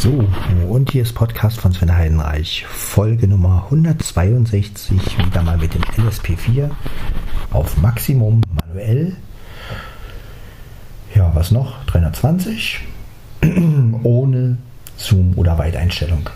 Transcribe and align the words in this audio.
So, 0.00 0.26
und 0.70 0.90
hier 0.90 1.02
ist 1.02 1.12
Podcast 1.12 1.60
von 1.60 1.74
Sven 1.74 1.94
Heidenreich, 1.94 2.64
Folge 2.66 3.28
Nummer 3.28 3.64
162, 3.64 5.18
wieder 5.18 5.42
mal 5.42 5.58
mit 5.58 5.74
dem 5.74 5.82
LSP4 5.82 6.70
auf 7.50 7.76
Maximum 7.76 8.40
manuell. 8.50 9.14
Ja, 11.14 11.30
was 11.34 11.50
noch? 11.50 11.84
320 11.84 12.80
ohne 14.02 14.56
Zoom 14.96 15.34
oder 15.36 15.58
Weiteinstellung. 15.58 16.30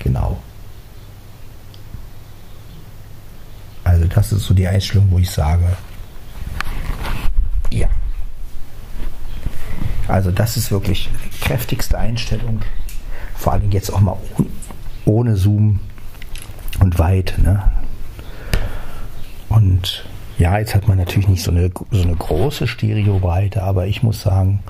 Genau. 0.00 0.42
Also 3.84 4.06
das 4.06 4.32
ist 4.32 4.46
so 4.46 4.52
die 4.52 4.66
Einstellung, 4.66 5.12
wo 5.12 5.20
ich 5.20 5.30
sage, 5.30 5.76
ja. 7.70 7.86
Also 10.08 10.30
das 10.30 10.56
ist 10.56 10.70
wirklich 10.70 11.10
die 11.24 11.44
kräftigste 11.44 11.98
Einstellung. 11.98 12.60
Vor 13.34 13.52
allem 13.52 13.70
jetzt 13.70 13.92
auch 13.92 14.00
mal 14.00 14.16
ohne 15.04 15.36
Zoom 15.36 15.80
und 16.80 16.98
weit. 16.98 17.34
Ne? 17.42 17.62
Und 19.48 20.04
ja, 20.38 20.58
jetzt 20.58 20.74
hat 20.74 20.88
man 20.88 20.98
natürlich 20.98 21.28
nicht 21.28 21.42
so 21.42 21.50
eine, 21.50 21.70
so 21.90 22.02
eine 22.02 22.16
große 22.16 22.66
Stereobreite, 22.66 23.62
aber 23.62 23.86
ich 23.86 24.02
muss 24.02 24.20
sagen, 24.20 24.62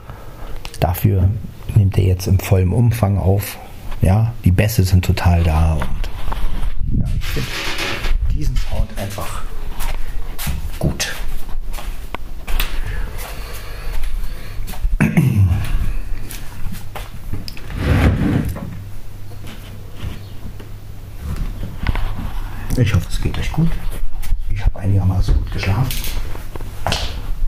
dafür 0.81 1.29
nimmt 1.75 1.97
er 1.97 2.05
jetzt 2.05 2.27
im 2.27 2.39
vollen 2.39 2.73
Umfang 2.73 3.19
auf. 3.19 3.59
Ja, 4.03 4.35
die 4.45 4.51
Bässe 4.51 4.83
sind 4.85 5.05
total 5.05 5.43
da 5.43 5.75
und 5.75 6.99
ja, 6.99 7.07
ich 7.19 7.25
finde 7.25 7.49
diesen 8.35 8.57
Sound 8.57 8.91
einfach 8.99 9.43
gut. 10.79 11.14
Ich 22.77 22.93
hoffe, 22.93 23.07
es 23.09 23.23
geht 23.23 23.39
euch 23.39 23.53
gut. 23.53 23.71
Ich 24.51 24.61
habe 24.65 24.81
einigermaßen 24.81 25.33
gut 25.35 25.53
geschlafen, 25.53 25.89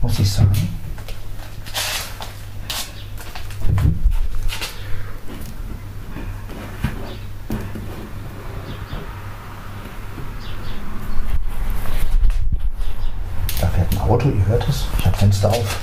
muss 0.01 0.17
ich 0.19 0.31
sagen. 0.31 0.51
Da 13.59 13.67
fährt 13.67 13.91
ein 13.91 13.99
Auto, 13.99 14.29
ihr 14.29 14.45
hört 14.45 14.67
es. 14.69 14.85
Ich 14.97 15.05
habe 15.05 15.17
Fenster 15.17 15.49
auf. 15.49 15.79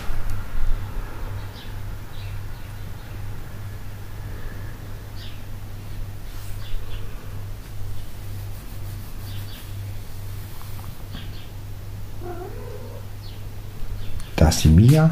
Da 14.44 14.50
ist 14.50 14.62
die 14.62 14.68
Mia. 14.68 15.08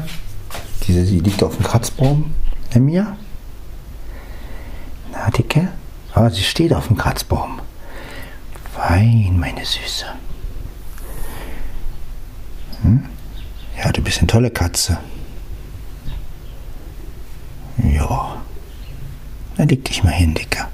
Diese, 0.85 1.03
sie 1.03 1.19
liegt 1.19 1.41
auf 1.41 1.55
dem 1.55 1.65
Kratzbaum. 1.65 2.35
Der 2.71 2.81
Mia? 2.81 3.17
Na, 5.11 5.31
Dicke? 5.31 5.69
Aber 6.13 6.29
sie 6.29 6.43
steht 6.43 6.71
auf 6.71 6.85
dem 6.85 6.97
Kratzbaum. 6.97 7.59
Wein, 8.75 9.39
meine 9.39 9.65
Süße. 9.65 10.05
Hm? 12.83 13.05
Ja, 13.75 13.91
du 13.91 14.03
bist 14.03 14.19
eine 14.19 14.27
tolle 14.27 14.51
Katze. 14.51 14.99
Ja. 17.91 18.37
Na, 19.57 19.63
leg 19.63 19.83
dich 19.83 20.03
mal 20.03 20.13
hin, 20.13 20.35
Dicker. 20.35 20.69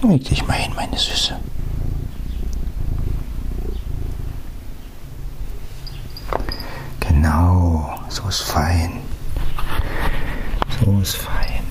Leg 0.00 0.24
dich 0.24 0.46
mal 0.46 0.54
hin, 0.54 0.72
meine 0.74 0.96
Süße. 0.96 1.38
Genau, 7.24 7.98
so 8.10 8.28
ist 8.28 8.42
fein. 8.42 9.00
So 10.78 11.00
ist 11.00 11.16
fein. 11.16 11.62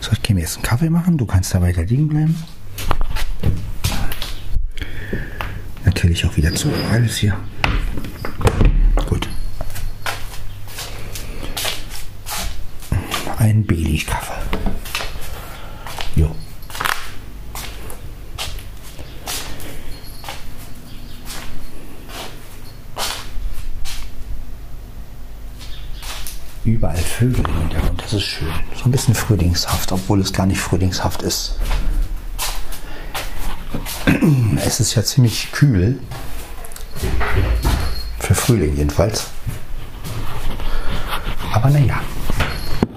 So, 0.00 0.12
ich 0.12 0.20
gehe 0.20 0.34
mir 0.34 0.42
jetzt 0.42 0.56
einen 0.56 0.64
Kaffee 0.64 0.90
machen. 0.90 1.16
Du 1.16 1.24
kannst 1.24 1.54
da 1.54 1.62
weiter 1.62 1.84
liegen 1.84 2.08
bleiben. 2.08 2.44
Natürlich 5.86 6.26
auch 6.26 6.36
wieder 6.36 6.54
zu. 6.54 6.70
Alles 6.92 7.16
hier. 7.16 7.38
Gut. 9.08 9.26
Ein 13.38 13.64
Billigkaffee. 13.64 14.32
Jo. 16.16 16.34
Überall 26.64 26.96
Vögel 26.96 27.44
im 27.46 27.58
Hintergrund, 27.58 28.02
das 28.02 28.14
ist 28.14 28.22
schön. 28.24 28.48
So 28.74 28.86
ein 28.86 28.90
bisschen 28.90 29.14
frühlingshaft, 29.26 29.90
obwohl 29.92 30.20
es 30.20 30.32
gar 30.32 30.46
nicht 30.46 30.60
frühlingshaft 30.60 31.22
ist. 31.22 31.56
Es 34.64 34.80
ist 34.80 34.94
ja 34.94 35.04
ziemlich 35.04 35.52
kühl. 35.52 36.00
Für 38.18 38.34
Frühling 38.34 38.76
jedenfalls. 38.76 39.26
Aber 41.52 41.70
naja, 41.70 42.00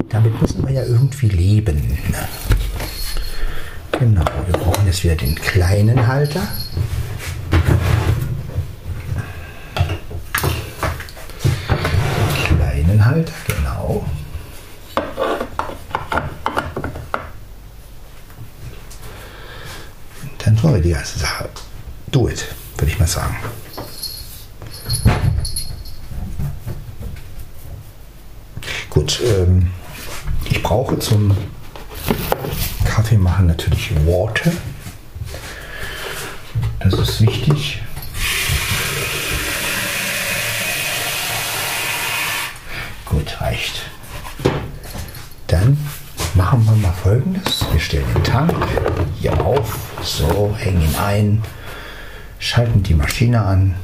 damit 0.09 0.41
müssen 0.41 0.65
wir 0.65 0.73
ja 0.73 0.83
irgendwie 0.83 1.29
leben. 1.29 1.97
Genau, 3.91 4.25
wir 4.45 4.57
brauchen 4.57 4.85
jetzt 4.85 5.03
wieder 5.03 5.15
den 5.15 5.35
kleinen 5.35 6.07
Halter. 6.07 6.47
Den 12.31 12.57
kleinen 12.57 13.05
Halter, 13.05 13.33
genau. 13.47 14.05
Dann 20.49 20.57
tun 20.57 20.73
wir 20.73 20.81
die 20.81 20.89
ganze 20.89 21.19
Sache. 21.19 21.47
Do 22.07 22.27
it, 22.27 22.43
würde 22.75 22.91
ich 22.91 22.97
mal 22.97 23.07
sagen. 23.07 23.35
Gut, 28.99 29.21
ähm, 29.23 29.71
ich 30.49 30.61
brauche 30.61 30.99
zum 30.99 31.33
Kaffee 32.83 33.17
machen 33.17 33.47
natürlich 33.47 33.95
Water. 34.05 34.51
Das 36.81 36.95
ist 36.95 37.21
wichtig. 37.21 37.81
Gut, 43.05 43.39
reicht. 43.39 43.83
Dann 45.47 45.77
machen 46.35 46.65
wir 46.65 46.75
mal 46.75 46.91
folgendes. 46.91 47.65
Wir 47.71 47.79
stellen 47.79 48.05
den 48.13 48.23
Tank 48.25 48.53
hier 49.21 49.39
auf, 49.39 49.77
so, 50.01 50.53
hängen 50.57 50.81
ihn 50.81 50.95
ein, 50.97 51.43
schalten 52.37 52.83
die 52.83 52.95
Maschine 52.95 53.43
an. 53.43 53.75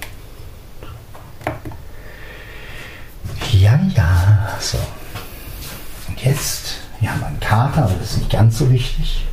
So 8.56 8.72
wichtig. 8.72 9.26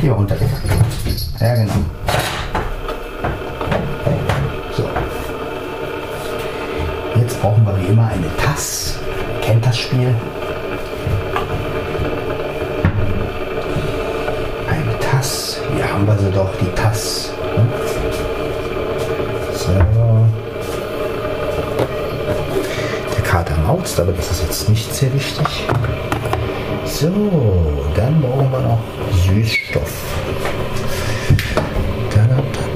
Hier 0.00 0.12
runtergegangen. 0.12 0.73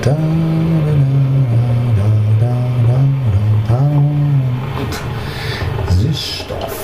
Da, 0.09 0.17
da, 2.41 3.05
da, 3.69 3.91
Süßstoff. 5.93 6.77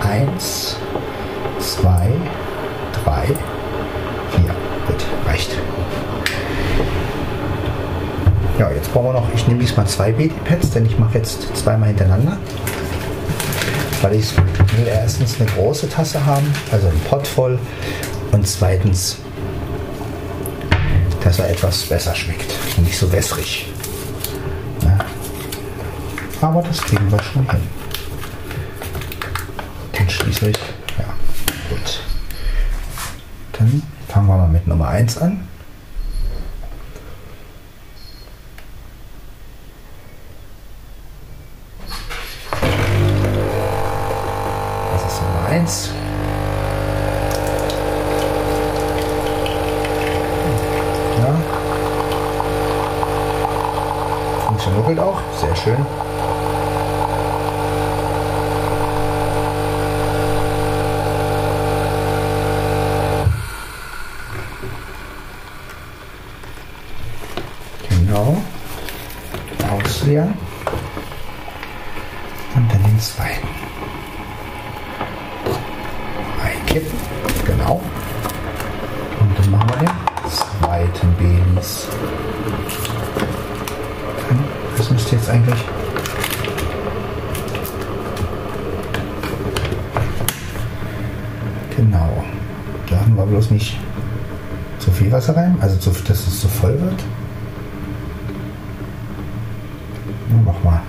Eins, 0.00 0.76
zwei, 1.60 2.10
drei, 3.04 3.26
vier. 3.26 4.54
Gut, 4.86 5.04
reicht. 5.26 5.50
Ja, 8.58 8.70
jetzt 8.70 8.92
brauchen 8.92 9.06
wir 9.06 9.12
noch, 9.12 9.28
ich 9.34 9.46
nehme 9.46 9.60
diesmal 9.60 9.86
zwei 9.86 10.12
Babypads, 10.12 10.70
denn 10.70 10.86
ich 10.86 10.98
mache 10.98 11.18
jetzt 11.18 11.56
zweimal 11.56 11.88
hintereinander. 11.88 12.38
Weil 14.02 14.14
ich 14.14 14.36
will 14.36 14.86
erstens 14.86 15.40
eine 15.40 15.48
große 15.50 15.88
Tasse 15.88 16.24
haben, 16.24 16.52
also 16.72 16.88
ein 16.88 17.00
Pott 17.08 17.26
voll. 17.26 17.58
Und 18.32 18.46
zweitens, 18.46 19.18
dass 21.34 21.46
er 21.46 21.50
etwas 21.50 21.82
besser 21.86 22.14
schmeckt 22.14 22.54
und 22.76 22.84
nicht 22.84 22.96
so 22.96 23.10
wässrig. 23.10 23.66
Ja. 24.84 24.98
Aber 26.40 26.62
das 26.62 26.80
kriegen 26.80 27.10
wir 27.10 27.20
schon 27.20 27.50
hin. 27.50 27.60
Dann 29.92 30.08
schließlich, 30.08 30.56
ja, 30.96 31.04
gut. 31.70 32.00
Dann 33.52 33.82
fangen 34.06 34.28
wir 34.28 34.36
mal 34.36 34.48
mit 34.48 34.64
Nummer 34.68 34.86
1 34.86 35.18
an. 35.18 35.48
Das 44.92 45.12
ist 45.12 45.20
Nummer 45.20 45.48
1. 45.48 45.90
Ja. 51.16 51.34
Funktioniert 54.94 55.00
auch, 55.00 55.20
sehr 55.40 55.56
schön. 55.56 55.86
Genau. 67.88 68.36
Ausleeren. 69.70 70.34
Und 72.54 72.72
dann 72.72 72.82
den 72.84 73.00
zweiten. 73.00 73.48
Einkippen. 76.44 76.98
Genau. 77.44 77.80
Und 79.20 79.38
dann 79.38 79.50
machen 79.50 79.68
wir 79.70 79.76
den 79.78 79.90
zweiten 80.30 81.14
Baileys. 81.16 81.88
Dann, 84.28 84.44
Das 84.76 84.90
müsste 84.90 85.16
jetzt 85.16 85.30
eigentlich. 85.30 85.64
Genau. 91.76 92.24
Da 92.88 93.00
haben 93.00 93.16
wir 93.16 93.26
bloß 93.26 93.50
nicht 93.50 93.78
zu 94.78 94.90
viel 94.90 95.10
Wasser 95.12 95.36
rein, 95.36 95.56
also 95.60 95.76
zu, 95.78 95.90
dass 95.90 96.26
es 96.26 96.40
zu 96.40 96.48
voll 96.48 96.80
wird. 96.80 97.00
Ja, 100.30 100.36
mach 100.44 100.62
mal. 100.64 100.80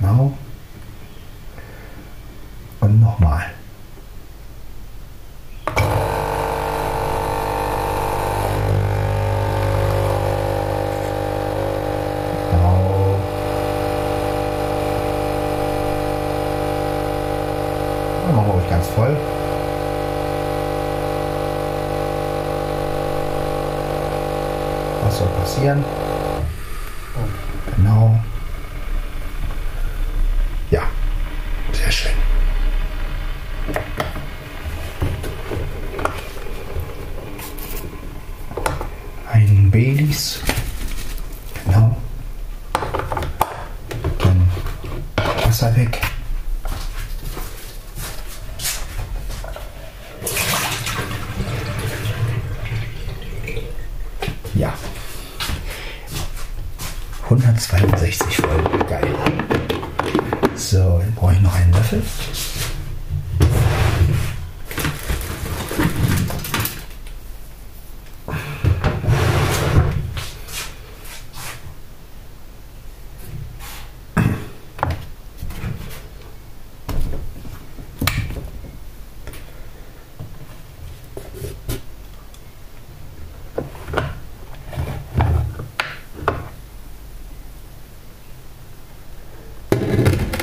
Genau. 0.00 0.32
Und 2.80 3.00
nochmal. 3.00 3.44
Genau. 12.50 13.16
Dann 18.26 18.36
machen 18.36 18.46
wir 18.46 18.54
ruhig 18.54 18.70
ganz 18.70 18.86
voll. 18.88 19.16
Was 25.02 25.18
soll 25.18 25.28
passieren? 25.40 25.84
Genau. 27.76 28.18
Ja, 30.78 30.88
sehr 31.72 31.90
schön. 31.90 32.12
Ein 39.32 39.70
Baileys. 39.72 40.40
Genau. 41.64 41.96
Dann 44.18 44.48
Wasser 45.44 45.74
weg. 45.74 46.00
Ja. 54.54 54.74
162 57.24 58.36
voll. 58.36 58.62
Geil. 58.88 59.47
Löffel. 61.90 62.02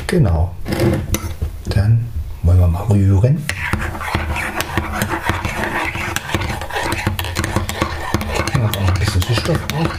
Genau. 0.07 0.55
Dann 1.67 2.05
wollen 2.43 2.59
wir 2.59 2.67
mal 2.67 2.83
rühren. 2.83 3.43
Ja, 8.53 8.69
auch 8.69 8.79
noch 8.79 8.87
ein 8.87 8.93
bisschen 8.93 9.21
Süßstoff 9.23 9.67
drauf. 9.67 9.89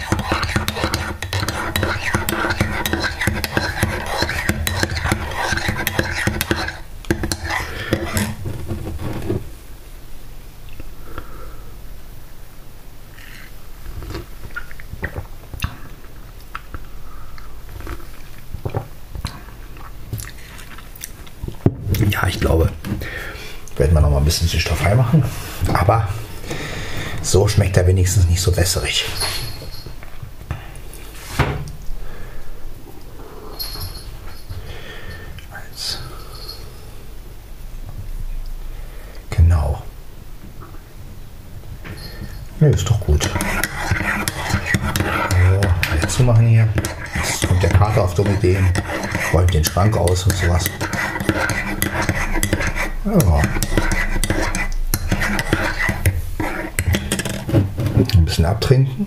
Ja, 22.11 22.27
ich 22.27 22.41
glaube, 22.41 22.71
werden 23.77 23.95
wir 23.95 24.01
noch 24.01 24.11
mal 24.11 24.19
ein 24.19 24.25
Süßstoff 24.87 24.91
reinmachen. 24.91 25.25
Aber 25.73 26.09
so 27.23 27.49
schmeckt 27.49 27.77
er 27.77 27.87
wenigstens 27.87 28.27
nicht 28.29 28.41
so 28.41 28.57
wässrig. 28.57 29.07
Eins. 35.51 35.99
Genau. 39.31 39.83
Ja, 42.61 42.69
ist 42.69 42.89
doch 42.89 43.01
gut. 43.01 43.25
So, 43.25 43.31
alle 45.91 46.09
zumachen 46.09 46.47
hier. 46.47 46.69
Jetzt 47.15 47.47
kommt 47.47 47.63
der 47.63 47.71
Kater 47.71 48.05
auf 48.05 48.15
dumme 48.15 48.31
Ideen. 48.35 48.71
Räumt 49.33 49.53
den 49.53 49.65
Schrank 49.65 49.97
aus 49.97 50.25
und 50.25 50.37
sowas. 50.37 50.65
Ja. 53.05 53.43
Ein 58.37 58.43
bisschen 58.43 58.45
abtrinken. 58.45 59.07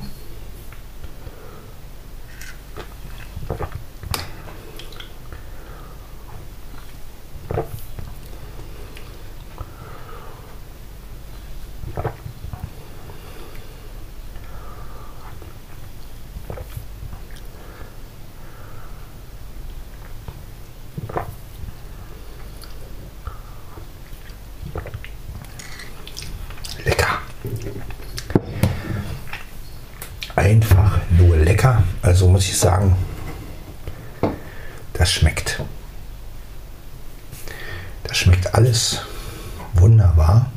Lecker. 26.83 27.19
einfach 30.35 30.99
nur 31.11 31.35
lecker. 31.37 31.83
Also 32.01 32.29
muss 32.29 32.45
ich 32.45 32.57
sagen, 32.57 32.95
das 34.93 35.11
schmeckt. 35.11 35.61
Das 38.03 38.17
schmeckt 38.17 38.53
alles 38.55 39.01
wunderbar. 39.73 40.51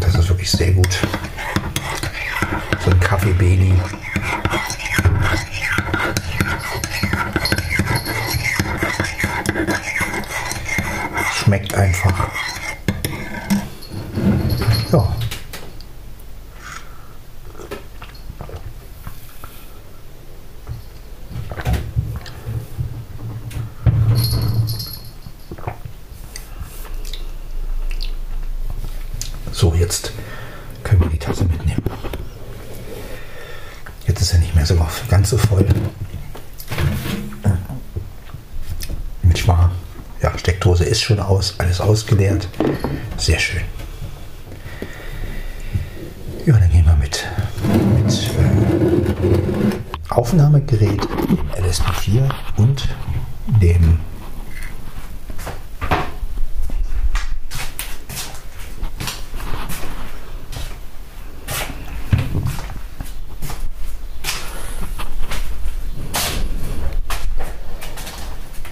Das 0.00 0.14
ist 0.14 0.28
wirklich 0.28 0.50
sehr 0.50 0.72
gut. 0.72 0.98
So 2.84 2.90
ein 2.90 3.00
Kaffee 3.00 3.32
Bailey. 3.32 3.72
Schmeckt 11.34 11.74
einfach. 11.74 12.28
Ja. 14.92 15.14
So, 29.52 29.72
jetzt 29.74 30.12
können 30.82 31.00
wir 31.02 31.08
die 31.08 31.18
Tasse 31.18 31.44
mitnehmen. 31.44 31.82
Jetzt 34.06 34.20
ist 34.20 34.32
er 34.32 34.40
nicht 34.40 34.54
mehr 34.54 34.66
so 34.66 34.76
ganz 35.08 35.30
so 35.30 35.38
voll. 35.38 35.66
Mit 39.22 39.38
Schwar. 39.38 39.70
Ja, 40.22 40.36
Steckdose 40.36 40.84
ist 40.84 40.93
schon 41.04 41.20
aus, 41.20 41.54
alles 41.58 41.80
ausgeleert. 41.80 42.48
Sehr 43.18 43.38
schön. 43.38 43.62
Ja, 46.46 46.58
dann 46.58 46.70
gehen 46.70 46.84
wir 46.84 46.96
mit, 46.96 47.24
mit 47.96 48.12
äh, 48.12 50.12
Aufnahmegerät 50.12 51.00
LSP4 51.56 52.28
und 52.56 52.88
dem 53.60 54.00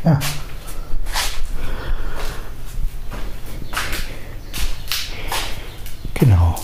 Ja. 0.04 0.18
Genau. 6.14 6.56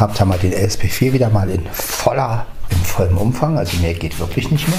Habt 0.00 0.18
ihr 0.18 0.24
mal 0.24 0.38
den 0.38 0.54
LSP4 0.54 1.12
wieder 1.12 1.28
mal 1.28 1.50
in 1.50 1.64
voller, 1.70 2.46
in 2.70 2.78
vollem 2.78 3.18
Umfang. 3.18 3.58
Also 3.58 3.76
mehr 3.76 3.92
geht 3.92 4.18
wirklich 4.18 4.50
nicht 4.50 4.66
mehr. 4.66 4.78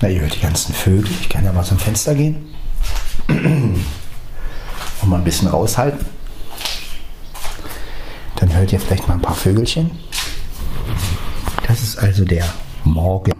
Na, 0.00 0.08
ihr 0.08 0.20
hört 0.20 0.34
die 0.34 0.40
ganzen 0.40 0.74
Vögel. 0.74 1.08
Ich 1.20 1.28
kann 1.28 1.44
ja 1.44 1.52
mal 1.52 1.62
zum 1.62 1.78
Fenster 1.78 2.16
gehen. 2.16 2.52
Und 3.28 3.84
mal 5.04 5.18
ein 5.18 5.24
bisschen 5.24 5.46
raushalten. 5.46 6.04
Dann 8.34 8.52
hört 8.52 8.72
ihr 8.72 8.80
vielleicht 8.80 9.06
mal 9.06 9.14
ein 9.14 9.22
paar 9.22 9.36
Vögelchen. 9.36 9.92
Das 11.68 11.80
ist 11.82 11.98
also 11.98 12.24
der 12.24 12.44
Morgen. 12.82 13.30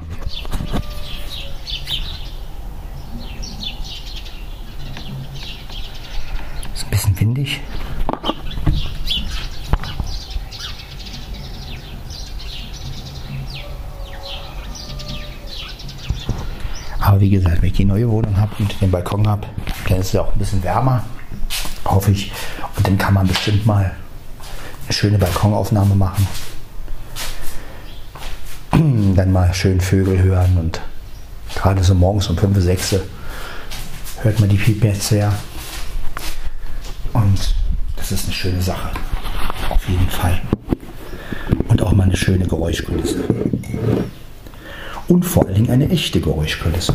Ist 6.75 6.85
ein 6.85 6.91
bisschen 6.91 7.21
windig. 7.21 7.61
Aber 17.01 17.21
wie 17.21 17.31
gesagt, 17.31 17.61
wenn 17.61 17.69
ich 17.69 17.77
die 17.77 17.85
neue 17.85 18.09
Wohnung 18.09 18.37
habe 18.37 18.55
und 18.59 18.81
den 18.81 18.91
Balkon 18.91 19.27
habe, 19.27 19.47
dann 19.89 20.02
es 20.15 20.21
auch 20.21 20.33
ein 20.33 20.39
bisschen 20.39 20.63
wärmer, 20.63 21.05
hoffe 21.85 22.11
ich. 22.11 22.33
Und 22.77 22.87
dann 22.87 22.99
kann 22.99 23.15
man 23.15 23.27
bestimmt 23.27 23.67
mal 23.67 23.95
eine 24.85 24.93
schöne 24.93 25.19
Balkonaufnahme 25.19 25.95
machen. 25.95 26.27
Dann 29.17 29.33
mal 29.33 29.53
schön 29.53 29.81
Vögel 29.81 30.23
hören 30.23 30.57
und 30.59 30.81
gerade 31.55 31.83
so 31.85 31.95
morgens 31.95 32.29
um 32.29 32.39
5, 32.39 32.59
6 32.59 32.97
hört 34.23 34.41
man 34.41 34.49
die 34.49 34.57
Piepets 34.57 35.09
sehr. 35.09 35.33
Und 37.13 37.55
das 37.97 38.13
ist 38.13 38.25
eine 38.25 38.33
schöne 38.33 38.63
Sache. 38.63 38.91
Auf 39.69 39.89
jeden 39.89 40.09
Fall. 40.09 40.41
Und 41.69 41.83
auch 41.83 41.93
mal 41.93 42.05
eine 42.05 42.17
schöne 42.17 42.47
Geräuschkulisse. 42.47 43.25
Und 45.09 45.25
vor 45.25 45.45
allen 45.45 45.55
Dingen 45.55 45.71
eine 45.71 45.91
echte 45.91 46.21
Geräuschkulisse. 46.21 46.95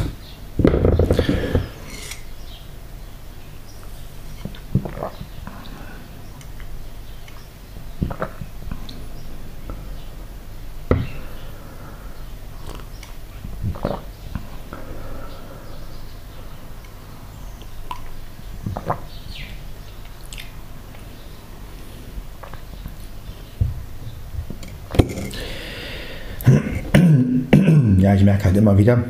Ja, 28.07 28.15
ich 28.15 28.23
merke 28.23 28.45
halt 28.45 28.55
immer 28.55 28.77
wieder, 28.77 29.03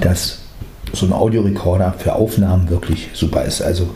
dass 0.00 0.40
so 0.92 1.06
ein 1.06 1.12
Audiorekorder 1.12 1.94
für 1.96 2.14
Aufnahmen 2.14 2.68
wirklich 2.68 3.10
super 3.12 3.44
ist. 3.44 3.62
Also 3.62 3.94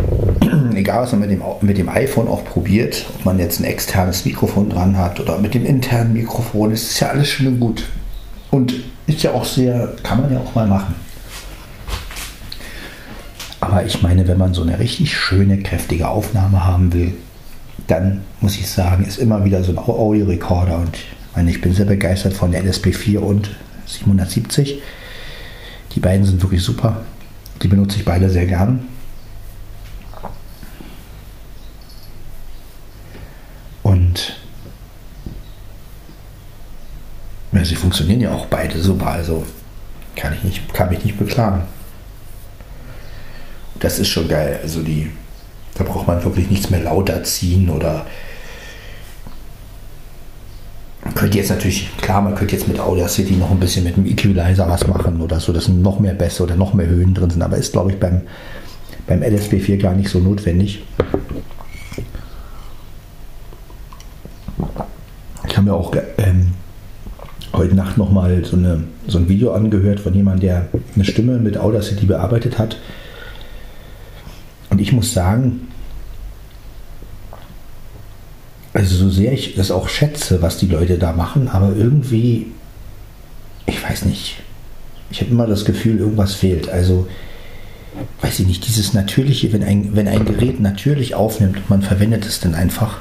egal, 0.74 1.02
was 1.02 1.12
man 1.12 1.20
mit 1.20 1.30
dem, 1.30 1.42
mit 1.60 1.76
dem 1.76 1.90
iPhone 1.90 2.26
auch 2.26 2.42
probiert, 2.46 3.04
ob 3.18 3.26
man 3.26 3.38
jetzt 3.38 3.60
ein 3.60 3.64
externes 3.64 4.24
Mikrofon 4.24 4.70
dran 4.70 4.96
hat 4.96 5.20
oder 5.20 5.36
mit 5.38 5.52
dem 5.52 5.66
internen 5.66 6.14
Mikrofon, 6.14 6.72
ist 6.72 6.98
ja 7.00 7.08
alles 7.08 7.28
schön 7.28 7.48
und 7.48 7.60
gut. 7.60 7.84
Und 8.50 8.72
ist 9.06 9.22
ja 9.22 9.32
auch 9.32 9.44
sehr, 9.44 9.94
kann 10.02 10.22
man 10.22 10.32
ja 10.32 10.40
auch 10.40 10.54
mal 10.54 10.66
machen. 10.66 10.94
Aber 13.60 13.84
ich 13.84 14.02
meine, 14.02 14.26
wenn 14.26 14.38
man 14.38 14.54
so 14.54 14.62
eine 14.62 14.78
richtig 14.78 15.14
schöne, 15.14 15.58
kräftige 15.58 16.08
Aufnahme 16.08 16.64
haben 16.64 16.94
will, 16.94 17.12
dann 17.88 18.22
muss 18.40 18.56
ich 18.56 18.70
sagen, 18.70 19.04
ist 19.04 19.18
immer 19.18 19.44
wieder 19.44 19.62
so 19.62 19.72
ein 19.72 19.78
Audiorekorder 19.78 20.78
und 20.78 20.96
meine, 21.38 21.52
ich 21.52 21.60
bin 21.60 21.72
sehr 21.72 21.86
begeistert 21.86 22.34
von 22.34 22.50
der 22.50 22.64
LSP4 22.64 23.18
und 23.18 23.50
770. 23.86 24.82
Die 25.94 26.00
beiden 26.00 26.26
sind 26.26 26.42
wirklich 26.42 26.60
super. 26.60 27.02
Die 27.62 27.68
benutze 27.68 27.96
ich 27.96 28.04
beide 28.04 28.28
sehr 28.28 28.46
gern. 28.46 28.88
Und 33.84 34.36
ja, 37.52 37.64
sie 37.64 37.76
funktionieren 37.76 38.20
ja 38.20 38.32
auch 38.32 38.46
beide 38.46 38.80
super, 38.80 39.06
also 39.06 39.46
kann 40.16 40.34
ich 40.34 40.42
nicht, 40.42 40.74
kann 40.74 40.88
mich 40.88 41.04
nicht 41.04 41.20
beklagen. 41.20 41.62
Das 43.78 44.00
ist 44.00 44.08
schon 44.08 44.26
geil. 44.26 44.58
Also 44.60 44.82
die, 44.82 45.12
da 45.74 45.84
braucht 45.84 46.08
man 46.08 46.24
wirklich 46.24 46.50
nichts 46.50 46.68
mehr 46.68 46.82
lauter 46.82 47.22
ziehen 47.22 47.70
oder 47.70 48.06
könnte 51.18 51.36
jetzt 51.36 51.50
natürlich, 51.50 51.90
klar, 52.00 52.22
man 52.22 52.36
könnte 52.36 52.54
jetzt 52.54 52.68
mit 52.68 52.78
Audacity 52.78 53.34
noch 53.34 53.50
ein 53.50 53.58
bisschen 53.58 53.82
mit 53.82 53.96
dem 53.96 54.06
Equalizer 54.06 54.68
was 54.68 54.86
machen 54.86 55.20
oder 55.20 55.40
so, 55.40 55.52
dass 55.52 55.68
noch 55.68 55.98
mehr 55.98 56.14
Bässe 56.14 56.44
oder 56.44 56.54
noch 56.54 56.74
mehr 56.74 56.86
Höhen 56.86 57.12
drin 57.12 57.28
sind, 57.28 57.42
aber 57.42 57.56
ist, 57.56 57.72
glaube 57.72 57.90
ich, 57.90 57.98
beim, 57.98 58.22
beim 59.08 59.22
LSB4 59.22 59.78
gar 59.78 59.94
nicht 59.94 60.10
so 60.10 60.20
notwendig. 60.20 60.84
Ich 65.48 65.56
habe 65.56 65.66
mir 65.66 65.74
auch 65.74 65.92
ähm, 66.18 66.52
heute 67.52 67.74
Nacht 67.74 67.98
nochmal 67.98 68.44
so, 68.44 68.56
so 69.08 69.18
ein 69.18 69.28
Video 69.28 69.52
angehört 69.52 69.98
von 69.98 70.14
jemandem, 70.14 70.48
der 70.48 70.68
eine 70.94 71.04
Stimme 71.04 71.38
mit 71.38 71.58
Audacity 71.58 72.06
bearbeitet 72.06 72.58
hat. 72.58 72.78
Und 74.70 74.80
ich 74.80 74.92
muss 74.92 75.12
sagen, 75.12 75.67
also 78.78 78.94
so 78.94 79.10
sehr 79.10 79.32
ich 79.32 79.56
das 79.56 79.72
auch 79.72 79.88
schätze, 79.88 80.40
was 80.40 80.56
die 80.56 80.68
Leute 80.68 80.98
da 80.98 81.12
machen, 81.12 81.48
aber 81.48 81.74
irgendwie, 81.74 82.46
ich 83.66 83.82
weiß 83.82 84.04
nicht, 84.04 84.36
ich 85.10 85.20
habe 85.20 85.32
immer 85.32 85.48
das 85.48 85.64
Gefühl, 85.64 85.98
irgendwas 85.98 86.34
fehlt. 86.34 86.68
Also, 86.68 87.08
weiß 88.22 88.38
ich 88.38 88.46
nicht, 88.46 88.68
dieses 88.68 88.94
Natürliche, 88.94 89.52
wenn 89.52 89.64
ein, 89.64 89.96
wenn 89.96 90.06
ein 90.06 90.24
Gerät 90.24 90.60
natürlich 90.60 91.16
aufnimmt 91.16 91.56
und 91.56 91.70
man 91.70 91.82
verwendet 91.82 92.24
es 92.24 92.38
dann 92.38 92.54
einfach, 92.54 92.98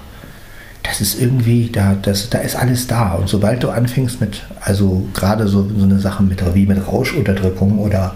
das 0.82 1.00
ist 1.00 1.22
irgendwie, 1.22 1.70
da, 1.70 1.96
das, 2.02 2.32
da 2.32 2.40
ist 2.40 2.56
alles 2.56 2.88
da. 2.88 3.14
Und 3.14 3.30
sobald 3.30 3.62
du 3.62 3.70
anfängst 3.70 4.20
mit, 4.20 4.42
also 4.62 5.06
gerade 5.14 5.48
so, 5.48 5.70
so 5.78 5.84
eine 5.84 6.00
Sache 6.00 6.24
mit, 6.24 6.44
wie 6.56 6.66
mit 6.66 6.88
Rauschunterdrückung 6.88 7.78
oder 7.78 8.16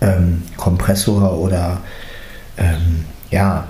ähm, 0.00 0.42
Kompressor 0.56 1.38
oder 1.38 1.82
ähm, 2.56 3.04
ja, 3.30 3.66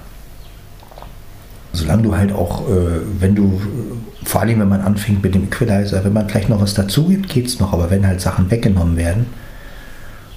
solange 1.74 2.02
du 2.02 2.16
halt 2.16 2.32
auch, 2.32 2.68
äh, 2.68 3.00
wenn 3.18 3.34
du, 3.34 3.60
vor 4.24 4.40
allem 4.40 4.60
wenn 4.60 4.68
man 4.68 4.80
anfängt 4.80 5.22
mit 5.22 5.34
dem 5.34 5.44
Equalizer, 5.44 6.04
wenn 6.04 6.12
man 6.12 6.28
vielleicht 6.28 6.48
noch 6.48 6.60
was 6.60 6.74
dazu 6.74 7.08
gibt, 7.08 7.28
geht 7.28 7.46
es 7.46 7.60
noch, 7.60 7.72
aber 7.72 7.90
wenn 7.90 8.06
halt 8.06 8.20
Sachen 8.20 8.50
weggenommen 8.50 8.96
werden, 8.96 9.26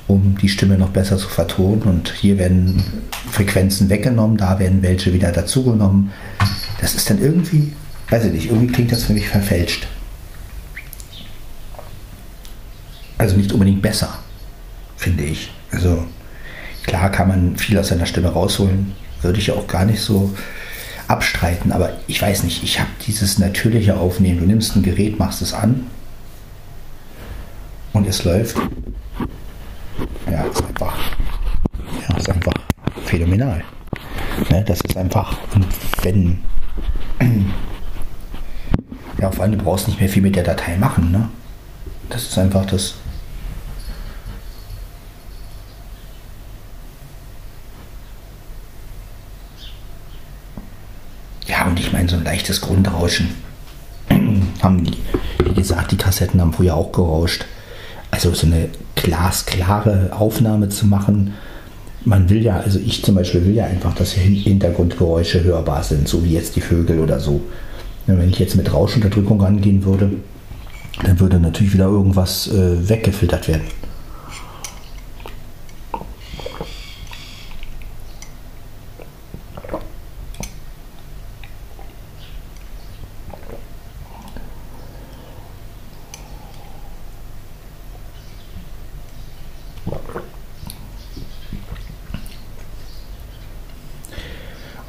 um 0.07 0.37
die 0.41 0.49
Stimme 0.49 0.77
noch 0.77 0.89
besser 0.89 1.17
zu 1.17 1.27
vertonen 1.27 1.81
und 1.83 2.13
hier 2.13 2.37
werden 2.37 2.81
Frequenzen 3.29 3.89
weggenommen, 3.89 4.37
da 4.37 4.57
werden 4.57 4.81
welche 4.81 5.13
wieder 5.13 5.31
dazugenommen, 5.31 6.11
das 6.79 6.95
ist 6.95 7.09
dann 7.09 7.19
irgendwie, 7.21 7.73
weiß 8.09 8.25
ich 8.25 8.31
nicht, 8.31 8.45
irgendwie 8.49 8.67
klingt 8.67 8.91
das 8.91 9.03
für 9.03 9.13
mich 9.13 9.27
verfälscht. 9.27 9.87
Also 13.17 13.35
nicht 13.35 13.51
unbedingt 13.51 13.81
besser, 13.81 14.19
finde 14.95 15.23
ich. 15.23 15.51
Also 15.71 16.05
klar 16.85 17.11
kann 17.11 17.27
man 17.27 17.57
viel 17.57 17.77
aus 17.77 17.89
seiner 17.89 18.05
Stimme 18.05 18.29
rausholen, 18.29 18.93
würde 19.21 19.39
ich 19.39 19.51
auch 19.51 19.67
gar 19.67 19.85
nicht 19.85 19.99
so 19.99 20.33
abstreiten, 21.07 21.71
aber 21.71 21.93
ich 22.07 22.21
weiß 22.21 22.43
nicht, 22.43 22.63
ich 22.63 22.79
habe 22.79 22.89
dieses 23.05 23.39
natürliche 23.39 23.97
Aufnehmen. 23.97 24.39
Du 24.39 24.45
nimmst 24.45 24.75
ein 24.75 24.83
Gerät, 24.83 25.17
machst 25.19 25.41
es 25.41 25.53
an 25.53 25.87
und 27.93 28.07
es 28.07 28.23
läuft. 28.23 28.57
Ja, 30.29 30.43
ist 30.43 30.63
einfach, 30.63 30.97
ja, 32.07 32.17
ist 32.17 32.29
einfach 32.29 32.53
phänomenal. 33.05 33.63
Ne, 34.49 34.63
das 34.65 34.81
ist 34.81 34.97
einfach, 34.97 35.37
und 35.55 35.65
wenn, 36.03 36.39
ja, 39.19 39.31
vor 39.31 39.43
allem 39.43 39.57
du 39.57 39.63
brauchst 39.63 39.87
nicht 39.87 39.99
mehr 39.99 40.09
viel 40.09 40.21
mit 40.21 40.35
der 40.35 40.43
Datei 40.43 40.77
machen. 40.77 41.11
Ne? 41.11 41.29
Das 42.09 42.23
ist 42.23 42.37
einfach 42.37 42.65
das 42.65 42.95
und 51.67 51.79
ich 51.79 51.91
meine, 51.93 52.09
so 52.09 52.15
ein 52.15 52.23
leichtes 52.23 52.61
Grundrauschen 52.61 53.29
haben 54.61 54.83
die, 54.83 54.97
wie 55.43 55.53
gesagt, 55.53 55.91
die 55.91 55.97
Kassetten 55.97 56.41
haben 56.41 56.53
früher 56.53 56.75
auch 56.75 56.91
gerauscht. 56.91 57.45
Also 58.11 58.33
so 58.33 58.47
eine 58.47 58.69
glasklare 58.95 60.11
Aufnahme 60.13 60.69
zu 60.69 60.87
machen, 60.87 61.33
man 62.05 62.29
will 62.29 62.41
ja, 62.41 62.59
also 62.59 62.79
ich 62.79 63.03
zum 63.03 63.15
Beispiel 63.15 63.45
will 63.45 63.53
ja 63.53 63.65
einfach, 63.65 63.93
dass 63.93 64.13
Hintergrundgeräusche 64.13 65.43
hörbar 65.43 65.83
sind, 65.83 66.07
so 66.07 66.23
wie 66.23 66.33
jetzt 66.33 66.55
die 66.55 66.61
Vögel 66.61 66.99
oder 66.99 67.19
so. 67.19 67.41
Wenn 68.05 68.29
ich 68.29 68.39
jetzt 68.39 68.55
mit 68.55 68.73
Rauschunterdrückung 68.73 69.41
rangehen 69.41 69.83
würde, 69.83 70.11
dann 71.03 71.19
würde 71.19 71.39
natürlich 71.39 71.73
wieder 71.73 71.85
irgendwas 71.85 72.47
äh, 72.47 72.87
weggefiltert 72.87 73.49
werden. 73.49 73.63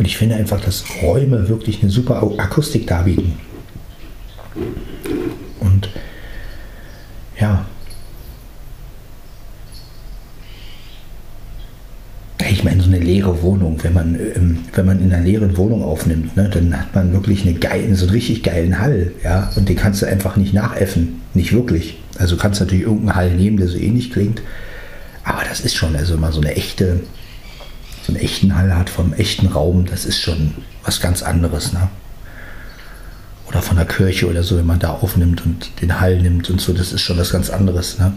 Ich 0.09 0.17
finde 0.17 0.37
einfach, 0.37 0.59
dass 0.59 0.85
Räume 1.03 1.50
wirklich 1.50 1.83
eine 1.83 1.91
super 1.91 2.23
Akustik 2.38 2.87
darbieten. 2.87 3.35
Und 5.61 5.91
ja. 7.38 7.67
Ich 12.50 12.65
meine, 12.65 12.80
so 12.80 12.89
eine 12.89 12.99
leere 12.99 13.43
Wohnung, 13.43 13.78
wenn 13.82 13.93
man, 13.93 14.15
ähm, 14.15 14.61
wenn 14.73 14.87
man 14.87 14.99
in 15.00 15.13
einer 15.13 15.23
leeren 15.23 15.59
Wohnung 15.59 15.85
aufnimmt, 15.85 16.35
ne, 16.39 16.49
dann 16.49 16.80
hat 16.80 16.95
man 16.95 17.13
wirklich 17.13 17.43
eine 17.43 17.52
geile, 17.52 17.95
so 17.95 18.06
einen 18.06 18.15
richtig 18.15 18.43
geilen 18.43 18.78
Hall, 18.78 19.13
ja, 19.23 19.50
und 19.56 19.69
den 19.69 19.76
kannst 19.76 20.00
du 20.00 20.06
einfach 20.06 20.37
nicht 20.37 20.54
nachäffen, 20.54 21.21
nicht 21.35 21.52
wirklich. 21.52 21.99
Also 22.17 22.37
du 22.37 22.41
kannst 22.41 22.61
natürlich 22.61 22.85
irgendeinen 22.85 23.15
Hall 23.15 23.30
nehmen, 23.37 23.59
der 23.59 23.69
so 23.69 23.76
ähnlich 23.76 24.11
klingt, 24.11 24.41
aber 25.23 25.43
das 25.47 25.61
ist 25.61 25.76
schon 25.76 25.95
also 25.95 26.17
mal 26.17 26.32
so 26.32 26.41
eine 26.41 26.56
echte, 26.56 27.00
einen 28.08 28.16
echten 28.16 28.56
Hall 28.56 28.75
hat 28.75 28.90
vom 28.90 29.12
echten 29.12 29.47
Raum, 29.47 29.86
das 29.86 30.04
ist 30.04 30.21
schon 30.21 30.54
was 30.84 31.00
ganz 31.00 31.23
anderes. 31.23 31.73
Ne? 31.73 31.88
Oder 33.47 33.62
von 33.62 33.76
der 33.76 33.86
Kirche 33.86 34.28
oder 34.28 34.42
so, 34.42 34.56
wenn 34.56 34.66
man 34.66 34.78
da 34.78 34.90
aufnimmt 34.90 35.44
und 35.44 35.80
den 35.80 36.00
Hall 36.00 36.21
nimmt 36.21 36.50
und 36.50 36.60
so, 36.60 36.73
das 36.73 36.92
ist 36.92 37.00
schon 37.00 37.18
was 37.18 37.30
ganz 37.30 37.50
anderes. 37.50 37.99
Ne? 37.99 38.12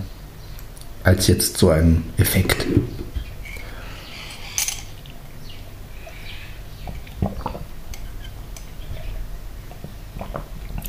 Als 1.03 1.27
jetzt 1.27 1.57
so 1.57 1.69
ein 1.69 2.03
Effekt. 2.17 2.65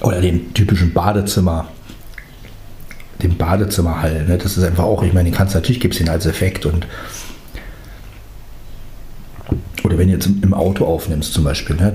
Oder 0.00 0.20
den 0.20 0.52
typischen 0.52 0.92
Badezimmer, 0.92 1.68
den 3.22 3.36
Badezimmerhall. 3.38 4.24
Ne? 4.26 4.38
Das 4.38 4.56
ist 4.56 4.64
einfach 4.64 4.84
auch, 4.84 5.04
ich 5.04 5.12
meine, 5.12 5.30
den 5.30 5.36
kannst 5.36 5.54
natürlich 5.54 5.80
gibt 5.80 5.94
es 5.94 5.98
den 5.98 6.08
als 6.08 6.26
Effekt 6.26 6.66
und 6.66 6.86
oder 9.92 9.98
wenn 9.98 10.08
du 10.08 10.14
jetzt 10.14 10.26
im 10.26 10.54
Auto 10.54 10.86
aufnimmst 10.86 11.34
zum 11.34 11.44
Beispiel, 11.44 11.76
ne, 11.76 11.92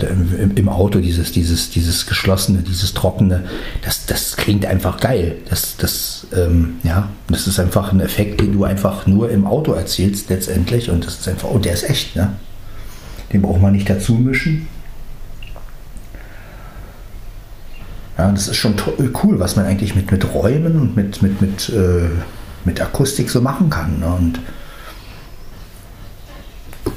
im, 0.56 0.70
Auto 0.70 1.00
dieses, 1.00 1.32
dieses, 1.32 1.72
dieses 1.72 2.06
geschlossene, 2.06 2.60
dieses 2.60 2.94
trockene, 2.94 3.46
das, 3.84 4.06
das 4.06 4.38
klingt 4.38 4.68
einfach 4.68 5.00
geil. 5.00 5.38
Das, 5.50 5.78
das, 5.78 6.28
ähm, 6.36 6.76
ja, 6.84 7.10
das 7.28 7.48
ist 7.48 7.60
einfach 7.60 7.92
ein 7.92 8.00
Effekt, 8.00 8.40
den 8.40 8.54
du 8.54 8.66
einfach 8.66 9.08
nur 9.08 9.32
im 9.32 9.48
Auto 9.48 9.72
erzielst 9.74 10.30
letztendlich 10.30 10.92
und 10.92 11.08
das 11.08 11.20
ist 11.20 11.28
einfach, 11.28 11.50
oh, 11.52 11.58
der 11.58 11.74
ist 11.74 11.90
echt, 11.90 12.16
ne? 12.16 12.34
Den 13.34 13.42
braucht 13.42 13.62
man 13.62 13.74
nicht 13.74 13.90
dazu 13.90 14.14
mischen. 14.14 14.68
Ja, 18.16 18.32
das 18.32 18.48
ist 18.48 18.58
schon 18.58 18.76
cool, 19.24 19.40
was 19.40 19.56
man 19.56 19.66
eigentlich 19.66 19.96
mit, 19.96 20.12
mit 20.12 20.34
Räumen 20.34 20.80
und 20.80 20.96
mit, 20.96 21.24
mit, 21.24 21.42
mit, 21.42 21.70
äh, 21.70 22.10
mit 22.64 22.80
Akustik 22.80 23.30
so 23.30 23.42
machen 23.42 23.70
kann. 23.70 24.00
Ne? 24.00 24.08
Und 24.08 24.40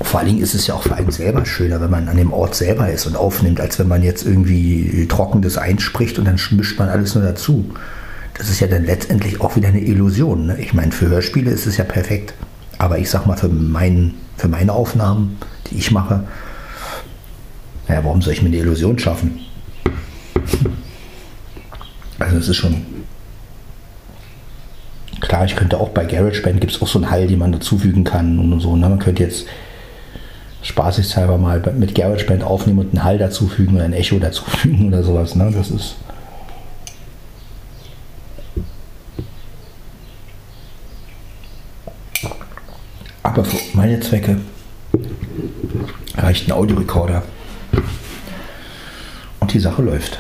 vor 0.01 0.21
allen 0.21 0.29
Dingen 0.29 0.43
ist 0.43 0.55
es 0.55 0.67
ja 0.67 0.75
auch 0.75 0.83
für 0.83 0.95
einen 0.95 1.11
selber 1.11 1.45
schöner, 1.47 1.81
wenn 1.81 1.91
man 1.91 2.09
an 2.09 2.17
dem 2.17 2.33
Ort 2.33 2.55
selber 2.55 2.91
ist 2.91 3.07
und 3.07 3.17
aufnimmt, 3.17 3.61
als 3.61 3.79
wenn 3.79 3.89
man 3.89 4.03
jetzt 4.03 4.25
irgendwie 4.25 5.07
Trockenes 5.09 5.59
einspricht 5.59 6.19
und 6.19 6.27
dann 6.27 6.39
mischt 6.51 6.79
man 6.79 6.89
alles 6.89 7.15
nur 7.15 7.25
dazu. 7.25 7.71
Das 8.35 8.49
ist 8.49 8.61
ja 8.61 8.67
dann 8.67 8.85
letztendlich 8.85 9.41
auch 9.41 9.57
wieder 9.57 9.69
eine 9.69 9.81
Illusion. 9.81 10.47
Ne? 10.47 10.59
Ich 10.61 10.73
meine, 10.73 10.93
für 10.93 11.09
Hörspiele 11.09 11.51
ist 11.51 11.67
es 11.67 11.77
ja 11.77 11.85
perfekt. 11.85 12.35
Aber 12.79 12.99
ich 12.99 13.11
sag 13.11 13.27
mal, 13.27 13.37
für, 13.37 13.49
mein, 13.49 14.15
für 14.37 14.49
meine 14.49 14.73
Aufnahmen, 14.73 15.39
die 15.71 15.77
ich 15.77 15.91
mache, 15.91 16.25
naja, 17.87 18.03
warum 18.05 18.23
soll 18.23 18.33
ich 18.33 18.43
mir 18.43 18.49
eine 18.49 18.57
Illusion 18.59 18.99
schaffen? 18.99 19.41
Also 22.19 22.37
es 22.37 22.49
ist 22.49 22.57
schon 22.57 22.85
klar, 25.21 25.45
ich 25.45 25.57
könnte 25.57 25.79
auch 25.79 25.91
bei 25.91 26.05
GarageBand 26.05 26.61
gibt 26.61 26.73
es 26.73 26.83
auch 26.83 26.87
so 26.89 26.99
einen 26.99 27.11
Hall, 27.11 27.27
den 27.27 27.39
man 27.39 27.53
dazufügen 27.53 28.05
kann 28.05 28.39
und 28.39 28.61
so. 28.61 28.77
Ne? 28.77 28.89
Man 28.89 28.99
könnte 28.99 29.23
jetzt 29.23 29.47
spaßeshalber 30.63 31.39
mal 31.39 31.61
mit 31.77 31.95
GarageBand 31.95 32.43
aufnehmen 32.43 32.81
und 32.81 32.91
einen 32.91 33.05
Hall 33.05 33.19
dazufügen 33.19 33.77
oder 33.77 33.85
ein 33.85 33.93
Echo 33.93 34.19
dazufügen 34.19 34.89
oder 34.89 35.03
sowas. 35.03 35.35
Ne? 35.35 35.51
Das 35.55 35.71
ist. 35.71 35.97
Aber 43.23 43.45
für 43.45 43.59
meine 43.75 44.01
Zwecke 44.01 44.41
reicht 46.17 46.49
ein 46.49 46.53
Audiorekorder. 46.53 47.23
Und 49.41 49.53
die 49.53 49.61
Sache 49.61 49.83
läuft. 49.83 50.19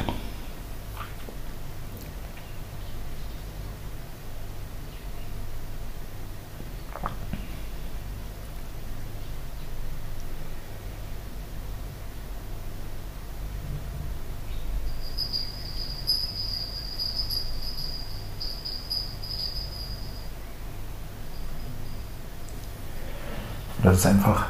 Das 23.90 23.98
ist 23.98 24.06
einfach, 24.06 24.46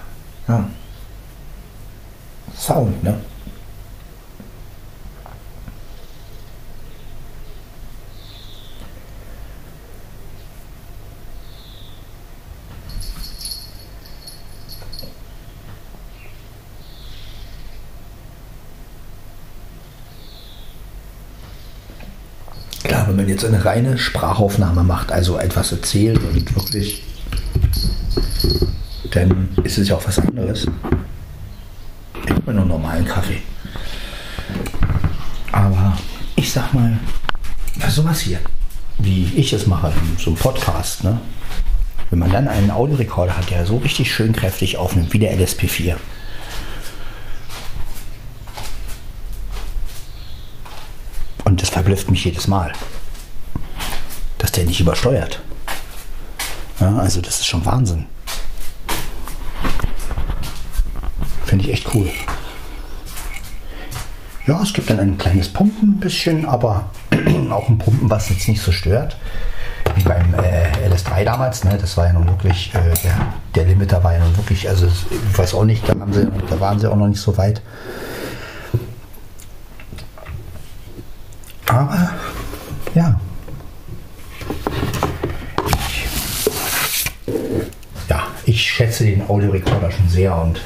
ja, 0.48 0.68
Sound, 2.54 3.02
ne? 3.02 3.18
wenn 23.06 23.16
man 23.16 23.28
jetzt 23.28 23.44
eine 23.44 23.64
reine 23.64 23.96
Sprachaufnahme 23.96 24.84
macht, 24.84 25.10
also 25.10 25.38
etwas 25.38 25.72
erzählt 25.72 26.22
und 26.22 26.54
wirklich, 26.54 27.02
dann 29.10 29.48
ist 29.64 29.78
es 29.78 29.88
ja 29.88 29.96
auch 29.96 30.06
was 30.06 30.18
anderes. 30.18 30.66
Ich 32.24 32.30
habe 32.30 32.54
nur 32.54 32.64
normalen 32.64 33.04
Kaffee. 33.04 33.42
Aber 35.52 35.96
ich 36.36 36.52
sag 36.52 36.72
mal, 36.72 36.98
sowas 37.88 38.20
hier, 38.20 38.38
wie 38.98 39.32
ich 39.34 39.52
es 39.52 39.66
mache, 39.66 39.92
so 40.18 40.30
ein 40.30 40.36
Podcast, 40.36 41.04
ne? 41.04 41.20
Wenn 42.10 42.18
man 42.18 42.32
dann 42.32 42.48
einen 42.48 42.70
Audiorekorder 42.70 43.36
hat, 43.36 43.50
der 43.50 43.66
so 43.66 43.76
richtig 43.78 44.12
schön 44.12 44.32
kräftig 44.32 44.76
aufnimmt, 44.76 45.12
wie 45.12 45.18
der 45.18 45.36
LSP4. 45.36 45.96
Und 51.44 51.62
das 51.62 51.70
verblüfft 51.70 52.10
mich 52.10 52.24
jedes 52.24 52.48
Mal, 52.48 52.72
dass 54.38 54.52
der 54.52 54.64
nicht 54.64 54.80
übersteuert. 54.80 55.40
Ja, 56.80 56.96
also 56.96 57.20
das 57.20 57.40
ist 57.40 57.46
schon 57.46 57.64
Wahnsinn. 57.64 58.06
Finde 61.60 61.74
ich 61.74 61.78
echt 61.78 61.94
cool. 61.94 62.08
Ja, 64.46 64.62
es 64.62 64.72
gibt 64.72 64.88
dann 64.88 64.98
ein 64.98 65.18
kleines 65.18 65.52
Pumpen 65.52 65.90
ein 65.90 66.00
bisschen, 66.00 66.46
aber 66.46 66.88
auch 67.50 67.68
ein 67.68 67.76
Pumpen, 67.76 68.08
was 68.08 68.30
jetzt 68.30 68.48
nicht 68.48 68.62
so 68.62 68.72
stört 68.72 69.18
wie 69.94 70.02
beim 70.02 70.32
äh, 70.34 70.88
LS3 70.88 71.24
damals, 71.24 71.64
ne? 71.64 71.76
das 71.78 71.96
war 71.96 72.06
ja 72.06 72.12
nun 72.14 72.26
wirklich, 72.26 72.72
äh, 72.74 72.94
der, 73.02 73.34
der 73.54 73.64
Limiter 73.66 74.02
war 74.02 74.14
ja 74.14 74.20
nun 74.20 74.34
wirklich, 74.36 74.68
also 74.68 74.86
ich 74.86 75.38
weiß 75.38 75.52
auch 75.52 75.64
nicht, 75.64 75.86
da, 75.86 75.94
sie, 76.12 76.28
da 76.48 76.60
waren 76.60 76.78
sie 76.78 76.90
auch 76.90 76.96
noch 76.96 77.08
nicht 77.08 77.20
so 77.20 77.36
weit. 77.36 77.60
Aber 81.66 82.10
ja. 82.94 83.20
Ich, 85.66 86.06
ja, 88.08 88.22
ich 88.46 88.62
schätze 88.62 89.04
den 89.04 89.28
Audiorekorder 89.28 89.90
schon 89.90 90.08
sehr 90.08 90.36
und 90.40 90.60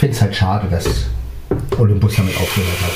finde 0.00 0.16
es 0.16 0.22
halt 0.22 0.34
schade, 0.34 0.66
dass 0.68 0.86
Olympus 1.78 2.16
damit 2.16 2.34
aufgehört 2.40 2.80
hat. 2.80 2.92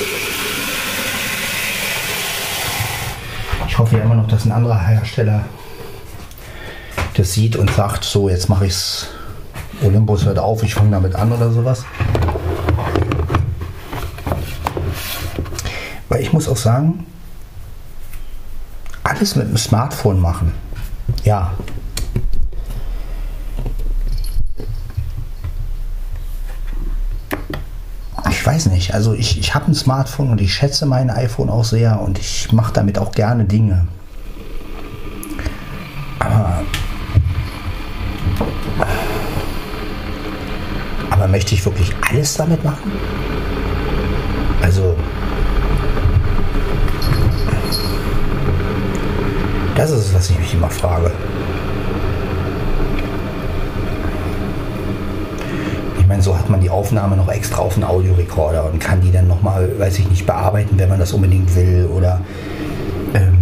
Ich 3.69 3.79
hoffe 3.79 3.99
ja 3.99 4.05
immer 4.05 4.15
noch, 4.15 4.27
dass 4.27 4.47
ein 4.47 4.53
anderer 4.53 4.79
Hersteller 4.79 5.45
das 7.13 7.35
sieht 7.35 7.57
und 7.57 7.71
sagt, 7.71 8.05
so 8.05 8.31
jetzt 8.31 8.49
mache 8.49 8.65
ich 8.65 8.73
es, 8.73 9.09
Olympus 9.83 10.25
hört 10.25 10.39
auf, 10.39 10.63
ich 10.63 10.73
fange 10.75 10.93
damit 10.93 11.15
an 11.15 11.31
oder 11.31 11.53
sowas. 11.53 11.85
Weil 16.09 16.23
ich 16.23 16.33
muss 16.33 16.49
auch 16.49 16.57
sagen, 16.57 17.05
alles 19.03 19.37
mit 19.37 19.47
dem 19.47 19.59
Smartphone 19.59 20.23
machen, 20.23 20.55
ja. 21.23 21.53
Ich 28.45 28.49
weiß 28.49 28.67
nicht, 28.67 28.93
also 28.93 29.15
ich, 29.15 29.39
ich 29.39 29.55
habe 29.55 29.69
ein 29.69 29.75
Smartphone 29.75 30.29
und 30.29 30.39
ich 30.39 30.53
schätze 30.53 30.85
mein 30.85 31.09
iPhone 31.09 31.49
auch 31.49 31.65
sehr 31.65 31.99
und 31.99 32.19
ich 32.19 32.53
mache 32.53 32.75
damit 32.75 32.99
auch 32.99 33.13
gerne 33.13 33.47
Dinge. 33.47 33.87
Aber, 36.19 36.63
aber 41.09 41.27
möchte 41.29 41.55
ich 41.55 41.65
wirklich 41.65 41.97
alles 42.11 42.35
damit 42.35 42.63
machen? 42.63 42.93
Also, 44.61 44.95
das 49.75 49.91
ist 49.91 50.09
es, 50.09 50.15
was 50.15 50.29
ich 50.29 50.39
mich 50.39 50.53
immer 50.53 50.69
frage. 50.69 51.11
Ich 56.05 56.09
meine, 56.09 56.21
so 56.21 56.37
hat 56.37 56.51
man 56.51 56.61
die 56.61 56.69
Aufnahme 56.69 57.17
noch 57.17 57.31
extra 57.31 57.63
auf 57.63 57.77
einen 57.77 57.85
Audiorekorder 57.85 58.71
und 58.71 58.79
kann 58.79 59.01
die 59.01 59.11
dann 59.11 59.27
nochmal, 59.27 59.71
weiß 59.79 60.01
ich 60.01 60.11
nicht, 60.11 60.27
bearbeiten, 60.27 60.79
wenn 60.79 60.91
man 60.91 60.99
das 60.99 61.15
unbedingt 61.15 61.57
will. 61.57 61.89
Oder 61.91 62.21
ähm, 63.15 63.39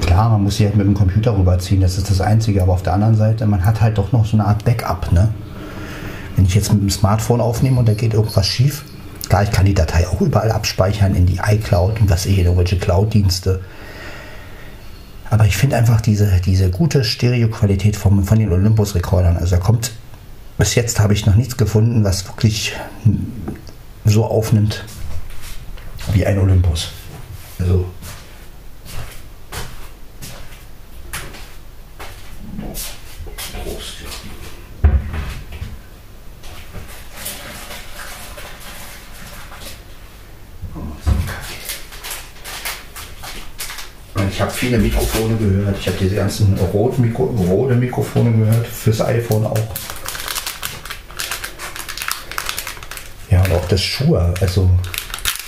klar, 0.00 0.30
man 0.30 0.44
muss 0.44 0.56
sie 0.56 0.64
halt 0.64 0.74
mit 0.74 0.86
dem 0.86 0.94
Computer 0.94 1.36
rüberziehen, 1.36 1.82
das 1.82 1.98
ist 1.98 2.08
das 2.08 2.22
Einzige. 2.22 2.62
Aber 2.62 2.72
auf 2.72 2.82
der 2.82 2.94
anderen 2.94 3.16
Seite, 3.16 3.44
man 3.44 3.66
hat 3.66 3.82
halt 3.82 3.98
doch 3.98 4.12
noch 4.12 4.24
so 4.24 4.38
eine 4.38 4.46
Art 4.46 4.64
Backup. 4.64 5.12
Ne? 5.12 5.28
Wenn 6.36 6.46
ich 6.46 6.54
jetzt 6.54 6.72
mit 6.72 6.80
dem 6.80 6.88
Smartphone 6.88 7.42
aufnehme 7.42 7.78
und 7.78 7.86
da 7.86 7.92
geht 7.92 8.14
irgendwas 8.14 8.46
schief, 8.46 8.86
klar, 9.28 9.42
ich 9.42 9.50
kann 9.50 9.66
die 9.66 9.74
Datei 9.74 10.08
auch 10.08 10.22
überall 10.22 10.50
abspeichern 10.50 11.14
in 11.14 11.26
die 11.26 11.38
iCloud 11.46 12.00
und 12.00 12.08
was 12.08 12.24
in 12.24 12.38
irgendwelche 12.38 12.78
Cloud-Dienste. 12.78 13.60
Aber 15.28 15.44
ich 15.44 15.54
finde 15.54 15.76
einfach 15.76 16.00
diese, 16.00 16.40
diese 16.42 16.70
gute 16.70 17.04
Stereoqualität 17.04 17.94
vom, 17.94 18.24
von 18.24 18.38
den 18.38 18.50
Olympus-Rekordern. 18.50 19.36
Also 19.36 19.56
da 19.56 19.60
kommt 19.60 19.92
bis 20.58 20.74
jetzt 20.74 21.00
habe 21.00 21.12
ich 21.12 21.26
noch 21.26 21.34
nichts 21.34 21.56
gefunden, 21.56 22.04
was 22.04 22.26
wirklich 22.26 22.74
so 24.04 24.24
aufnimmt 24.24 24.84
wie 26.12 26.26
ein 26.26 26.38
Olympus. 26.38 26.92
Also. 27.58 27.86
Ich 44.30 44.40
habe 44.40 44.50
viele 44.50 44.78
Mikrofone 44.78 45.36
gehört. 45.36 45.78
Ich 45.78 45.86
habe 45.86 45.96
diese 46.00 46.16
ganzen 46.16 46.58
Rode, 46.58 47.00
Mikro, 47.00 47.24
Rode 47.24 47.74
Mikrofone 47.76 48.32
gehört, 48.32 48.66
fürs 48.66 49.00
iPhone 49.00 49.46
auch. 49.46 49.58
Ja, 53.30 53.42
und 53.44 53.52
auch 53.52 53.61
das 53.72 53.82
Schuhe, 53.82 54.34
also 54.40 54.68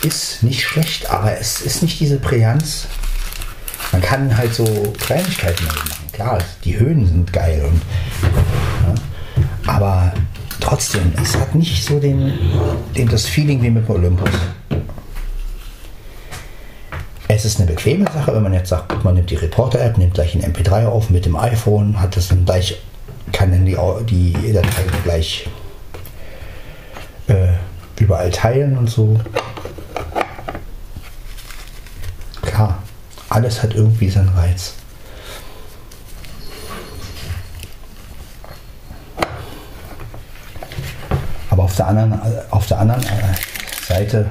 ist 0.03 0.43
nicht 0.43 0.63
schlecht, 0.63 1.11
aber 1.11 1.39
es 1.39 1.61
ist 1.61 1.83
nicht 1.83 2.01
diese 2.01 2.19
Brillanz. 2.19 2.87
Man 3.93 4.01
kann 4.01 4.37
halt 4.37 4.55
so 4.55 4.65
Kleinigkeiten 4.99 5.67
machen. 5.67 5.91
Klar, 6.13 6.39
die 6.65 6.79
Höhen 6.79 7.07
sind 7.07 7.33
geil 7.33 7.63
und 7.71 7.83
ja, 8.83 9.73
aber 9.75 10.13
trotzdem, 10.61 11.13
es 11.23 11.37
hat 11.37 11.55
nicht 11.55 11.85
so 11.85 12.01
den, 12.01 12.33
den 12.97 13.09
das 13.09 13.27
Feeling 13.27 13.63
wie 13.63 13.71
mit 13.71 13.89
Olympus. 13.91 14.31
Es 17.29 17.45
ist 17.45 17.59
eine 17.59 17.71
bequeme 17.71 18.11
Sache, 18.11 18.35
wenn 18.35 18.43
man 18.43 18.55
jetzt 18.55 18.71
sagt, 18.71 19.05
man 19.05 19.15
nimmt 19.15 19.31
die 19.31 19.37
Reporter-App, 19.37 19.99
nimmt 19.99 20.15
gleich 20.15 20.35
ein 20.35 20.43
MP3 20.43 20.87
auf 20.87 21.11
mit 21.11 21.27
dem 21.27 21.37
iPhone, 21.37 22.01
hat 22.01 22.17
das 22.17 22.29
dann 22.29 22.45
gleich, 22.45 22.81
kann 23.33 23.51
dann 23.51 23.67
die, 23.67 23.77
die 24.33 24.53
Datei 24.53 24.85
gleich 25.05 25.49
äh, 27.29 27.53
überall 28.05 28.31
teilen 28.31 28.77
und 28.77 28.89
so. 28.89 29.19
Klar, 32.43 32.83
alles 33.31 33.63
hat 33.63 33.75
irgendwie 33.75 34.11
seinen 34.11 34.29
Reiz. 34.29 34.75
Aber 41.51 41.65
auf 41.65 41.77
der 41.77 41.87
anderen, 41.87 42.21
auf 42.51 42.67
der 42.67 42.79
anderen 42.79 43.05
Seite 43.87 44.31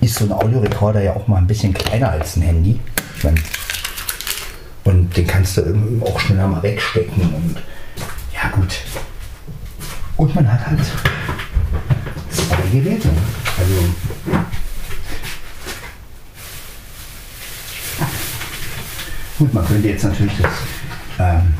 ist 0.00 0.16
so 0.16 0.24
ein 0.24 0.32
Audiorekorder 0.32 1.02
ja 1.02 1.14
auch 1.14 1.26
mal 1.26 1.38
ein 1.38 1.46
bisschen 1.46 1.72
kleiner 1.72 2.10
als 2.10 2.36
ein 2.36 2.42
Handy. 2.42 2.80
Und 4.84 5.16
den 5.16 5.26
kannst 5.26 5.56
du 5.56 6.02
auch 6.04 6.18
schneller 6.20 6.48
mal 6.48 6.62
wegstecken. 6.62 7.34
Und 7.34 7.56
ja 8.34 8.48
gut, 8.50 8.78
und 10.20 10.34
man 10.34 10.52
hat 10.52 10.66
halt 10.66 10.80
zwei 12.30 12.78
Geräte. 12.78 13.08
Also 13.58 13.74
gut, 19.38 19.54
man 19.54 19.66
könnte 19.66 19.88
jetzt 19.88 20.04
natürlich 20.04 20.34
das, 20.42 20.50
ähm, 21.18 21.54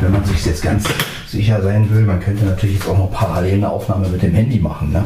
wenn 0.00 0.12
man 0.12 0.24
sich 0.24 0.46
jetzt 0.46 0.62
ganz 0.62 0.84
sicher 1.26 1.60
sein 1.60 1.90
will, 1.90 2.02
man 2.02 2.20
könnte 2.20 2.44
natürlich 2.44 2.76
jetzt 2.76 2.88
auch 2.88 2.98
noch 2.98 3.10
parallel 3.10 3.54
eine 3.54 3.70
Aufnahme 3.70 4.08
mit 4.08 4.22
dem 4.22 4.34
Handy 4.34 4.60
machen. 4.60 4.92
Ne? 4.92 5.04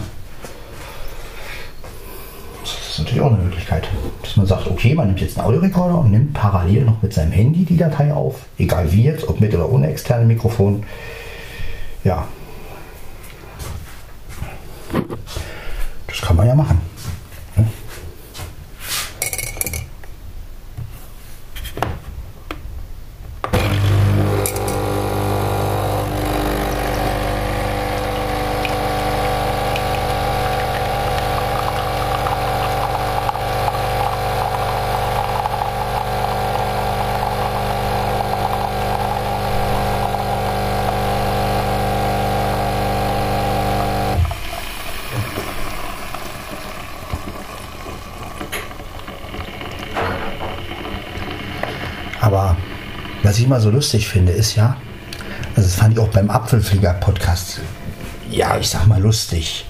Das 2.60 2.90
ist 2.90 2.98
natürlich 2.98 3.22
auch 3.22 3.32
eine 3.32 3.42
Möglichkeit, 3.42 3.88
dass 4.22 4.36
man 4.36 4.44
sagt, 4.44 4.66
okay, 4.66 4.94
man 4.94 5.06
nimmt 5.06 5.22
jetzt 5.22 5.38
einen 5.38 5.46
Audiorekorder 5.46 6.00
und 6.00 6.10
nimmt 6.10 6.34
parallel 6.34 6.84
noch 6.84 7.00
mit 7.00 7.14
seinem 7.14 7.32
Handy 7.32 7.64
die 7.64 7.78
Datei 7.78 8.12
auf, 8.12 8.44
egal 8.58 8.92
wie 8.92 9.04
jetzt, 9.04 9.26
ob 9.26 9.40
mit 9.40 9.54
oder 9.54 9.72
ohne 9.72 9.88
externe 9.88 10.26
Mikrofon 10.26 10.82
ja. 12.08 12.26
Das 16.06 16.20
kann 16.22 16.36
man 16.36 16.46
ja 16.46 16.54
machen. 16.54 16.80
Aber 52.28 52.56
was 53.22 53.37
ich 53.37 53.37
immer 53.48 53.60
so 53.62 53.70
lustig 53.70 54.06
finde, 54.06 54.32
ist 54.32 54.56
ja, 54.56 54.76
also 55.56 55.66
das 55.66 55.74
fand 55.74 55.94
ich 55.94 55.98
auch 55.98 56.08
beim 56.08 56.28
Apfelflieger-Podcast, 56.28 57.60
ja, 58.30 58.58
ich 58.58 58.68
sag 58.68 58.86
mal 58.86 59.00
lustig. 59.00 59.64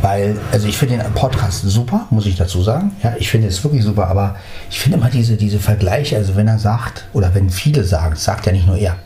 Weil, 0.00 0.38
also 0.50 0.66
ich 0.66 0.78
finde 0.78 0.96
den 0.96 1.12
Podcast 1.12 1.60
super, 1.66 2.06
muss 2.08 2.24
ich 2.24 2.34
dazu 2.34 2.62
sagen. 2.62 2.96
Ja, 3.02 3.14
ich 3.18 3.30
finde 3.30 3.48
es 3.48 3.62
wirklich 3.62 3.84
super, 3.84 4.08
aber 4.08 4.36
ich 4.70 4.80
finde 4.80 4.96
immer 4.96 5.10
diese, 5.10 5.36
diese 5.36 5.58
Vergleiche, 5.58 6.16
also 6.16 6.34
wenn 6.34 6.48
er 6.48 6.58
sagt, 6.58 7.04
oder 7.12 7.34
wenn 7.34 7.50
viele 7.50 7.84
sagen, 7.84 8.16
sagt 8.16 8.46
ja 8.46 8.52
nicht 8.52 8.66
nur 8.66 8.78
er. 8.78 8.96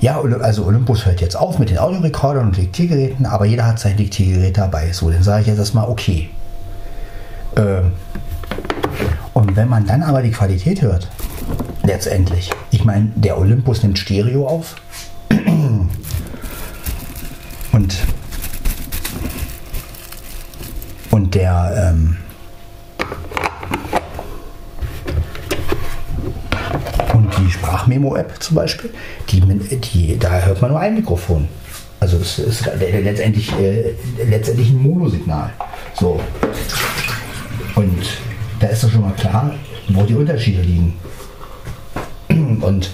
Ja, 0.00 0.20
also 0.20 0.66
Olympus 0.66 1.06
hört 1.06 1.22
jetzt 1.22 1.34
auf 1.34 1.58
mit 1.58 1.70
den 1.70 1.78
Audiorekordern 1.78 2.48
und 2.48 2.56
Diktiergeräten, 2.58 3.24
aber 3.24 3.46
jeder 3.46 3.66
hat 3.66 3.78
sein 3.78 3.96
Diktiergerät 3.96 4.58
dabei. 4.58 4.92
So, 4.92 5.10
dann 5.10 5.22
sage 5.22 5.40
ich 5.40 5.46
jetzt 5.46 5.58
erstmal, 5.58 5.88
okay. 5.88 6.28
Ähm, 7.56 7.92
und 9.32 9.56
wenn 9.56 9.68
man 9.68 9.86
dann 9.86 10.02
aber 10.02 10.20
die 10.20 10.30
Qualität 10.30 10.82
hört, 10.82 11.08
letztendlich, 11.82 12.50
ich 12.70 12.84
meine, 12.84 13.10
der 13.16 13.38
Olympus 13.38 13.82
nimmt 13.82 13.98
Stereo 13.98 14.46
auf 14.46 14.76
und 17.72 17.96
und 21.10 21.34
der 21.34 21.92
ähm, 21.92 22.16
und 27.12 27.28
die 27.38 27.50
Sprachmemo-App 27.50 28.42
zum 28.42 28.56
Beispiel, 28.56 28.90
die, 29.28 29.40
die, 29.40 30.18
da 30.18 30.40
hört 30.40 30.62
man 30.62 30.70
nur 30.70 30.80
ein 30.80 30.94
Mikrofon. 30.94 31.48
Also 32.00 32.16
es 32.16 32.38
ist 32.38 32.66
letztendlich, 32.80 33.52
äh, 33.60 33.94
letztendlich 34.28 34.70
ein 34.70 34.82
Monosignal. 34.82 35.52
So. 35.94 36.18
Und 37.76 38.02
da 38.58 38.66
ist 38.68 38.82
doch 38.82 38.90
schon 38.90 39.02
mal 39.02 39.12
klar, 39.12 39.54
wo 39.88 40.02
die 40.02 40.14
Unterschiede 40.14 40.62
liegen. 40.62 40.94
Und 42.60 42.90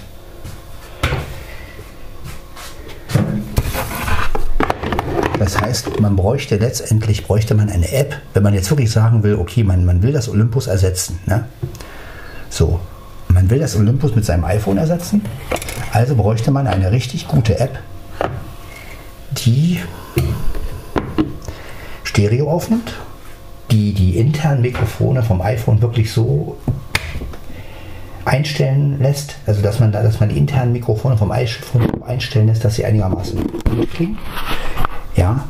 Das 5.38 5.60
heißt, 5.60 6.00
man 6.00 6.16
bräuchte 6.16 6.56
letztendlich 6.56 7.24
bräuchte 7.24 7.54
man 7.54 7.70
eine 7.70 7.90
App, 7.92 8.16
wenn 8.34 8.42
man 8.42 8.54
jetzt 8.54 8.70
wirklich 8.70 8.90
sagen 8.90 9.22
will, 9.22 9.36
okay, 9.36 9.62
man, 9.62 9.84
man 9.84 10.02
will 10.02 10.12
das 10.12 10.28
Olympus 10.28 10.66
ersetzen. 10.66 11.20
Ne? 11.26 11.44
So, 12.50 12.80
man 13.28 13.48
will 13.48 13.60
das 13.60 13.76
Olympus 13.76 14.16
mit 14.16 14.24
seinem 14.24 14.44
iPhone 14.44 14.78
ersetzen, 14.78 15.22
also 15.92 16.16
bräuchte 16.16 16.50
man 16.50 16.66
eine 16.66 16.90
richtig 16.90 17.28
gute 17.28 17.58
App, 17.60 17.78
die 19.30 19.78
Stereo 22.02 22.50
aufnimmt, 22.50 22.94
die 23.70 23.92
die 23.92 24.18
internen 24.18 24.60
Mikrofone 24.60 25.22
vom 25.22 25.40
iPhone 25.40 25.80
wirklich 25.80 26.12
so 26.12 26.56
einstellen 28.28 29.00
lässt, 29.00 29.36
also 29.46 29.62
dass 29.62 29.80
man 29.80 29.90
da, 29.90 30.02
dass 30.02 30.20
man 30.20 30.28
die 30.28 30.38
internen 30.38 30.72
Mikrofone 30.72 31.16
vom 31.16 31.32
iPhone 31.32 32.02
einstellen 32.02 32.46
lässt, 32.46 32.64
dass 32.64 32.76
sie 32.76 32.84
einigermaßen 32.84 33.40
gut 33.64 33.90
klingen 33.92 34.18
ja, 35.18 35.44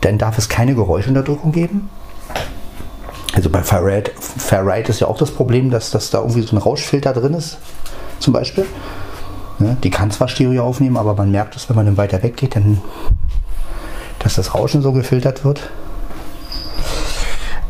dann 0.00 0.18
darf 0.18 0.38
es 0.38 0.48
keine 0.48 0.74
Geräuschunterdrückung 0.74 1.52
geben. 1.52 1.90
Also 3.34 3.50
bei 3.50 3.62
Fairride, 3.62 4.10
Fairride 4.18 4.88
ist 4.88 5.00
ja 5.00 5.06
auch 5.06 5.18
das 5.18 5.30
Problem, 5.30 5.70
dass, 5.70 5.90
dass 5.90 6.10
da 6.10 6.18
irgendwie 6.18 6.42
so 6.42 6.56
ein 6.56 6.58
Rauschfilter 6.58 7.12
drin 7.12 7.34
ist, 7.34 7.58
zum 8.18 8.32
Beispiel. 8.32 8.64
Ja, 9.58 9.76
die 9.82 9.90
kann 9.90 10.10
zwar 10.10 10.28
Stereo 10.28 10.64
aufnehmen, 10.64 10.96
aber 10.96 11.14
man 11.14 11.30
merkt 11.30 11.54
es, 11.54 11.68
wenn 11.68 11.76
man 11.76 11.84
dann 11.84 11.96
weiter 11.96 12.22
weggeht, 12.22 12.56
dann, 12.56 12.80
dass 14.20 14.36
das 14.36 14.54
Rauschen 14.54 14.80
so 14.82 14.92
gefiltert 14.92 15.44
wird. 15.44 15.70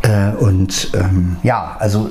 Äh, 0.02 0.30
und 0.36 0.92
ähm, 0.94 1.38
ja, 1.42 1.76
also 1.80 2.10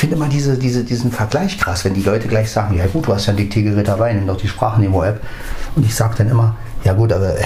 finde 0.00 0.16
immer 0.16 0.28
diese, 0.28 0.56
diese, 0.56 0.82
diesen 0.82 1.12
Vergleich 1.12 1.58
krass, 1.58 1.84
wenn 1.84 1.92
die 1.92 2.02
Leute 2.02 2.26
gleich 2.26 2.50
sagen, 2.50 2.74
ja 2.74 2.86
gut, 2.86 3.06
du 3.06 3.12
hast 3.12 3.26
ja 3.26 3.34
ein 3.34 3.36
Diktiergerät 3.36 3.86
dabei, 3.86 4.14
nimm 4.14 4.26
doch 4.26 4.38
die 4.38 4.48
Sprachnemo-App. 4.48 5.20
Und 5.76 5.84
ich 5.84 5.94
sage 5.94 6.14
dann 6.16 6.30
immer, 6.30 6.56
ja 6.84 6.94
gut, 6.94 7.12
aber 7.12 7.38
äh, 7.38 7.44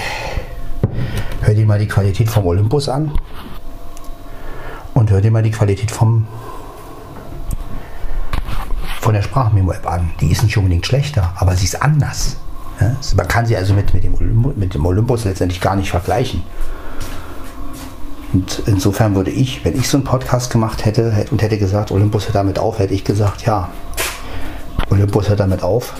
hör 1.41 1.53
dir 1.53 1.65
mal 1.65 1.77
die 1.77 1.87
Qualität 1.87 2.29
vom 2.29 2.45
Olympus 2.45 2.87
an 2.87 3.11
und 4.93 5.11
hör 5.11 5.19
dir 5.19 5.31
mal 5.31 5.43
die 5.43 5.51
Qualität 5.51 5.91
vom 5.91 6.27
von 9.01 9.13
der 9.13 9.21
Sprachmemo-App 9.21 9.85
an. 9.85 10.11
Die 10.21 10.31
ist 10.31 10.41
nicht 10.41 10.57
unbedingt 10.57 10.85
schlechter, 10.85 11.33
aber 11.35 11.55
sie 11.55 11.65
ist 11.65 11.81
anders. 11.81 12.37
Ja? 12.79 12.95
Man 13.17 13.27
kann 13.27 13.45
sie 13.45 13.57
also 13.57 13.73
mit, 13.73 13.93
mit, 13.93 14.03
dem 14.05 14.53
mit 14.55 14.73
dem 14.73 14.85
Olympus 14.85 15.25
letztendlich 15.25 15.59
gar 15.59 15.75
nicht 15.75 15.91
vergleichen. 15.91 16.41
Und 18.35 18.63
insofern 18.65 19.15
würde 19.15 19.31
ich, 19.31 19.63
wenn 19.63 19.77
ich 19.79 19.87
so 19.87 19.95
einen 19.95 20.03
Podcast 20.03 20.51
gemacht 20.51 20.83
hätte 20.83 21.25
und 21.31 21.41
hätte 21.41 21.57
gesagt, 21.57 21.89
Olympus 21.89 22.25
hört 22.25 22.35
damit 22.35 22.59
auf, 22.59 22.79
hätte 22.79 22.93
ich 22.93 23.05
gesagt, 23.05 23.45
ja, 23.45 23.69
Olympus 24.89 25.29
hört 25.29 25.39
damit 25.39 25.63
auf. 25.63 25.93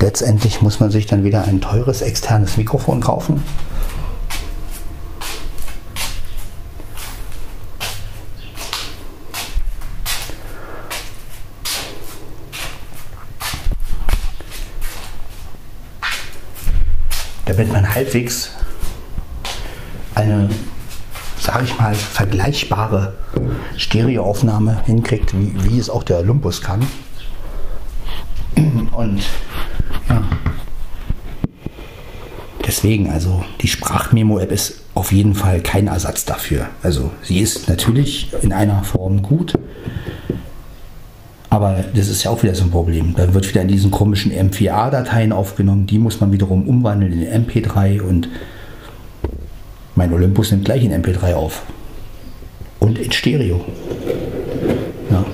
Letztendlich 0.00 0.60
muss 0.60 0.80
man 0.80 0.90
sich 0.90 1.06
dann 1.06 1.24
wieder 1.24 1.44
ein 1.44 1.62
teures 1.62 2.02
externes 2.02 2.58
Mikrofon 2.58 3.00
kaufen. 3.00 3.42
damit 17.56 17.72
man 17.72 17.83
halbwegs 17.94 18.50
eine, 20.14 20.48
sage 21.38 21.64
ich 21.64 21.78
mal, 21.78 21.94
vergleichbare 21.94 23.14
Stereoaufnahme 23.76 24.82
hinkriegt, 24.86 25.34
wie, 25.34 25.54
wie 25.64 25.78
es 25.78 25.90
auch 25.90 26.02
der 26.02 26.18
Olympus 26.18 26.60
kann. 26.60 26.86
Und 28.56 29.22
ja. 30.08 30.22
Deswegen, 32.66 33.10
also 33.10 33.44
die 33.60 33.68
Sprachmemo-App 33.68 34.50
ist 34.50 34.80
auf 34.94 35.12
jeden 35.12 35.34
Fall 35.34 35.60
kein 35.60 35.86
Ersatz 35.86 36.24
dafür. 36.24 36.68
Also 36.82 37.10
sie 37.22 37.40
ist 37.40 37.68
natürlich 37.68 38.32
in 38.42 38.52
einer 38.52 38.84
Form 38.84 39.22
gut, 39.22 39.54
aber 41.54 41.84
das 41.94 42.08
ist 42.08 42.24
ja 42.24 42.32
auch 42.32 42.42
wieder 42.42 42.54
so 42.56 42.64
ein 42.64 42.72
Problem. 42.72 43.14
Dann 43.16 43.32
wird 43.32 43.48
wieder 43.48 43.62
in 43.62 43.68
diesen 43.68 43.92
komischen 43.92 44.32
M4A-Dateien 44.32 45.32
aufgenommen, 45.32 45.86
die 45.86 46.00
muss 46.00 46.20
man 46.20 46.32
wiederum 46.32 46.66
umwandeln 46.66 47.12
in 47.12 47.46
MP3 47.46 48.00
und 48.02 48.28
mein 49.94 50.12
Olympus 50.12 50.50
nimmt 50.50 50.64
gleich 50.64 50.82
in 50.82 50.92
MP3 50.92 51.34
auf. 51.34 51.62
Und 52.80 52.98
in 52.98 53.12
Stereo. 53.12 53.64
Ja. 55.12 55.24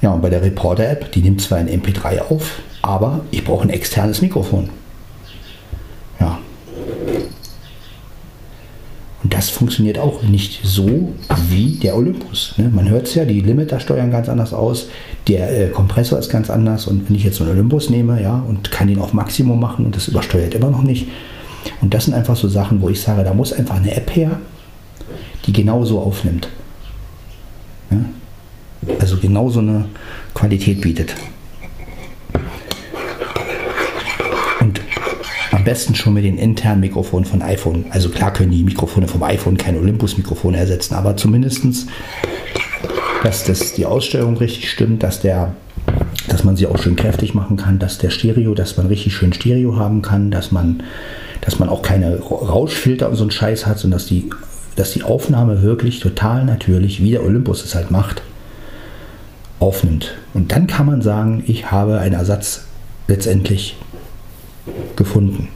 Ja, 0.00 0.10
und 0.12 0.22
bei 0.22 0.30
der 0.30 0.42
Reporter-App, 0.42 1.12
die 1.12 1.20
nimmt 1.20 1.42
zwar 1.42 1.58
ein 1.58 1.68
MP3 1.68 2.22
auf, 2.22 2.62
aber 2.80 3.20
ich 3.30 3.44
brauche 3.44 3.64
ein 3.64 3.70
externes 3.70 4.22
Mikrofon. 4.22 4.70
Ja. 6.18 6.38
Und 9.22 9.31
das 9.42 9.50
funktioniert 9.50 9.98
auch 9.98 10.22
nicht 10.22 10.60
so 10.62 11.14
wie 11.48 11.72
der 11.72 11.96
Olympus. 11.96 12.54
Ne? 12.58 12.70
Man 12.72 12.88
hört 12.88 13.08
es 13.08 13.16
ja, 13.16 13.24
die 13.24 13.40
Limiter 13.40 13.80
steuern 13.80 14.12
ganz 14.12 14.28
anders 14.28 14.54
aus, 14.54 14.86
der 15.26 15.66
äh, 15.66 15.68
Kompressor 15.70 16.20
ist 16.20 16.30
ganz 16.30 16.48
anders 16.48 16.86
und 16.86 17.08
wenn 17.08 17.16
ich 17.16 17.24
jetzt 17.24 17.38
so 17.38 17.44
einen 17.44 17.54
Olympus 17.54 17.90
nehme 17.90 18.22
ja, 18.22 18.38
und 18.46 18.70
kann 18.70 18.88
ihn 18.88 19.00
auf 19.00 19.12
Maximum 19.12 19.58
machen 19.58 19.84
und 19.84 19.96
das 19.96 20.06
übersteuert 20.06 20.54
immer 20.54 20.70
noch 20.70 20.84
nicht. 20.84 21.08
Und 21.80 21.92
das 21.92 22.04
sind 22.04 22.14
einfach 22.14 22.36
so 22.36 22.46
Sachen, 22.46 22.80
wo 22.82 22.88
ich 22.88 23.00
sage, 23.00 23.24
da 23.24 23.34
muss 23.34 23.52
einfach 23.52 23.76
eine 23.76 23.92
App 23.96 24.14
her, 24.14 24.38
die 25.44 25.52
genauso 25.52 25.98
aufnimmt. 25.98 26.48
Ja? 27.90 27.98
also 29.00 29.16
genauso 29.16 29.58
eine 29.58 29.86
Qualität 30.34 30.80
bietet. 30.80 31.16
Am 35.62 35.66
besten 35.66 35.94
schon 35.94 36.14
mit 36.14 36.24
den 36.24 36.38
internen 36.38 36.80
Mikrofonen 36.80 37.24
von 37.24 37.40
iPhone. 37.40 37.84
Also 37.90 38.08
klar 38.08 38.32
können 38.32 38.50
die 38.50 38.64
Mikrofone 38.64 39.06
vom 39.06 39.22
iPhone 39.22 39.56
kein 39.56 39.78
Olympus-Mikrofon 39.78 40.54
ersetzen, 40.54 40.94
aber 40.94 41.16
zumindest, 41.16 41.86
dass 43.22 43.44
das, 43.44 43.72
die 43.72 43.86
Aussteuerung 43.86 44.36
richtig 44.38 44.68
stimmt, 44.68 45.04
dass 45.04 45.20
der 45.20 45.54
dass 46.28 46.42
man 46.44 46.56
sie 46.56 46.66
auch 46.66 46.78
schön 46.78 46.96
kräftig 46.96 47.34
machen 47.34 47.56
kann, 47.56 47.78
dass 47.78 47.98
der 47.98 48.10
Stereo, 48.10 48.54
dass 48.54 48.76
man 48.76 48.86
richtig 48.86 49.14
schön 49.14 49.32
Stereo 49.32 49.76
haben 49.76 50.02
kann, 50.02 50.30
dass 50.32 50.50
man, 50.50 50.82
dass 51.42 51.58
man 51.58 51.68
auch 51.68 51.82
keine 51.82 52.18
Rauschfilter 52.18 53.08
und 53.08 53.16
so 53.16 53.22
einen 53.22 53.30
Scheiß 53.30 53.66
hat, 53.66 53.78
sondern 53.78 53.98
dass 53.98 54.08
die, 54.08 54.30
dass 54.74 54.92
die 54.92 55.02
Aufnahme 55.02 55.62
wirklich 55.62 56.00
total 56.00 56.44
natürlich, 56.44 57.02
wie 57.02 57.12
der 57.12 57.24
Olympus 57.24 57.64
es 57.64 57.74
halt 57.74 57.90
macht, 57.90 58.22
aufnimmt. 59.60 60.14
Und 60.34 60.52
dann 60.52 60.66
kann 60.66 60.86
man 60.86 61.02
sagen, 61.02 61.44
ich 61.46 61.70
habe 61.70 61.98
einen 61.98 62.14
Ersatz 62.14 62.64
letztendlich 63.08 63.76
gefunden. 64.96 65.48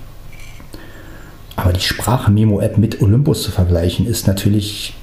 Aber 1.56 1.72
die 1.72 1.80
Sprachmemo-App 1.80 2.76
mit 2.76 3.00
Olympus 3.00 3.42
zu 3.42 3.50
vergleichen, 3.50 4.06
ist 4.06 4.26
natürlich, 4.26 4.94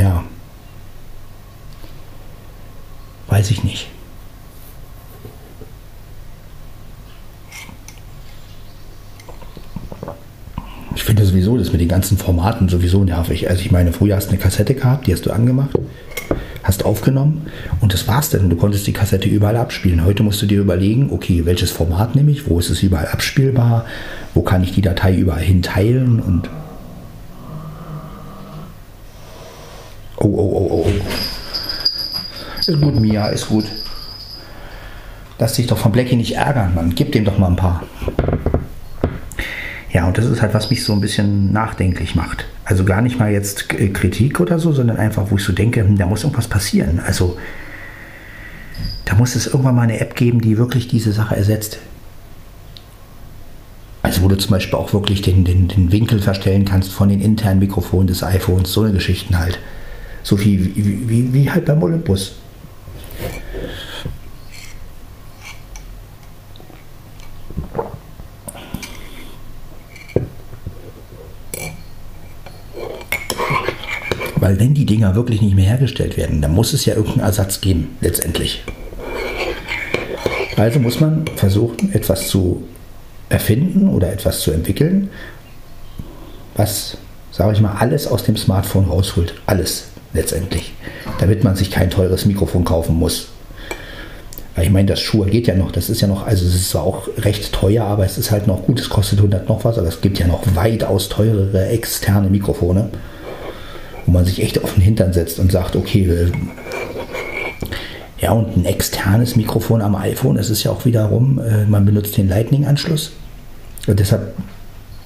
ja, 0.00 0.24
weiß 3.28 3.50
ich 3.50 3.62
nicht. 3.62 3.88
Ich 10.96 11.04
finde 11.04 11.26
sowieso 11.26 11.58
das 11.58 11.72
mit 11.72 11.80
den 11.80 11.88
ganzen 11.88 12.16
Formaten 12.16 12.68
sowieso 12.68 13.04
nervig. 13.04 13.50
Also 13.50 13.60
ich 13.60 13.70
meine, 13.70 13.92
früher 13.92 14.16
hast 14.16 14.26
du 14.26 14.30
eine 14.30 14.38
Kassette 14.38 14.74
gehabt, 14.74 15.06
die 15.06 15.12
hast 15.12 15.26
du 15.26 15.32
angemacht, 15.32 15.76
hast 16.64 16.84
aufgenommen 16.84 17.46
und 17.80 17.92
das 17.92 18.08
war's 18.08 18.30
dann. 18.30 18.50
Du 18.50 18.56
konntest 18.56 18.86
die 18.86 18.92
Kassette 18.92 19.28
überall 19.28 19.56
abspielen. 19.56 20.04
Heute 20.04 20.22
musst 20.22 20.42
du 20.42 20.46
dir 20.46 20.60
überlegen, 20.60 21.10
okay, 21.12 21.44
welches 21.44 21.70
Format 21.70 22.16
nehme 22.16 22.32
ich, 22.32 22.48
wo 22.48 22.58
ist 22.58 22.70
es 22.70 22.82
überall 22.82 23.06
abspielbar, 23.06 23.84
wo 24.34 24.42
kann 24.42 24.64
ich 24.64 24.72
die 24.72 24.80
Datei 24.80 25.14
überall 25.14 25.42
hin 25.42 25.62
teilen 25.62 26.20
und 26.20 26.50
Oh, 30.16 30.26
oh, 30.26 30.56
oh, 30.56 30.68
oh. 30.70 30.86
oh. 30.86 32.60
Ist 32.60 32.80
gut, 32.80 32.98
Mia, 32.98 33.26
ist 33.26 33.48
gut. 33.48 33.64
Lass 35.38 35.52
dich 35.52 35.66
doch 35.66 35.76
von 35.76 35.92
Blackie 35.92 36.16
nicht 36.16 36.34
ärgern, 36.36 36.74
Mann. 36.74 36.94
Gib 36.94 37.12
dem 37.12 37.26
doch 37.26 37.36
mal 37.36 37.48
ein 37.48 37.56
paar. 37.56 37.82
Ja, 39.94 40.08
und 40.08 40.18
das 40.18 40.26
ist 40.26 40.42
halt, 40.42 40.52
was 40.54 40.70
mich 40.70 40.82
so 40.82 40.92
ein 40.92 41.00
bisschen 41.00 41.52
nachdenklich 41.52 42.16
macht. 42.16 42.46
Also 42.64 42.84
gar 42.84 43.00
nicht 43.00 43.20
mal 43.20 43.30
jetzt 43.30 43.68
Kritik 43.68 44.40
oder 44.40 44.58
so, 44.58 44.72
sondern 44.72 44.96
einfach, 44.96 45.30
wo 45.30 45.36
ich 45.36 45.44
so 45.44 45.52
denke, 45.52 45.82
hm, 45.82 45.96
da 45.96 46.06
muss 46.06 46.24
irgendwas 46.24 46.48
passieren. 46.48 46.98
Also 46.98 47.38
da 49.04 49.14
muss 49.14 49.36
es 49.36 49.46
irgendwann 49.46 49.76
mal 49.76 49.82
eine 49.82 50.00
App 50.00 50.16
geben, 50.16 50.40
die 50.40 50.58
wirklich 50.58 50.88
diese 50.88 51.12
Sache 51.12 51.36
ersetzt. 51.36 51.78
Also 54.02 54.22
wo 54.22 54.28
du 54.28 54.36
zum 54.36 54.50
Beispiel 54.50 54.74
auch 54.74 54.92
wirklich 54.92 55.22
den, 55.22 55.44
den, 55.44 55.68
den 55.68 55.92
Winkel 55.92 56.20
verstellen 56.20 56.64
kannst 56.64 56.90
von 56.92 57.08
den 57.08 57.20
internen 57.20 57.60
Mikrofonen 57.60 58.08
des 58.08 58.24
iPhones, 58.24 58.72
so 58.72 58.82
eine 58.82 58.92
Geschichten 58.92 59.38
halt. 59.38 59.60
So 60.24 60.36
viel 60.36 60.74
wie, 60.74 61.08
wie, 61.08 61.32
wie 61.32 61.50
halt 61.52 61.66
beim 61.66 61.80
Olympus. 61.80 62.34
Weil 74.44 74.60
wenn 74.60 74.74
die 74.74 74.84
Dinger 74.84 75.14
wirklich 75.14 75.40
nicht 75.40 75.56
mehr 75.56 75.64
hergestellt 75.64 76.18
werden, 76.18 76.42
dann 76.42 76.52
muss 76.52 76.74
es 76.74 76.84
ja 76.84 76.94
irgendeinen 76.96 77.24
Ersatz 77.24 77.62
geben, 77.62 77.96
letztendlich. 78.02 78.62
Also 80.58 80.80
muss 80.80 81.00
man 81.00 81.24
versuchen, 81.34 81.94
etwas 81.94 82.28
zu 82.28 82.62
erfinden 83.30 83.88
oder 83.88 84.12
etwas 84.12 84.40
zu 84.40 84.50
entwickeln, 84.50 85.08
was, 86.56 86.98
sage 87.32 87.54
ich 87.54 87.62
mal, 87.62 87.76
alles 87.78 88.06
aus 88.06 88.24
dem 88.24 88.36
Smartphone 88.36 88.84
rausholt. 88.84 89.32
Alles 89.46 89.86
letztendlich. 90.12 90.74
Damit 91.20 91.42
man 91.42 91.56
sich 91.56 91.70
kein 91.70 91.88
teures 91.88 92.26
Mikrofon 92.26 92.66
kaufen 92.66 92.96
muss. 92.96 93.28
Ich 94.60 94.68
meine, 94.68 94.88
das 94.88 95.00
Schuhe 95.00 95.24
geht 95.30 95.46
ja 95.46 95.54
noch, 95.54 95.72
das 95.72 95.88
ist 95.88 96.02
ja 96.02 96.06
noch, 96.06 96.26
also 96.26 96.44
es 96.44 96.54
ist 96.54 96.68
zwar 96.68 96.82
auch 96.82 97.08
recht 97.16 97.50
teuer, 97.50 97.86
aber 97.86 98.04
es 98.04 98.18
ist 98.18 98.30
halt 98.30 98.46
noch 98.46 98.64
gut, 98.64 98.78
es 98.78 98.90
kostet 98.90 99.20
100 99.20 99.48
noch 99.48 99.64
was, 99.64 99.78
aber 99.78 99.88
es 99.88 100.02
gibt 100.02 100.18
ja 100.18 100.26
noch 100.26 100.42
weitaus 100.54 101.08
teurere 101.08 101.68
externe 101.68 102.28
Mikrofone, 102.28 102.90
man 104.14 104.24
sich 104.24 104.42
echt 104.42 104.62
auf 104.64 104.74
den 104.74 104.82
Hintern 104.82 105.12
setzt 105.12 105.38
und 105.38 105.52
sagt, 105.52 105.76
okay, 105.76 106.06
äh, 106.06 106.32
ja, 108.18 108.32
und 108.32 108.56
ein 108.56 108.64
externes 108.64 109.36
Mikrofon 109.36 109.82
am 109.82 109.94
iPhone, 109.94 110.38
es 110.38 110.48
ist 110.48 110.64
ja 110.64 110.70
auch 110.70 110.86
wiederum, 110.86 111.38
äh, 111.38 111.66
man 111.66 111.84
benutzt 111.84 112.16
den 112.16 112.28
Lightning-Anschluss. 112.28 113.12
Und 113.86 114.00
deshalb, 114.00 114.34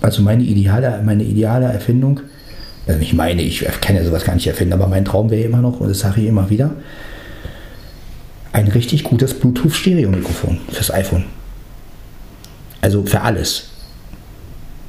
also 0.00 0.22
meine 0.22 0.44
ideale, 0.44 1.02
meine 1.04 1.24
ideale 1.24 1.66
Erfindung, 1.66 2.20
also 2.86 3.00
ich 3.00 3.12
meine, 3.12 3.42
ich 3.42 3.66
kann 3.80 3.96
ja 3.96 4.04
sowas 4.04 4.24
gar 4.24 4.34
nicht 4.34 4.46
erfinden, 4.46 4.72
aber 4.72 4.86
mein 4.86 5.04
Traum 5.04 5.30
wäre 5.30 5.42
immer 5.42 5.60
noch, 5.60 5.80
und 5.80 5.88
das 5.88 5.98
sage 5.98 6.20
ich 6.20 6.28
immer 6.28 6.48
wieder, 6.48 6.70
ein 8.52 8.68
richtig 8.68 9.04
gutes 9.04 9.34
Bluetooth-Stereo-Mikrofon 9.34 10.60
fürs 10.70 10.90
iPhone. 10.92 11.24
Also 12.80 13.04
für 13.04 13.20
alles, 13.22 13.70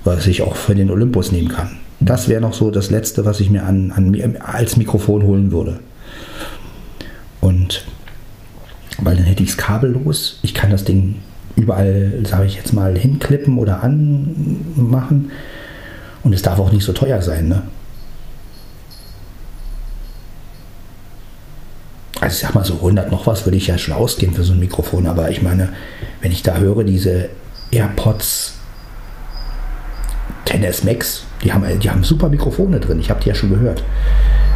was 0.04 0.28
ich 0.28 0.42
auch 0.42 0.56
für 0.56 0.76
den 0.76 0.92
Olympus 0.92 1.32
nehmen 1.32 1.50
kann. 1.50 1.78
Das 2.00 2.30
wäre 2.30 2.42
noch 2.42 2.54
so 2.54 2.72
das 2.72 2.90
Letzte, 2.90 3.26
was 3.26 3.40
ich 3.40 3.50
mir 3.50 3.64
an, 3.64 3.92
an, 3.92 4.38
als 4.40 4.78
Mikrofon 4.78 5.24
holen 5.24 5.52
würde. 5.52 5.80
Und 7.42 7.86
weil 9.00 9.16
dann 9.16 9.26
hätte 9.26 9.44
ich 9.44 9.50
es 9.50 9.58
kabellos. 9.58 10.40
Ich 10.42 10.54
kann 10.54 10.72
das 10.72 10.84
Ding 10.84 11.16
überall, 11.56 12.24
sage 12.26 12.46
ich 12.46 12.56
jetzt 12.56 12.74
mal, 12.74 12.98
hinklippen 12.98 13.58
oder 13.58 13.84
anmachen. 13.84 15.32
Und 16.24 16.34
es 16.34 16.42
darf 16.42 16.60
auch 16.60 16.72
nicht 16.72 16.84
so 16.84 16.94
teuer 16.94 17.22
sein. 17.22 17.48
Ne? 17.48 17.64
also 22.30 22.34
ich 22.34 22.42
sag 22.42 22.54
mal 22.54 22.66
so 22.66 22.76
100 22.76 23.12
noch 23.12 23.28
was 23.28 23.46
würde 23.46 23.58
ich 23.58 23.68
ja 23.68 23.78
schon 23.78 23.94
ausgeben 23.94 24.34
für 24.34 24.44
so 24.44 24.54
ein 24.54 24.60
Mikrofon, 24.60 25.08
aber 25.08 25.32
ich 25.32 25.42
meine, 25.42 25.70
wenn 26.22 26.32
ich 26.32 26.44
da 26.44 26.58
höre, 26.58 26.84
diese 26.84 27.30
AirPods 27.72 28.59
10S 30.48 30.86
Max, 30.86 31.24
die 31.44 31.54
haben, 31.54 31.80
die 31.80 31.90
haben 31.90 32.04
super 32.04 32.30
Mikrofone 32.30 32.80
drin, 32.80 33.00
ich 33.00 33.10
habe 33.10 33.22
die 33.22 33.30
ja 33.30 33.36
schon 33.36 33.50
gehört. 33.50 33.84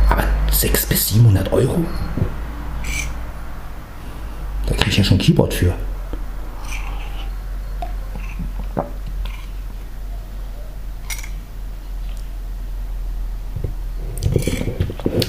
Aber 0.10 0.24
600 0.52 0.90
bis 0.90 1.10
700 1.10 1.54
Euro? 1.54 1.86
Da 4.66 4.76
kriege 4.76 4.90
ich 4.90 4.98
ja 4.98 5.04
schon 5.04 5.18
ein 5.18 5.22
Keyboard 5.22 5.54
für. 5.54 5.74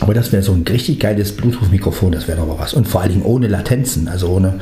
Aber 0.00 0.12
das 0.12 0.32
wäre 0.32 0.42
so 0.42 0.52
ein 0.52 0.64
richtig 0.68 1.00
geiles 1.00 1.34
Bluetooth-Mikrofon, 1.34 2.12
das 2.12 2.28
wäre 2.28 2.38
doch 2.38 2.46
mal 2.46 2.58
was. 2.58 2.74
Und 2.74 2.86
vor 2.86 3.00
allen 3.00 3.12
Dingen 3.12 3.24
ohne 3.24 3.48
Latenzen, 3.48 4.06
also 4.06 4.28
ohne, 4.28 4.48
ne, 4.48 4.60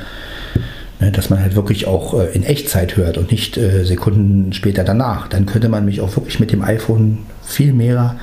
dass 1.11 1.31
man 1.31 1.41
halt 1.41 1.55
wirklich 1.57 1.87
auch 1.87 2.15
äh, 2.15 2.27
in 2.33 2.45
Echtzeit 2.45 2.97
hört 2.97 3.19
und 3.19 3.31
nicht 3.31 3.57
äh, 3.57 3.85
Sekunden 3.85 4.53
später 4.53 4.85
danach. 4.85 5.29
Dann 5.29 5.47
könnte 5.47 5.69
man 5.69 5.85
mich 5.85 6.01
auch 6.01 6.17
wirklich 6.17 6.38
mit 6.38 6.53
dem 6.53 6.62
iPhone 6.62 7.19
viel 7.43 7.73
mehr 7.73 8.17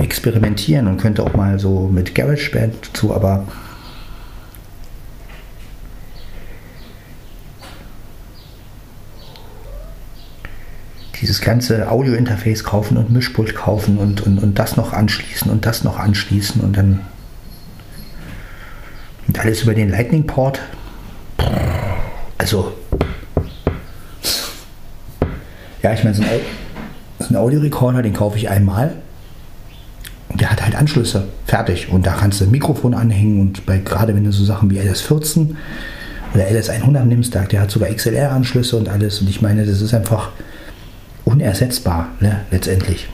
experimentieren 0.00 0.86
und 0.86 0.98
könnte 0.98 1.22
auch 1.22 1.34
mal 1.34 1.58
so 1.58 1.88
mit 1.92 2.14
GarageBand 2.14 2.96
zu, 2.96 3.14
aber 3.14 3.46
dieses 11.20 11.40
ganze 11.40 11.90
Audio-Interface 11.90 12.64
kaufen 12.64 12.96
und 12.96 13.10
Mischpult 13.10 13.54
kaufen 13.54 13.98
und, 13.98 14.22
und, 14.22 14.42
und 14.42 14.58
das 14.58 14.76
noch 14.76 14.92
anschließen 14.92 15.50
und 15.50 15.66
das 15.66 15.84
noch 15.84 15.98
anschließen 15.98 16.60
und 16.60 16.76
dann 16.76 17.00
und 19.30 19.38
alles 19.38 19.62
über 19.62 19.74
den 19.74 19.90
Lightning-Port. 19.90 20.60
Also, 22.40 22.72
ja, 25.82 25.92
ich 25.92 26.02
meine, 26.02 26.16
so 26.16 26.22
ein, 26.22 27.36
Audiorekorder, 27.36 28.00
den 28.00 28.14
kaufe 28.14 28.38
ich 28.38 28.48
einmal 28.48 28.94
und 30.30 30.40
der 30.40 30.50
hat 30.50 30.62
halt 30.62 30.74
Anschlüsse, 30.74 31.28
fertig. 31.44 31.90
Und 31.90 32.06
da 32.06 32.14
kannst 32.14 32.40
du 32.40 32.46
ein 32.46 32.50
Mikrofon 32.50 32.94
anhängen 32.94 33.42
und 33.42 33.66
bei, 33.66 33.76
gerade 33.76 34.14
wenn 34.16 34.24
du 34.24 34.32
so 34.32 34.46
Sachen 34.46 34.70
wie 34.70 34.80
LS14 34.80 35.54
oder 36.32 36.44
LS100 36.44 37.04
nimmst, 37.04 37.34
der 37.34 37.60
hat 37.60 37.70
sogar 37.70 37.90
XLR-Anschlüsse 37.90 38.74
und 38.78 38.88
alles. 38.88 39.20
Und 39.20 39.28
ich 39.28 39.42
meine, 39.42 39.66
das 39.66 39.82
ist 39.82 39.92
einfach 39.92 40.30
unersetzbar, 41.26 42.08
ne, 42.20 42.40
letztendlich. 42.50 43.06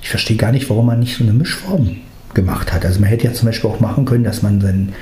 Ich 0.00 0.08
verstehe 0.08 0.36
gar 0.36 0.52
nicht, 0.52 0.70
warum 0.70 0.86
man 0.86 1.00
nicht 1.00 1.16
so 1.16 1.24
eine 1.24 1.32
Mischform 1.32 1.96
gemacht 2.34 2.72
hat. 2.72 2.84
Also 2.84 3.00
man 3.00 3.08
hätte 3.08 3.24
ja 3.24 3.32
zum 3.32 3.46
Beispiel 3.46 3.70
auch 3.70 3.80
machen 3.80 4.04
können, 4.04 4.24
dass 4.24 4.42
man 4.42 4.60
dann, 4.60 4.92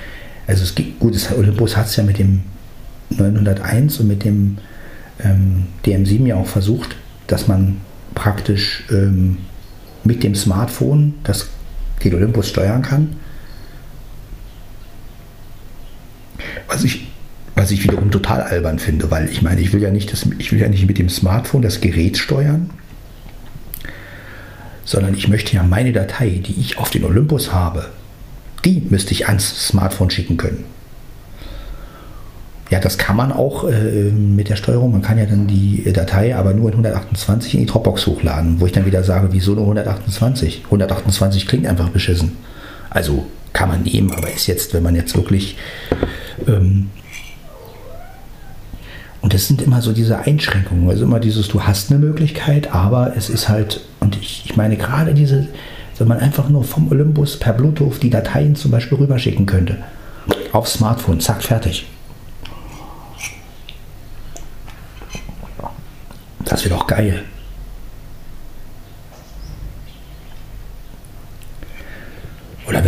also 0.46 0.62
es 0.62 0.74
gibt, 0.74 1.00
gut, 1.00 1.14
das 1.14 1.32
Olympus 1.32 1.76
hat 1.76 1.86
es 1.86 1.96
ja 1.96 2.04
mit 2.04 2.18
dem 2.18 2.42
901 3.10 4.00
und 4.00 4.08
mit 4.08 4.24
dem 4.24 4.58
ähm, 5.20 5.66
DM7 5.84 6.26
ja 6.26 6.36
auch 6.36 6.46
versucht, 6.46 6.96
dass 7.26 7.48
man 7.48 7.78
praktisch 8.14 8.84
ähm, 8.90 9.38
mit 10.04 10.22
dem 10.22 10.34
Smartphone 10.34 11.14
das 11.24 11.48
den 12.02 12.14
Olympus 12.14 12.48
steuern 12.48 12.82
kann. 12.82 13.16
Was 16.66 16.82
ich 16.84 17.06
was 17.54 17.70
ich 17.70 17.84
wiederum 17.84 18.10
total 18.10 18.40
albern 18.42 18.78
finde, 18.78 19.10
weil 19.10 19.28
ich 19.28 19.42
meine, 19.42 19.60
ich 19.60 19.72
will 19.72 19.82
ja 19.82 19.90
nicht, 19.90 20.10
das, 20.10 20.26
ich 20.38 20.52
will 20.52 20.60
ja 20.60 20.68
nicht 20.68 20.86
mit 20.86 20.98
dem 20.98 21.08
Smartphone 21.08 21.62
das 21.62 21.80
Gerät 21.80 22.16
steuern, 22.16 22.70
sondern 24.84 25.14
ich 25.14 25.28
möchte 25.28 25.54
ja 25.56 25.62
meine 25.62 25.92
Datei, 25.92 26.40
die 26.44 26.60
ich 26.60 26.78
auf 26.78 26.90
den 26.90 27.04
Olympus 27.04 27.52
habe, 27.52 27.86
die 28.64 28.82
müsste 28.88 29.12
ich 29.12 29.28
ans 29.28 29.68
Smartphone 29.68 30.10
schicken 30.10 30.36
können. 30.36 30.64
Ja, 32.70 32.80
das 32.80 32.96
kann 32.96 33.16
man 33.16 33.32
auch 33.32 33.68
äh, 33.68 34.10
mit 34.10 34.48
der 34.48 34.56
Steuerung. 34.56 34.92
Man 34.92 35.02
kann 35.02 35.18
ja 35.18 35.26
dann 35.26 35.46
die 35.46 35.84
Datei 35.92 36.34
aber 36.34 36.54
nur 36.54 36.68
in 36.68 36.74
128 36.74 37.54
in 37.54 37.60
die 37.60 37.66
Dropbox 37.66 38.06
hochladen, 38.06 38.60
wo 38.60 38.66
ich 38.66 38.72
dann 38.72 38.86
wieder 38.86 39.04
sage, 39.04 39.28
wieso 39.32 39.52
nur 39.52 39.64
128? 39.64 40.62
128 40.64 41.46
klingt 41.46 41.66
einfach 41.66 41.90
beschissen. 41.90 42.36
Also 42.88 43.26
kann 43.52 43.68
man 43.68 43.82
nehmen, 43.82 44.12
aber 44.12 44.30
ist 44.30 44.46
jetzt, 44.46 44.72
wenn 44.72 44.82
man 44.82 44.96
jetzt 44.96 45.14
wirklich 45.14 45.58
ähm, 46.46 46.88
und 49.22 49.32
das 49.32 49.46
sind 49.46 49.62
immer 49.62 49.80
so 49.80 49.92
diese 49.92 50.18
Einschränkungen. 50.18 50.90
Also 50.90 51.04
immer 51.04 51.20
dieses, 51.20 51.48
du 51.48 51.62
hast 51.62 51.90
eine 51.90 52.00
Möglichkeit, 52.00 52.74
aber 52.74 53.16
es 53.16 53.30
ist 53.30 53.48
halt, 53.48 53.80
und 54.12 54.22
ich, 54.22 54.42
ich 54.44 54.56
meine, 54.56 54.76
gerade 54.76 55.14
diese, 55.14 55.48
wenn 55.98 56.08
man 56.08 56.18
einfach 56.18 56.48
nur 56.48 56.64
vom 56.64 56.90
Olympus 56.90 57.38
per 57.38 57.52
Bluetooth 57.52 58.02
die 58.02 58.10
Dateien 58.10 58.54
zum 58.54 58.70
Beispiel 58.70 58.98
rüberschicken 58.98 59.46
könnte, 59.46 59.78
aufs 60.52 60.74
Smartphone, 60.74 61.20
zack, 61.20 61.42
fertig. 61.42 61.86
Das 66.44 66.64
wäre 66.64 66.74
doch 66.74 66.86
geil. 66.86 67.22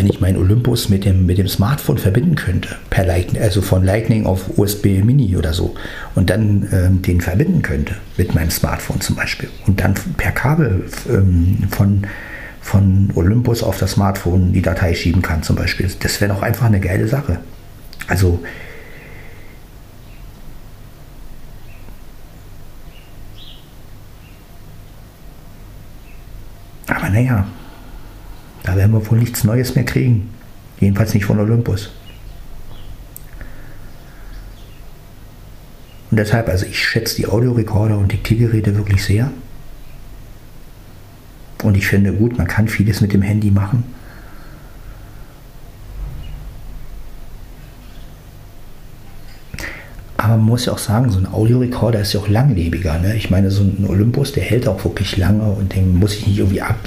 Wenn 0.05 0.11
ich 0.11 0.21
meinen 0.21 0.37
Olympus 0.37 0.91
mit 0.91 1.07
dem, 1.07 1.25
mit 1.25 1.39
dem 1.39 1.49
Smartphone 1.49 1.97
verbinden 1.97 2.35
könnte, 2.35 2.77
per 2.91 3.07
Lightning, 3.07 3.41
also 3.41 3.63
von 3.63 3.83
Lightning 3.83 4.27
auf 4.27 4.59
USB 4.59 5.03
Mini 5.03 5.35
oder 5.35 5.55
so, 5.55 5.75
und 6.15 6.29
dann 6.29 6.69
ähm, 6.73 7.01
den 7.01 7.23
verbinden 7.23 7.63
könnte 7.63 7.95
mit 8.19 8.35
meinem 8.35 8.51
Smartphone 8.51 9.01
zum 9.01 9.17
Beispiel. 9.17 9.49
Und 9.67 9.81
dann 9.81 9.95
per 10.19 10.33
Kabel 10.33 10.85
ähm, 11.09 11.57
von, 11.71 12.07
von 12.61 13.13
Olympus 13.15 13.63
auf 13.63 13.79
das 13.79 13.93
Smartphone 13.93 14.53
die 14.53 14.61
Datei 14.61 14.93
schieben 14.93 15.23
kann 15.23 15.43
zum 15.43 15.57
Beispiel. 15.57 15.91
Das 16.01 16.21
wäre 16.21 16.35
doch 16.35 16.43
einfach 16.43 16.67
eine 16.67 16.81
geile 16.81 17.09
Sache. 17.09 17.39
Also 18.07 18.41
Aber 26.87 27.09
naja, 27.09 27.47
da 28.65 28.77
werden 28.77 28.93
wir 28.93 29.11
wohl 29.11 29.19
nichts 29.19 29.45
Neues 29.45 29.75
mehr 29.77 29.85
kriegen. 29.85 30.31
Jedenfalls 30.81 31.15
nicht 31.15 31.27
von 31.27 31.39
Olympus. 31.39 31.93
Und 36.11 36.19
deshalb, 36.19 36.49
also 36.49 36.67
ich 36.67 36.79
schätze 36.79 37.17
die 37.17 37.27
Audiorekorder 37.27 37.99
und 37.99 38.11
Diktiergeräte 38.11 38.77
wirklich 38.77 39.05
sehr. 39.05 39.31
Und 41.63 41.77
ich 41.77 41.87
finde 41.87 42.13
gut, 42.13 42.39
man 42.39 42.47
kann 42.47 42.69
vieles 42.69 43.01
mit 43.01 43.13
dem 43.13 43.23
Handy 43.23 43.51
machen. 43.51 43.85
Aber 50.17 50.37
man 50.37 50.47
muss 50.47 50.67
ja 50.67 50.73
auch 50.73 50.79
sagen, 50.79 51.11
so 51.11 51.19
ein 51.19 51.27
Audiorekorder 51.27 52.01
ist 52.01 52.13
ja 52.13 52.21
auch 52.21 52.29
langlebiger. 52.29 52.99
Ne? 52.99 53.17
Ich 53.17 53.31
meine, 53.31 53.51
so 53.51 53.63
ein 53.63 53.85
Olympus, 53.89 54.33
der 54.33 54.45
hält 54.45 54.69
auch 54.69 54.85
wirklich 54.85 55.17
lange 55.17 55.43
und 55.43 55.75
den 55.75 55.99
muss 55.99 56.15
ich 56.15 56.27
nicht 56.27 56.39
irgendwie 56.39 56.63
ab. 56.63 56.79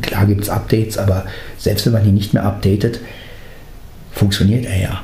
Klar 0.00 0.26
gibt 0.26 0.42
es 0.42 0.48
Updates, 0.48 0.96
aber 0.96 1.26
selbst 1.58 1.86
wenn 1.86 1.92
man 1.92 2.04
die 2.04 2.12
nicht 2.12 2.34
mehr 2.34 2.44
updatet, 2.44 3.00
funktioniert 4.12 4.64
er 4.64 4.80
ja. 4.80 5.02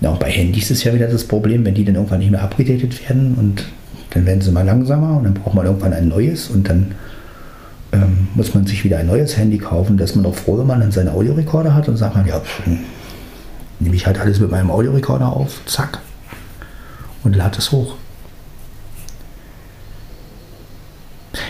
Ja, 0.00 0.10
und 0.10 0.18
bei 0.18 0.30
Handys 0.30 0.70
ist 0.70 0.82
ja 0.84 0.94
wieder 0.94 1.06
das 1.06 1.24
Problem, 1.24 1.64
wenn 1.64 1.74
die 1.74 1.84
dann 1.84 1.94
irgendwann 1.94 2.20
nicht 2.20 2.30
mehr 2.30 2.42
abgedatet 2.42 3.08
werden 3.08 3.34
und 3.34 3.64
dann 4.10 4.26
werden 4.26 4.40
sie 4.40 4.50
mal 4.50 4.64
langsamer 4.64 5.18
und 5.18 5.24
dann 5.24 5.34
braucht 5.34 5.54
man 5.54 5.66
irgendwann 5.66 5.92
ein 5.92 6.08
neues 6.08 6.48
und 6.48 6.68
dann 6.68 6.92
ähm, 7.92 8.28
muss 8.34 8.54
man 8.54 8.66
sich 8.66 8.84
wieder 8.84 8.98
ein 8.98 9.06
neues 9.06 9.36
Handy 9.36 9.58
kaufen. 9.58 9.98
Da 9.98 10.04
ist 10.04 10.16
man 10.16 10.24
doch 10.24 10.34
froh, 10.34 10.58
wenn 10.58 10.66
man 10.66 10.80
dann 10.80 10.90
seinen 10.90 11.10
Audiorekorder 11.10 11.74
hat 11.74 11.88
und 11.88 11.96
sagt 11.96 12.16
man, 12.16 12.26
ja, 12.26 12.40
pff, 12.40 12.62
nehme 13.80 13.96
ich 13.96 14.06
halt 14.06 14.18
alles 14.18 14.38
mit 14.38 14.50
meinem 14.50 14.70
Audiorekorder 14.70 15.28
auf, 15.28 15.60
zack, 15.66 15.98
und 17.24 17.34
lade 17.34 17.58
es 17.58 17.72
hoch. 17.72 17.96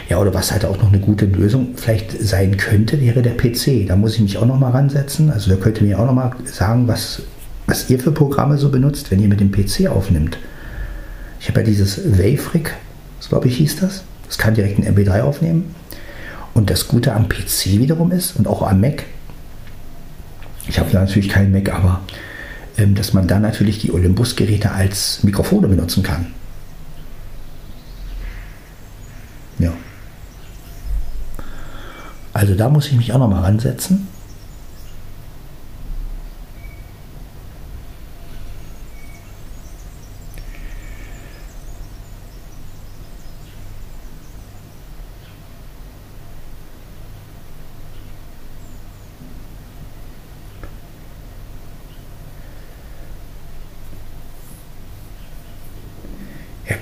Ja, 0.08 0.18
oder 0.18 0.34
was 0.34 0.50
halt 0.50 0.64
auch 0.64 0.76
noch 0.76 0.88
eine 0.88 0.98
gute 0.98 1.24
Lösung 1.26 1.76
vielleicht 1.76 2.20
sein 2.20 2.56
könnte, 2.56 3.00
wäre 3.00 3.22
der 3.22 3.36
PC. 3.36 3.86
Da 3.86 3.94
muss 3.94 4.14
ich 4.14 4.20
mich 4.20 4.38
auch 4.38 4.46
noch 4.46 4.58
mal 4.58 4.70
ransetzen. 4.70 5.30
Also 5.30 5.50
da 5.50 5.56
könnt 5.56 5.78
ihr 5.80 5.86
mir 5.86 6.00
auch 6.00 6.06
noch 6.06 6.12
mal 6.12 6.32
sagen, 6.44 6.88
was, 6.88 7.22
was 7.66 7.88
ihr 7.88 8.00
für 8.00 8.10
Programme 8.10 8.58
so 8.58 8.70
benutzt, 8.70 9.12
wenn 9.12 9.20
ihr 9.20 9.28
mit 9.28 9.38
dem 9.38 9.52
PC 9.52 9.88
aufnimmt. 9.88 10.36
Ich 11.38 11.48
habe 11.48 11.60
ja 11.60 11.66
dieses 11.66 12.18
Waverick, 12.18 12.74
glaube 13.28 13.46
ich 13.46 13.56
hieß 13.58 13.76
das. 13.76 14.02
Das 14.26 14.36
kann 14.36 14.54
direkt 14.54 14.78
ein 14.78 14.96
MP3 14.96 15.22
aufnehmen. 15.22 15.74
Und 16.54 16.70
das 16.70 16.88
Gute 16.88 17.14
am 17.14 17.28
PC 17.28 17.78
wiederum 17.78 18.10
ist 18.10 18.36
und 18.36 18.48
auch 18.48 18.62
am 18.62 18.80
Mac, 18.80 19.04
ich 20.70 20.78
habe 20.78 20.92
natürlich 20.92 21.28
keinen 21.28 21.50
Mac, 21.50 21.68
aber 21.74 22.00
ähm, 22.78 22.94
dass 22.94 23.12
man 23.12 23.26
dann 23.26 23.42
natürlich 23.42 23.80
die 23.80 23.92
Olympus-Geräte 23.92 24.70
als 24.70 25.22
Mikrofone 25.24 25.66
benutzen 25.66 26.04
kann. 26.04 26.26
Ja. 29.58 29.72
Also 32.32 32.54
da 32.54 32.68
muss 32.68 32.86
ich 32.86 32.92
mich 32.92 33.12
auch 33.12 33.18
noch 33.18 33.28
mal 33.28 33.40
ransetzen. 33.40 34.06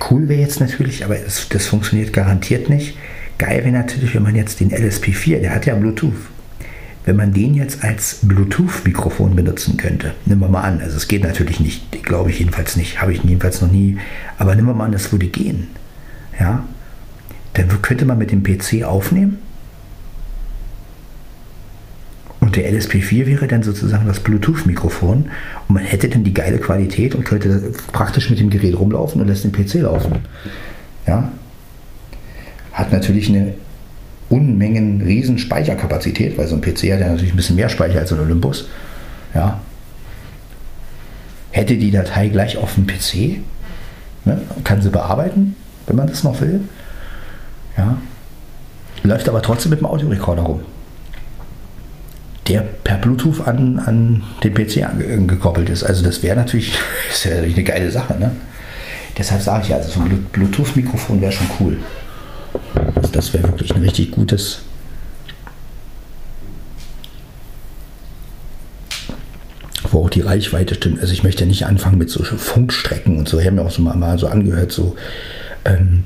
cool 0.09 0.27
wäre 0.27 0.38
jetzt 0.49 0.59
natürlich, 0.59 1.05
aber 1.05 1.15
das, 1.15 1.47
das 1.49 1.67
funktioniert 1.67 2.11
garantiert 2.11 2.69
nicht. 2.69 2.97
Geil 3.37 3.63
wäre 3.63 3.71
natürlich, 3.71 4.15
wenn 4.15 4.23
man 4.23 4.35
jetzt 4.35 4.59
den 4.59 4.71
LSP4, 4.71 5.39
der 5.39 5.53
hat 5.53 5.65
ja 5.65 5.75
Bluetooth, 5.75 6.13
wenn 7.05 7.15
man 7.15 7.33
den 7.33 7.53
jetzt 7.53 7.83
als 7.83 8.19
Bluetooth-Mikrofon 8.23 9.35
benutzen 9.35 9.77
könnte. 9.77 10.13
Nehmen 10.25 10.41
wir 10.41 10.49
mal 10.49 10.61
an, 10.61 10.81
also 10.81 10.97
es 10.97 11.07
geht 11.07 11.23
natürlich 11.23 11.59
nicht, 11.59 12.03
glaube 12.03 12.31
ich 12.31 12.39
jedenfalls 12.39 12.75
nicht, 12.75 13.01
habe 13.01 13.13
ich 13.13 13.23
jedenfalls 13.23 13.61
noch 13.61 13.71
nie, 13.71 13.97
aber 14.37 14.55
nehmen 14.55 14.67
wir 14.67 14.73
mal 14.73 14.85
an, 14.85 14.91
das 14.91 15.11
würde 15.11 15.27
gehen. 15.27 15.67
Ja, 16.39 16.65
dann 17.53 17.81
könnte 17.81 18.05
man 18.05 18.17
mit 18.17 18.31
dem 18.31 18.43
PC 18.43 18.83
aufnehmen 18.83 19.37
und 22.49 22.55
der 22.55 22.73
LSP4 22.73 23.27
wäre 23.27 23.47
dann 23.47 23.61
sozusagen 23.61 24.07
das 24.07 24.21
Bluetooth-Mikrofon 24.21 25.29
und 25.67 25.73
man 25.75 25.83
hätte 25.83 26.09
dann 26.09 26.23
die 26.23 26.33
geile 26.33 26.57
Qualität 26.57 27.13
und 27.13 27.23
könnte 27.23 27.73
praktisch 27.91 28.31
mit 28.31 28.39
dem 28.39 28.49
Gerät 28.49 28.79
rumlaufen 28.79 29.21
und 29.21 29.27
lässt 29.27 29.43
den 29.43 29.51
PC 29.51 29.75
laufen. 29.83 30.15
Ja. 31.05 31.31
Hat 32.71 32.91
natürlich 32.91 33.29
eine 33.29 33.53
Unmengen 34.29 35.03
riesen 35.03 35.37
Speicherkapazität, 35.37 36.39
weil 36.39 36.47
so 36.47 36.55
ein 36.55 36.61
PC 36.61 36.91
hat 36.91 37.01
ja 37.01 37.09
natürlich 37.09 37.33
ein 37.33 37.35
bisschen 37.35 37.55
mehr 37.55 37.69
Speicher 37.69 37.99
als 37.99 38.11
ein 38.11 38.19
Olympus. 38.19 38.67
Ja. 39.35 39.61
Hätte 41.51 41.77
die 41.77 41.91
Datei 41.91 42.29
gleich 42.29 42.57
auf 42.57 42.73
dem 42.73 42.87
PC, 42.87 43.43
ne, 44.25 44.41
kann 44.63 44.81
sie 44.81 44.89
bearbeiten, 44.89 45.55
wenn 45.85 45.97
man 45.97 46.07
das 46.07 46.23
noch 46.23 46.41
will. 46.41 46.61
Ja. 47.77 47.99
Läuft 49.03 49.29
aber 49.29 49.43
trotzdem 49.43 49.69
mit 49.69 49.81
dem 49.81 49.85
Audiorekorder 49.85 50.41
rum 50.41 50.61
der 52.49 52.61
per 52.61 52.97
Bluetooth 52.97 53.47
an, 53.47 53.79
an 53.79 54.23
den 54.43 54.53
PC 54.53 55.27
gekoppelt 55.27 55.69
ist. 55.69 55.83
Also 55.83 56.03
das 56.03 56.23
wäre 56.23 56.35
natürlich, 56.35 56.73
ist 57.11 57.25
ja 57.25 57.37
eine 57.37 57.63
geile 57.63 57.91
Sache. 57.91 58.17
Ne? 58.19 58.31
Deshalb 59.17 59.41
sage 59.41 59.65
ich 59.67 59.73
also 59.73 59.91
so 59.91 59.99
ein 60.01 60.27
Bluetooth-Mikrofon 60.31 61.21
wäre 61.21 61.31
schon 61.31 61.47
cool. 61.59 61.77
Also 62.95 63.11
das 63.11 63.33
wäre 63.33 63.43
wirklich 63.43 63.75
ein 63.75 63.81
richtig 63.81 64.11
gutes. 64.11 64.61
Wo 69.91 70.05
auch 70.05 70.09
die 70.09 70.21
Reichweite 70.21 70.75
stimmt. 70.75 71.01
Also 71.01 71.13
ich 71.13 71.23
möchte 71.23 71.41
ja 71.41 71.47
nicht 71.47 71.65
anfangen 71.65 71.97
mit 71.97 72.09
so 72.09 72.23
Funkstrecken 72.23 73.17
und 73.17 73.27
so. 73.27 73.39
Ich 73.39 73.45
habe 73.45 73.55
mir 73.55 73.63
auch 73.63 73.71
so 73.71 73.81
mal, 73.81 73.95
mal 73.95 74.17
so 74.17 74.27
angehört, 74.27 74.71
so 74.71 74.95
ähm, 75.65 76.03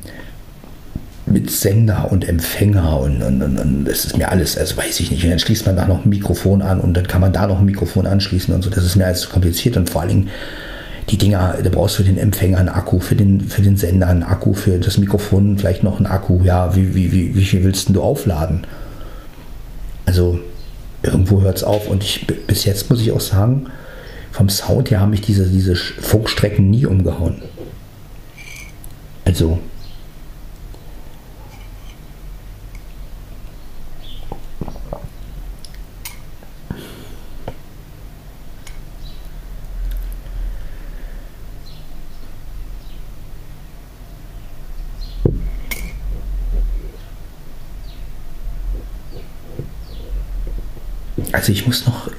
mit 1.33 1.51
Sender 1.51 2.11
und 2.11 2.27
Empfänger 2.27 2.99
und, 2.99 3.21
und, 3.21 3.41
und, 3.41 3.59
und, 3.59 3.85
das 3.85 4.05
ist 4.05 4.17
mir 4.17 4.29
alles, 4.29 4.57
also 4.57 4.77
weiß 4.77 4.99
ich 4.99 5.11
nicht. 5.11 5.23
Und 5.23 5.31
dann 5.31 5.39
schließt 5.39 5.65
man 5.65 5.75
da 5.75 5.85
noch 5.85 6.05
ein 6.05 6.09
Mikrofon 6.09 6.61
an 6.61 6.79
und 6.79 6.95
dann 6.95 7.07
kann 7.07 7.21
man 7.21 7.33
da 7.33 7.47
noch 7.47 7.59
ein 7.59 7.65
Mikrofon 7.65 8.07
anschließen 8.07 8.53
und 8.53 8.61
so. 8.61 8.69
Das 8.69 8.85
ist 8.85 8.95
mir 8.95 9.05
alles 9.05 9.29
kompliziert 9.29 9.75
und 9.75 9.89
vor 9.89 10.01
allen 10.01 10.09
Dingen 10.09 10.29
die 11.09 11.17
Dinger, 11.17 11.57
da 11.61 11.69
brauchst 11.69 11.99
du 11.99 12.03
für 12.03 12.09
den 12.09 12.17
Empfänger 12.17 12.59
einen 12.59 12.69
Akku, 12.69 12.99
für 12.99 13.15
den, 13.15 13.41
für 13.41 13.61
den 13.61 13.75
Sender 13.75 14.07
einen 14.07 14.23
Akku, 14.23 14.53
für 14.53 14.77
das 14.79 14.97
Mikrofon 14.97 15.57
vielleicht 15.57 15.83
noch 15.83 15.97
einen 15.97 16.05
Akku. 16.05 16.41
Ja, 16.43 16.75
wie, 16.75 16.95
wie, 16.95 17.11
wie, 17.11 17.35
wie 17.35 17.45
viel 17.45 17.63
willst 17.63 17.89
du 17.89 18.01
aufladen? 18.01 18.65
Also 20.05 20.39
irgendwo 21.01 21.41
hört 21.41 21.57
es 21.57 21.63
auf 21.63 21.89
und 21.89 22.03
ich, 22.03 22.25
bis 22.47 22.65
jetzt 22.65 22.89
muss 22.89 23.01
ich 23.01 23.11
auch 23.11 23.19
sagen, 23.19 23.67
vom 24.31 24.49
Sound 24.49 24.91
her 24.91 24.99
haben 24.99 25.11
mich 25.11 25.21
diese, 25.21 25.47
diese 25.47 25.75
Funkstrecken 25.75 26.69
nie 26.69 26.85
umgehauen. 26.85 27.41
Also 29.25 29.59
Also 51.43 51.51
ich 51.51 51.67
muss 51.67 51.85
noch, 51.85 52.09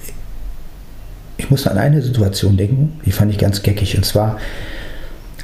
ich 1.39 1.49
muss 1.49 1.67
an 1.67 1.79
eine 1.79 2.03
Situation 2.03 2.59
denken, 2.59 3.01
die 3.07 3.11
fand 3.11 3.31
ich 3.31 3.39
ganz 3.39 3.63
geckig. 3.63 3.97
Und 3.97 4.05
zwar 4.05 4.37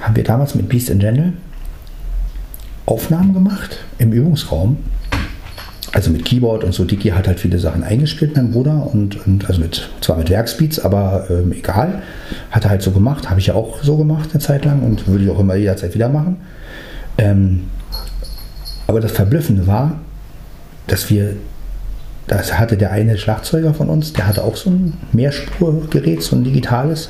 haben 0.03 0.14
wir 0.14 0.22
damals 0.22 0.55
mit 0.55 0.68
Beast 0.68 0.91
in 0.91 0.99
General 0.99 1.33
Aufnahmen 2.85 3.33
gemacht 3.33 3.78
im 3.97 4.12
Übungsraum. 4.12 4.76
Also 5.93 6.11
mit 6.11 6.26
Keyboard 6.26 6.62
und 6.62 6.74
so. 6.74 6.85
Dicky 6.85 7.09
hat 7.09 7.26
halt 7.26 7.41
viele 7.41 7.59
Sachen 7.59 7.83
eingespielt, 7.83 8.37
mein 8.37 8.53
Bruder. 8.53 8.87
Und, 8.93 9.26
und 9.26 9.49
also 9.49 9.62
mit, 9.62 9.89
zwar 10.03 10.18
mit 10.18 10.28
Werkspeeds, 10.28 10.81
aber 10.81 11.31
ähm, 11.31 11.51
egal. 11.53 12.03
Hat 12.51 12.64
er 12.64 12.70
halt 12.72 12.83
so 12.83 12.91
gemacht. 12.91 13.31
Habe 13.31 13.41
ich 13.41 13.47
ja 13.47 13.55
auch 13.55 13.83
so 13.83 13.97
gemacht 13.97 14.28
eine 14.35 14.43
Zeit 14.43 14.66
lang 14.66 14.83
und 14.83 15.09
würde 15.09 15.24
ich 15.24 15.31
auch 15.31 15.41
immer 15.41 15.55
jederzeit 15.55 15.95
wieder 15.95 16.11
machen. 16.11 16.37
Ähm, 17.16 17.62
aber 18.87 19.01
das 19.01 19.12
Verblüffende 19.12 19.66
war, 19.66 20.03
dass 20.87 21.09
wir, 21.09 21.37
das 22.31 22.57
hatte 22.57 22.76
der 22.76 22.93
eine 22.93 23.18
Schlagzeuger 23.18 23.74
von 23.74 23.89
uns, 23.89 24.12
der 24.12 24.28
hatte 24.28 24.45
auch 24.45 24.55
so 24.55 24.70
ein 24.70 24.93
Mehrspurgerät, 25.11 26.22
so 26.22 26.37
ein 26.37 26.45
digitales. 26.45 27.09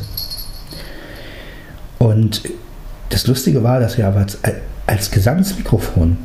Und 1.99 2.43
das 3.11 3.27
Lustige 3.27 3.62
war, 3.62 3.81
dass 3.81 3.99
wir 3.99 4.07
aber 4.07 4.21
als, 4.21 4.39
als 4.87 5.11
Gesangsmikrofon 5.11 6.16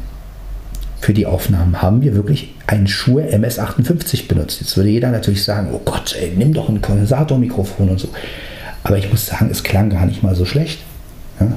für 1.01 1.13
die 1.13 1.25
Aufnahmen 1.25 1.81
haben 1.81 2.03
wir 2.03 2.15
wirklich 2.15 2.55
ein 2.67 2.87
Shure 2.87 3.25
MS58 3.25 4.29
benutzt. 4.29 4.61
Jetzt 4.61 4.77
würde 4.77 4.89
jeder 4.89 5.11
natürlich 5.11 5.43
sagen, 5.43 5.71
oh 5.73 5.81
Gott, 5.83 6.15
ey, 6.17 6.31
nimm 6.33 6.53
doch 6.53 6.69
ein 6.69 6.81
Kondensatormikrofon 6.81 7.89
und 7.89 7.99
so. 7.99 8.07
Aber 8.85 8.97
ich 8.97 9.11
muss 9.11 9.25
sagen, 9.25 9.49
es 9.51 9.63
klang 9.63 9.89
gar 9.89 10.05
nicht 10.05 10.23
mal 10.23 10.35
so 10.35 10.45
schlecht. 10.45 10.79
Ja? 11.41 11.47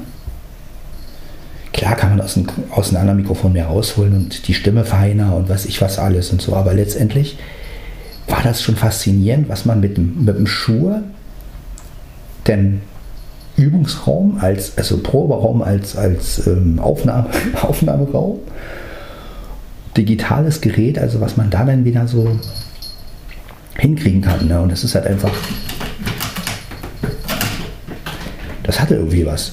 Klar 1.73 1.97
kann 1.97 2.11
man 2.11 2.21
aus, 2.21 2.37
ein, 2.37 2.47
aus 2.71 2.89
einem 2.89 2.99
anderen 2.99 3.21
Mikrofon 3.21 3.53
mehr 3.53 3.67
rausholen 3.67 4.15
und 4.15 4.49
die 4.49 4.55
Stimme 4.55 4.85
feiner 4.85 5.37
und 5.37 5.49
was 5.49 5.67
ich 5.67 5.81
was 5.81 5.99
alles 5.99 6.31
und 6.31 6.41
so, 6.43 6.57
aber 6.57 6.75
letztendlich 6.75 7.39
war 8.27 8.43
das 8.43 8.63
schon 8.63 8.77
faszinierend, 8.77 9.49
was 9.49 9.65
man 9.65 9.81
mit, 9.81 9.99
mit 9.99 10.37
dem 10.37 10.47
Schuhe, 10.47 11.03
dem 12.47 12.81
Übungsraum, 13.57 14.39
als, 14.41 14.79
also 14.79 14.99
Proberaum 14.99 15.63
als, 15.63 15.97
als 15.97 16.47
ähm, 16.47 16.79
Aufnahme, 16.79 17.29
Aufnahmeraum, 17.63 18.39
digitales 19.97 20.61
Gerät, 20.61 20.99
also 20.99 21.21
was 21.21 21.37
man 21.37 21.51
da 21.51 21.65
dann 21.65 21.85
wieder 21.85 22.07
so 22.07 22.39
hinkriegen 23.77 24.21
kann. 24.21 24.47
Ne? 24.47 24.61
Und 24.61 24.71
das 24.71 24.85
ist 24.85 24.95
halt 24.95 25.07
einfach, 25.07 25.33
das 28.63 28.81
hatte 28.81 28.95
irgendwie 28.95 29.27
was. 29.27 29.53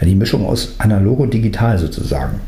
Ja, 0.00 0.06
die 0.06 0.14
Mischung 0.14 0.46
aus 0.46 0.76
analog 0.78 1.20
und 1.20 1.34
digital 1.34 1.78
sozusagen. 1.78 2.40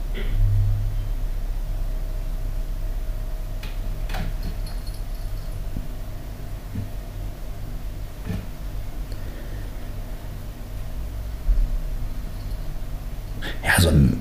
Ja, 13.63 13.81
so 13.81 13.91
ein 13.91 14.21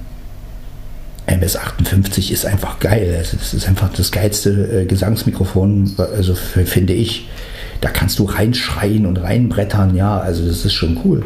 MS-58 1.28 2.32
ist 2.32 2.46
einfach 2.46 2.80
geil. 2.80 3.18
Es 3.22 3.54
ist 3.54 3.68
einfach 3.68 3.94
das 3.94 4.12
geilste 4.12 4.82
äh, 4.82 4.86
Gesangsmikrofon, 4.86 5.96
also 5.98 6.36
finde 6.36 6.94
ich. 6.94 7.30
Da 7.80 7.90
kannst 7.90 8.20
du 8.20 8.26
reinschreien 8.26 9.06
und 9.06 9.18
reinbrettern, 9.18 9.96
ja, 9.96 10.20
also 10.20 10.46
das 10.46 10.66
ist 10.66 10.74
schon 10.74 11.00
cool. 11.04 11.24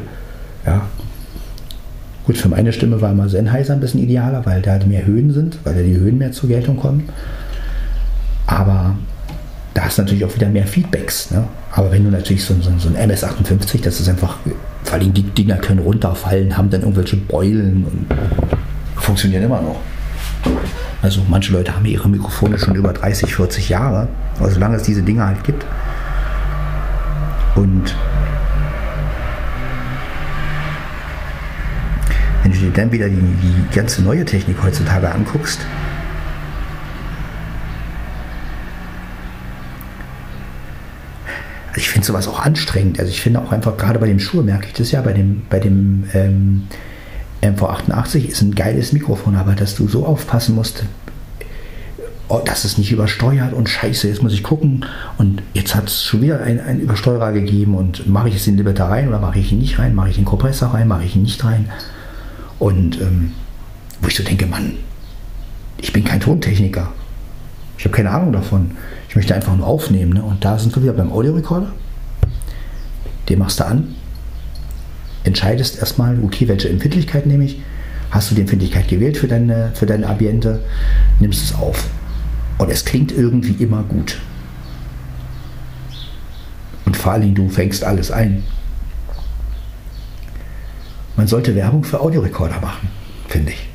Ja, 0.65 0.87
Gut, 2.25 2.37
für 2.37 2.49
meine 2.49 2.73
Stimme 2.73 3.01
war 3.01 3.11
immer 3.11 3.29
Sennheiser 3.29 3.73
ein 3.73 3.79
bisschen 3.79 4.01
idealer, 4.01 4.45
weil 4.45 4.61
da 4.61 4.79
mehr 4.85 5.05
Höhen 5.05 5.31
sind, 5.31 5.59
weil 5.63 5.75
da 5.75 5.81
die 5.81 5.95
Höhen 5.95 6.17
mehr 6.17 6.31
zur 6.31 6.49
Geltung 6.49 6.77
kommen. 6.77 7.07
Aber 8.47 8.95
da 9.75 9.83
hast 9.83 9.97
du 9.97 10.01
natürlich 10.01 10.25
auch 10.25 10.33
wieder 10.33 10.49
mehr 10.49 10.65
Feedbacks. 10.65 11.29
Ne? 11.31 11.43
Aber 11.71 11.91
wenn 11.91 12.03
du 12.03 12.09
natürlich 12.09 12.43
so, 12.43 12.55
so, 12.61 12.71
so 12.79 12.89
ein 12.89 12.95
MS-58, 12.95 13.83
das 13.83 13.99
ist 13.99 14.09
einfach, 14.09 14.37
vor 14.83 14.93
allem 14.93 15.13
die 15.13 15.23
Dinger 15.23 15.57
können 15.57 15.79
runterfallen, 15.79 16.57
haben 16.57 16.69
dann 16.69 16.81
irgendwelche 16.81 17.17
Beulen 17.17 17.85
und 17.85 18.07
funktionieren 18.95 19.43
immer 19.43 19.61
noch. 19.61 19.79
Also 21.01 21.21
manche 21.29 21.53
Leute 21.53 21.75
haben 21.75 21.85
ihre 21.85 22.09
Mikrofone 22.09 22.57
schon 22.57 22.73
über 22.73 22.91
30, 22.91 23.35
40 23.35 23.69
Jahre, 23.69 24.07
also 24.39 24.53
solange 24.55 24.77
es 24.77 24.83
diese 24.83 25.03
Dinger 25.03 25.27
halt 25.27 25.43
gibt. 25.43 25.63
Und 27.55 27.95
Wenn 32.45 32.51
du 32.51 32.59
dir 32.59 32.69
dann 32.69 32.91
wieder 32.91 33.09
die, 33.09 33.15
die 33.15 33.75
ganze 33.75 34.03
neue 34.03 34.23
Technik 34.23 34.61
heutzutage 34.61 35.11
anguckst, 35.11 35.61
also 41.69 41.79
ich 41.79 41.89
finde 41.89 42.05
sowas 42.05 42.27
auch 42.27 42.45
anstrengend. 42.45 42.99
Also 42.99 43.09
ich 43.09 43.19
finde 43.19 43.41
auch 43.41 43.51
einfach, 43.51 43.77
gerade 43.77 43.97
bei 43.97 44.05
dem 44.05 44.19
Schuh 44.19 44.43
merke 44.43 44.67
ich 44.67 44.73
das 44.73 44.91
ja, 44.91 45.01
bei 45.01 45.13
dem, 45.13 45.41
bei 45.49 45.59
dem 45.59 46.03
ähm, 46.13 46.67
MV88 47.41 48.27
ist 48.27 48.43
ein 48.43 48.53
geiles 48.53 48.93
Mikrofon, 48.93 49.35
aber 49.37 49.55
dass 49.55 49.73
du 49.73 49.87
so 49.87 50.05
aufpassen 50.05 50.53
musst, 50.53 50.83
oh, 52.27 52.41
dass 52.45 52.63
es 52.63 52.77
nicht 52.77 52.91
übersteuert 52.91 53.53
und 53.53 53.69
scheiße, 53.69 54.07
jetzt 54.07 54.21
muss 54.21 54.33
ich 54.33 54.43
gucken 54.43 54.85
und 55.17 55.41
jetzt 55.55 55.73
hat 55.73 55.87
es 55.87 56.03
schon 56.03 56.21
wieder 56.21 56.41
einen 56.41 56.79
Übersteuerer 56.79 57.31
gegeben 57.31 57.73
und 57.73 58.05
mache 58.07 58.29
ich 58.29 58.35
es 58.35 58.45
in 58.45 58.55
Limiter 58.55 58.85
rein 58.85 59.07
oder 59.07 59.17
mache 59.17 59.39
ich 59.39 59.51
ihn 59.51 59.57
nicht 59.57 59.79
rein, 59.79 59.95
mache 59.95 60.09
ich 60.09 60.15
den 60.17 60.25
Kompressor 60.25 60.75
rein, 60.75 60.87
mache 60.87 61.05
ich 61.05 61.15
ihn 61.15 61.23
nicht 61.23 61.43
rein. 61.43 61.69
Und 62.59 62.99
ähm, 63.01 63.33
wo 64.01 64.07
ich 64.07 64.15
so 64.15 64.23
denke, 64.23 64.45
Mann, 64.45 64.73
ich 65.77 65.93
bin 65.93 66.03
kein 66.03 66.19
Tontechniker. 66.19 66.91
Ich 67.77 67.85
habe 67.85 67.95
keine 67.95 68.11
Ahnung 68.11 68.31
davon. 68.31 68.71
Ich 69.09 69.15
möchte 69.15 69.35
einfach 69.35 69.55
nur 69.55 69.67
aufnehmen. 69.67 70.13
Ne? 70.13 70.23
Und 70.23 70.43
da 70.43 70.57
sind 70.57 70.75
wir 70.75 70.83
wieder 70.83 70.93
beim 70.93 71.11
Audiorekorder. 71.11 71.71
Den 73.29 73.39
machst 73.39 73.59
du 73.59 73.65
an. 73.65 73.95
Entscheidest 75.23 75.79
erstmal, 75.79 76.19
okay, 76.23 76.47
welche 76.47 76.69
Empfindlichkeit 76.69 77.25
nehme 77.25 77.45
ich. 77.45 77.59
Hast 78.11 78.31
du 78.31 78.35
die 78.35 78.41
Empfindlichkeit 78.41 78.87
gewählt 78.87 79.17
für 79.17 79.27
deine, 79.27 79.71
für 79.73 79.85
deine 79.85 80.07
Ambiente, 80.07 80.61
nimmst 81.19 81.43
es 81.43 81.55
auf. 81.55 81.89
Und 82.57 82.69
es 82.69 82.85
klingt 82.85 83.11
irgendwie 83.11 83.61
immer 83.61 83.83
gut. 83.83 84.19
Und 86.85 86.95
vor 86.95 87.13
allen 87.13 87.23
Dingen, 87.23 87.35
du 87.35 87.49
fängst 87.49 87.83
alles 87.83 88.11
ein. 88.11 88.43
Man 91.15 91.27
sollte 91.27 91.55
Werbung 91.55 91.83
für 91.83 92.01
Audiorekorder 92.01 92.59
machen, 92.59 92.89
finde 93.27 93.51
ich. 93.51 93.67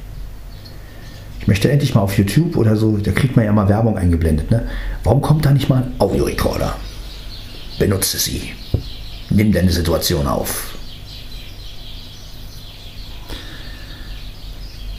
Ich 1.41 1.47
möchte 1.47 1.71
endlich 1.71 1.95
mal 1.95 2.03
auf 2.03 2.17
YouTube 2.19 2.57
oder 2.57 2.77
so, 2.77 2.99
da 2.99 3.13
kriegt 3.13 3.35
man 3.35 3.45
ja 3.45 3.53
mal 3.53 3.69
Werbung 3.69 3.97
eingeblendet. 3.97 4.51
Ne? 4.51 4.69
Warum 5.05 5.23
kommt 5.23 5.47
da 5.47 5.51
nicht 5.51 5.69
mal 5.69 5.83
ein 5.83 5.93
Audiorekorder? 5.99 6.77
Benutze 7.79 8.19
sie. 8.19 8.53
Nimm 9.31 9.53
deine 9.53 9.71
Situation 9.71 10.27
auf. 10.27 10.75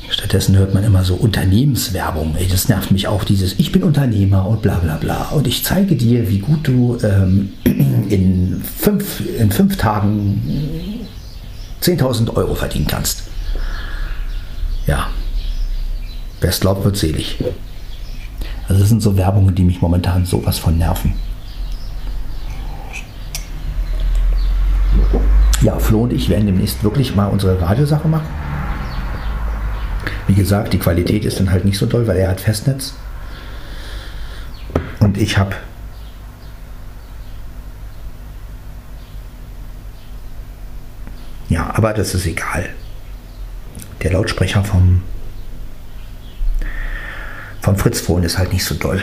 Stattdessen 0.09 0.57
hört 0.57 0.73
man 0.73 0.83
immer 0.83 1.03
so 1.03 1.15
Unternehmenswerbung. 1.15 2.35
Ey, 2.37 2.47
das 2.47 2.69
nervt 2.69 2.91
mich 2.91 3.07
auch, 3.07 3.23
dieses 3.23 3.59
Ich 3.59 3.71
bin 3.71 3.83
Unternehmer 3.83 4.47
und 4.47 4.61
bla 4.61 4.79
bla 4.79 4.97
bla. 4.97 5.29
Und 5.29 5.47
ich 5.47 5.63
zeige 5.63 5.95
dir, 5.95 6.29
wie 6.29 6.39
gut 6.39 6.67
du 6.67 6.97
ähm, 7.03 7.53
in, 7.65 8.61
fünf, 8.61 9.21
in 9.37 9.51
fünf 9.51 9.77
Tagen 9.77 10.41
10.000 11.81 12.35
Euro 12.35 12.55
verdienen 12.55 12.87
kannst. 12.87 13.23
Ja, 14.85 15.07
wer 16.39 16.49
es 16.49 16.59
glaubt, 16.59 16.83
wird 16.83 16.97
selig. 16.97 17.43
Also 18.67 18.79
das 18.79 18.89
sind 18.89 19.01
so 19.01 19.17
Werbungen, 19.17 19.55
die 19.55 19.63
mich 19.63 19.81
momentan 19.81 20.25
sowas 20.25 20.57
von 20.57 20.77
nerven. 20.77 21.13
Ja, 25.61 25.77
Flo 25.77 26.03
und 26.03 26.13
ich 26.13 26.29
werden 26.29 26.47
demnächst 26.47 26.83
wirklich 26.83 27.15
mal 27.15 27.27
unsere 27.27 27.61
Radiosache 27.61 28.07
machen. 28.07 28.27
Wie 30.27 30.33
gesagt, 30.33 30.73
die 30.73 30.79
Qualität 30.79 31.25
ist 31.25 31.39
dann 31.39 31.51
halt 31.51 31.65
nicht 31.65 31.77
so 31.77 31.85
toll, 31.85 32.07
weil 32.07 32.17
er 32.17 32.29
hat 32.29 32.41
Festnetz. 32.41 32.93
Und 34.99 35.17
ich 35.17 35.37
habe 35.37 35.55
aber 41.73 41.93
das 41.93 42.13
ist 42.13 42.25
egal. 42.25 42.69
Der 44.01 44.11
Lautsprecher 44.11 44.63
vom, 44.63 45.03
vom 47.61 47.75
Fritzphone 47.77 48.23
ist 48.23 48.37
halt 48.37 48.51
nicht 48.51 48.65
so 48.65 48.75
doll. 48.75 49.01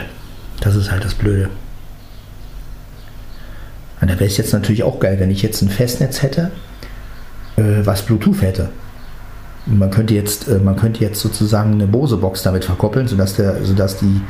Das 0.60 0.74
ist 0.74 0.90
halt 0.90 1.04
das 1.04 1.14
Blöde. 1.14 1.50
Und 4.00 4.10
da 4.10 4.14
wäre 4.14 4.26
es 4.26 4.36
jetzt 4.36 4.52
natürlich 4.52 4.82
auch 4.82 5.00
geil, 5.00 5.18
wenn 5.18 5.30
ich 5.30 5.42
jetzt 5.42 5.62
ein 5.62 5.68
Festnetz 5.68 6.22
hätte, 6.22 6.50
äh, 7.56 7.62
was 7.84 8.02
Bluetooth 8.02 8.42
hätte. 8.42 8.70
Und 9.66 9.78
man 9.78 9.90
könnte 9.90 10.14
jetzt, 10.14 10.48
äh, 10.48 10.58
man 10.58 10.76
könnte 10.76 11.00
jetzt 11.00 11.20
sozusagen 11.20 11.72
eine 11.72 11.86
Bose-Box 11.86 12.42
damit 12.42 12.64
verkoppeln, 12.64 13.08
sodass, 13.08 13.34
der, 13.34 13.64
sodass 13.64 13.98
die 13.98 14.20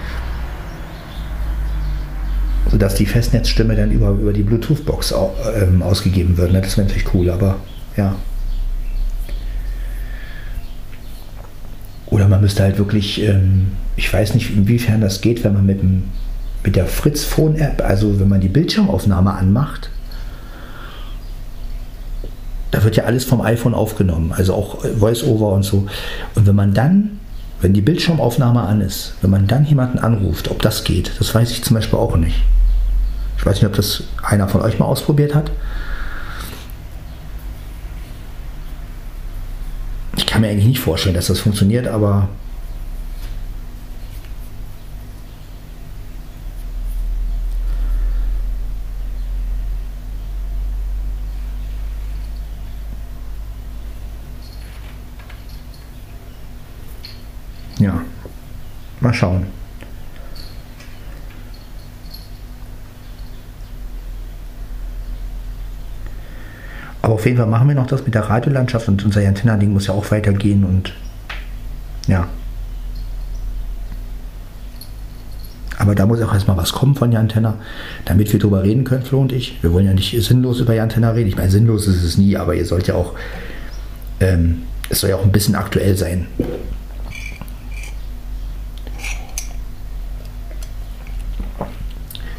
sodass 2.71 2.95
die 2.95 3.07
Festnetzstimme 3.07 3.75
dann 3.77 3.91
über, 3.91 4.11
über 4.11 4.33
die 4.33 4.43
Bluetooth-Box 4.43 5.15
ähm, 5.57 5.83
ausgegeben 5.83 6.37
wird. 6.37 6.53
Ne? 6.53 6.61
Das 6.61 6.77
wäre 6.77 6.87
natürlich 6.87 7.15
cool, 7.15 7.31
aber 7.31 7.57
ja. 7.97 8.15
Man 12.39 12.45
müsste 12.45 12.63
halt 12.63 12.79
wirklich, 12.79 13.21
ähm, 13.21 13.73
ich 13.97 14.13
weiß 14.13 14.35
nicht, 14.35 14.51
inwiefern 14.51 15.01
das 15.01 15.21
geht, 15.21 15.43
wenn 15.43 15.55
man 15.55 15.67
mit, 15.67 15.83
dem, 15.83 16.05
mit 16.63 16.77
der 16.77 16.87
Fritz 16.87 17.25
Phone 17.25 17.57
App, 17.57 17.83
also 17.85 18.21
wenn 18.21 18.29
man 18.29 18.41
die 18.41 18.49
Bildschirmaufnahme 18.49 19.35
anmacht, 19.35 19.91
da 22.71 22.85
wird 22.85 22.95
ja 22.95 23.05
alles 23.05 23.25
vom 23.25 23.41
iPhone 23.41 23.75
aufgenommen, 23.75 24.33
also 24.33 24.55
auch 24.55 24.85
Voice-Over 24.85 25.49
und 25.49 25.65
so. 25.65 25.89
Und 26.37 26.47
wenn 26.47 26.55
man 26.55 26.75
dann, 26.75 27.19
wenn 27.61 27.73
die 27.73 27.81
Bildschirmaufnahme 27.81 28.61
an 28.61 28.83
ist, 28.83 29.15
wenn 29.21 29.31
man 29.31 29.49
dann 29.49 29.65
jemanden 29.65 29.99
anruft, 29.99 30.49
ob 30.49 30.63
das 30.63 30.85
geht, 30.85 31.11
das 31.19 31.35
weiß 31.35 31.51
ich 31.51 31.65
zum 31.65 31.75
Beispiel 31.75 31.99
auch 31.99 32.17
nicht. 32.17 32.37
Ich 33.37 33.45
weiß 33.45 33.57
nicht, 33.57 33.67
ob 33.67 33.75
das 33.75 34.05
einer 34.23 34.47
von 34.47 34.61
euch 34.61 34.79
mal 34.79 34.87
ausprobiert 34.87 35.35
hat. 35.35 35.51
Kann 40.39 40.47
mir 40.47 40.53
eigentlich 40.53 40.67
nicht 40.69 40.79
vorstellen, 40.79 41.17
dass 41.17 41.27
das 41.27 41.41
funktioniert, 41.41 41.89
aber 41.89 42.29
ja, 57.81 58.01
mal 59.01 59.13
schauen. 59.13 59.58
Aber 67.03 67.15
auf 67.15 67.25
jeden 67.25 67.37
Fall 67.37 67.47
machen 67.47 67.69
wir 67.69 67.75
noch 67.75 67.87
das 67.87 68.05
mit 68.05 68.15
der 68.15 68.23
Radiolandschaft 68.23 68.89
und 68.89 69.05
unser 69.05 69.27
Antenna-Ding 69.27 69.73
muss 69.73 69.87
ja 69.87 69.95
auch 69.95 70.11
weitergehen 70.11 70.65
und 70.65 70.93
ja. 72.07 72.29
Aber 75.79 75.95
da 75.95 76.07
muss 76.07 76.21
auch 76.21 76.35
erstmal 76.35 76.57
was 76.57 76.73
kommen 76.73 76.97
von 76.97 77.13
der 77.13 77.21
Antenna, 77.21 77.55
damit 78.05 78.33
wir 78.33 78.41
drüber 78.41 78.65
reden 78.65 78.83
können, 78.83 79.05
Flo 79.05 79.21
und 79.21 79.33
ich. 79.33 79.63
Wir 79.63 79.73
wollen 79.73 79.87
ja 79.87 79.95
nicht 79.95 80.11
sinnlos 80.25 80.59
über 80.59 80.73
die 80.73 80.81
Antenna 80.81 81.11
reden. 81.11 81.29
Ich 81.29 81.37
meine, 81.37 81.51
sinnlos 81.51 81.87
ist 81.87 82.03
es 82.03 82.19
nie, 82.19 82.37
aber 82.37 82.55
ihr 82.55 82.67
sollt 82.67 82.89
ja 82.89 82.95
auch, 82.95 83.15
ähm, 84.19 84.63
es 84.89 85.01
soll 85.01 85.11
ja 85.11 85.17
auch 85.17 85.25
ein 85.25 85.33
bisschen 85.33 85.55
aktuell 85.55 85.97
sein. 85.97 86.27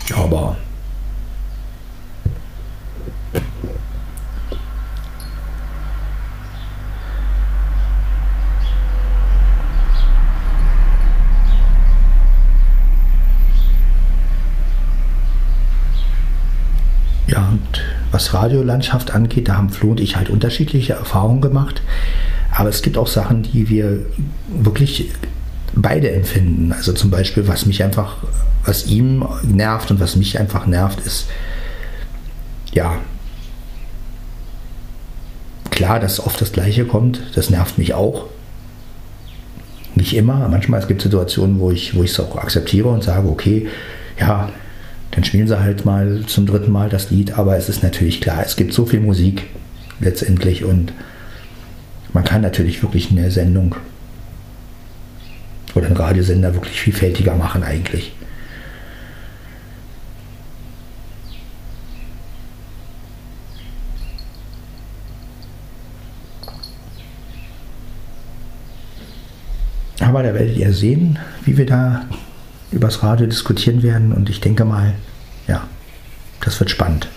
Ja, 0.10 0.18
aber 0.18 0.57
Ja, 17.30 17.47
und 17.49 17.84
was 18.12 18.28
Radiolandschaft 18.41 19.11
angeht, 19.11 19.47
da 19.47 19.57
haben 19.57 19.69
Flo 19.69 19.91
und 19.91 19.99
ich 19.99 20.15
halt 20.15 20.29
unterschiedliche 20.29 20.93
Erfahrungen 20.93 21.41
gemacht. 21.41 21.81
Aber 22.51 22.69
es 22.69 22.81
gibt 22.81 22.97
auch 22.97 23.07
Sachen, 23.07 23.43
die 23.43 23.69
wir 23.69 24.05
wirklich 24.47 25.11
beide 25.75 26.11
empfinden. 26.11 26.71
Also 26.73 26.93
zum 26.93 27.09
Beispiel, 27.09 27.47
was 27.47 27.65
mich 27.65 27.83
einfach, 27.83 28.17
was 28.65 28.87
ihm 28.87 29.25
nervt 29.43 29.91
und 29.91 29.99
was 29.99 30.15
mich 30.15 30.39
einfach 30.39 30.65
nervt, 30.65 30.99
ist, 31.05 31.27
ja, 32.73 32.97
klar, 35.69 35.99
dass 35.99 36.19
oft 36.19 36.41
das 36.41 36.51
Gleiche 36.51 36.85
kommt. 36.85 37.21
Das 37.35 37.49
nervt 37.49 37.77
mich 37.77 37.93
auch. 37.93 38.25
Nicht 39.95 40.15
immer. 40.15 40.47
Manchmal 40.49 40.79
es 40.79 40.87
gibt 40.87 41.01
Situationen, 41.01 41.59
wo 41.59 41.71
ich, 41.71 41.95
wo 41.95 42.03
ich 42.03 42.11
es 42.11 42.19
auch 42.19 42.35
akzeptiere 42.37 42.89
und 42.89 43.03
sage, 43.03 43.27
okay, 43.27 43.67
ja, 44.19 44.49
dann 45.12 45.24
spielen 45.24 45.47
sie 45.47 45.60
halt 45.60 45.86
mal 45.86 46.24
zum 46.28 46.45
dritten 46.45 46.72
Mal 46.72 46.89
das 46.89 47.10
Lied, 47.10 47.38
aber 47.38 47.57
es 47.57 47.70
ist 47.70 47.84
natürlich 47.84 48.22
klar, 48.22 48.43
es 48.45 48.55
gibt 48.55 48.74
so 48.74 48.86
viel 48.86 48.99
Musik 48.99 49.47
letztendlich 49.99 50.64
und 50.64 50.93
man 52.14 52.24
kann 52.24 52.41
natürlich 52.41 52.82
wirklich 52.82 53.12
eine 53.12 53.32
Sendung 53.32 53.76
oder 55.76 55.88
einen 55.88 55.97
Radiosender 55.97 56.53
wirklich 56.53 56.80
vielfältiger 56.80 57.36
machen 57.36 57.64
eigentlich. 57.64 58.14
Aber 69.99 70.24
da 70.24 70.34
werdet 70.34 70.57
ihr 70.57 70.74
sehen, 70.74 71.20
wie 71.45 71.55
wir 71.55 71.68
da 71.68 72.07
übers 72.72 73.03
Radio 73.03 73.26
diskutieren 73.26 73.84
werden 73.84 74.11
und 74.13 74.30
ich 74.30 74.41
denke 74.41 74.65
mal, 74.65 74.93
ja, 75.47 75.67
das 76.41 76.59
wird 76.59 76.70
spannend. 76.70 77.07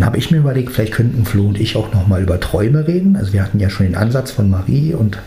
Dann 0.00 0.06
habe 0.06 0.16
ich 0.16 0.30
mir 0.30 0.38
überlegt, 0.38 0.72
vielleicht 0.72 0.94
könnten 0.94 1.26
Flo 1.26 1.46
und 1.48 1.60
ich 1.60 1.76
auch 1.76 1.92
noch 1.92 2.06
mal 2.06 2.22
über 2.22 2.40
Träume 2.40 2.86
reden. 2.86 3.16
Also 3.16 3.34
wir 3.34 3.42
hatten 3.42 3.60
ja 3.60 3.68
schon 3.68 3.84
den 3.84 3.96
Ansatz 3.96 4.30
von 4.30 4.48
Marie 4.48 4.94
und 4.94 5.18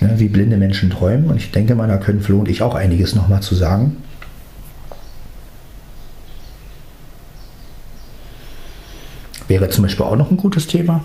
ne, 0.00 0.14
wie 0.18 0.28
blinde 0.28 0.58
Menschen 0.58 0.90
träumen. 0.90 1.30
Und 1.30 1.38
ich 1.38 1.50
denke 1.50 1.74
mal, 1.74 1.88
da 1.88 1.96
können 1.96 2.20
Flo 2.20 2.40
und 2.40 2.48
ich 2.48 2.60
auch 2.60 2.74
einiges 2.74 3.14
noch 3.14 3.28
mal 3.28 3.40
zu 3.40 3.54
sagen. 3.54 3.96
Wäre 9.52 9.68
zum 9.68 9.82
Beispiel 9.82 10.06
auch 10.06 10.16
noch 10.16 10.30
ein 10.30 10.38
gutes 10.38 10.66
Thema. 10.66 11.04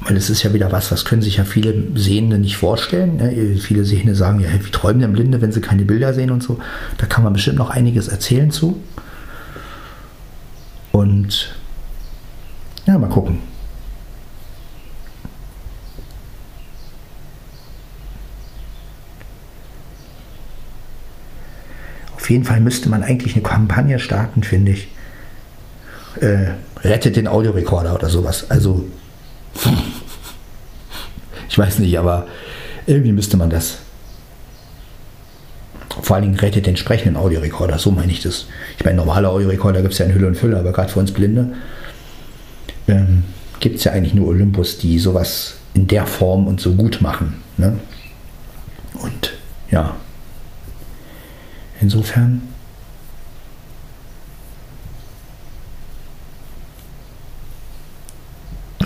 Weil 0.00 0.16
es 0.16 0.28
ist 0.28 0.42
ja 0.42 0.52
wieder 0.52 0.72
was, 0.72 0.90
was 0.90 1.04
können 1.04 1.22
sich 1.22 1.36
ja 1.36 1.44
viele 1.44 1.96
Sehende 1.96 2.36
nicht 2.36 2.56
vorstellen. 2.56 3.18
Ne? 3.18 3.56
Viele 3.60 3.84
Sehende 3.84 4.16
sagen 4.16 4.40
ja, 4.40 4.48
wie 4.52 4.70
träumen 4.72 5.02
denn 5.02 5.12
Blinde, 5.12 5.40
wenn 5.40 5.52
sie 5.52 5.60
keine 5.60 5.84
Bilder 5.84 6.14
sehen 6.14 6.32
und 6.32 6.42
so. 6.42 6.58
Da 6.98 7.06
kann 7.06 7.22
man 7.22 7.34
bestimmt 7.34 7.58
noch 7.58 7.70
einiges 7.70 8.08
erzählen 8.08 8.50
zu. 8.50 8.82
Und 10.90 11.54
ja, 12.86 12.98
mal 12.98 13.08
gucken. 13.08 13.38
Jeden 22.30 22.44
Fall 22.44 22.60
müsste 22.60 22.88
man 22.88 23.02
eigentlich 23.02 23.34
eine 23.34 23.42
Kampagne 23.42 23.98
starten, 23.98 24.42
finde 24.42 24.72
ich. 24.72 24.88
Äh, 26.20 26.52
rettet 26.82 27.16
den 27.16 27.28
Audiorekorder 27.28 27.94
oder 27.94 28.08
sowas. 28.08 28.50
Also, 28.50 28.86
ich 31.48 31.58
weiß 31.58 31.78
nicht, 31.78 31.98
aber 31.98 32.26
irgendwie 32.86 33.12
müsste 33.12 33.36
man 33.36 33.50
das. 33.50 33.78
Vor 36.02 36.16
allen 36.16 36.24
Dingen 36.24 36.38
rettet 36.38 36.66
den 36.66 36.76
sprechenden 36.76 37.16
Audiorekorder, 37.16 37.78
so 37.78 37.90
meine 37.90 38.12
ich 38.12 38.22
das. 38.22 38.46
Ich 38.78 38.84
meine, 38.84 38.96
normale 38.96 39.28
Audiorekorder 39.28 39.82
gibt 39.82 39.92
es 39.92 39.98
ja 39.98 40.06
in 40.06 40.14
Hülle 40.14 40.28
und 40.28 40.36
Fülle, 40.36 40.58
aber 40.58 40.72
gerade 40.72 40.90
für 40.90 41.00
uns 41.00 41.12
Blinde 41.12 41.52
ähm, 42.88 43.24
gibt 43.60 43.76
es 43.76 43.84
ja 43.84 43.92
eigentlich 43.92 44.14
nur 44.14 44.28
Olympus, 44.28 44.78
die 44.78 44.98
sowas 44.98 45.56
in 45.74 45.86
der 45.86 46.06
Form 46.06 46.46
und 46.46 46.60
so 46.60 46.74
gut 46.74 47.00
machen. 47.00 47.42
Ne? 47.56 47.78
Und 48.94 49.32
ja, 49.70 49.94
Insofern 51.80 52.42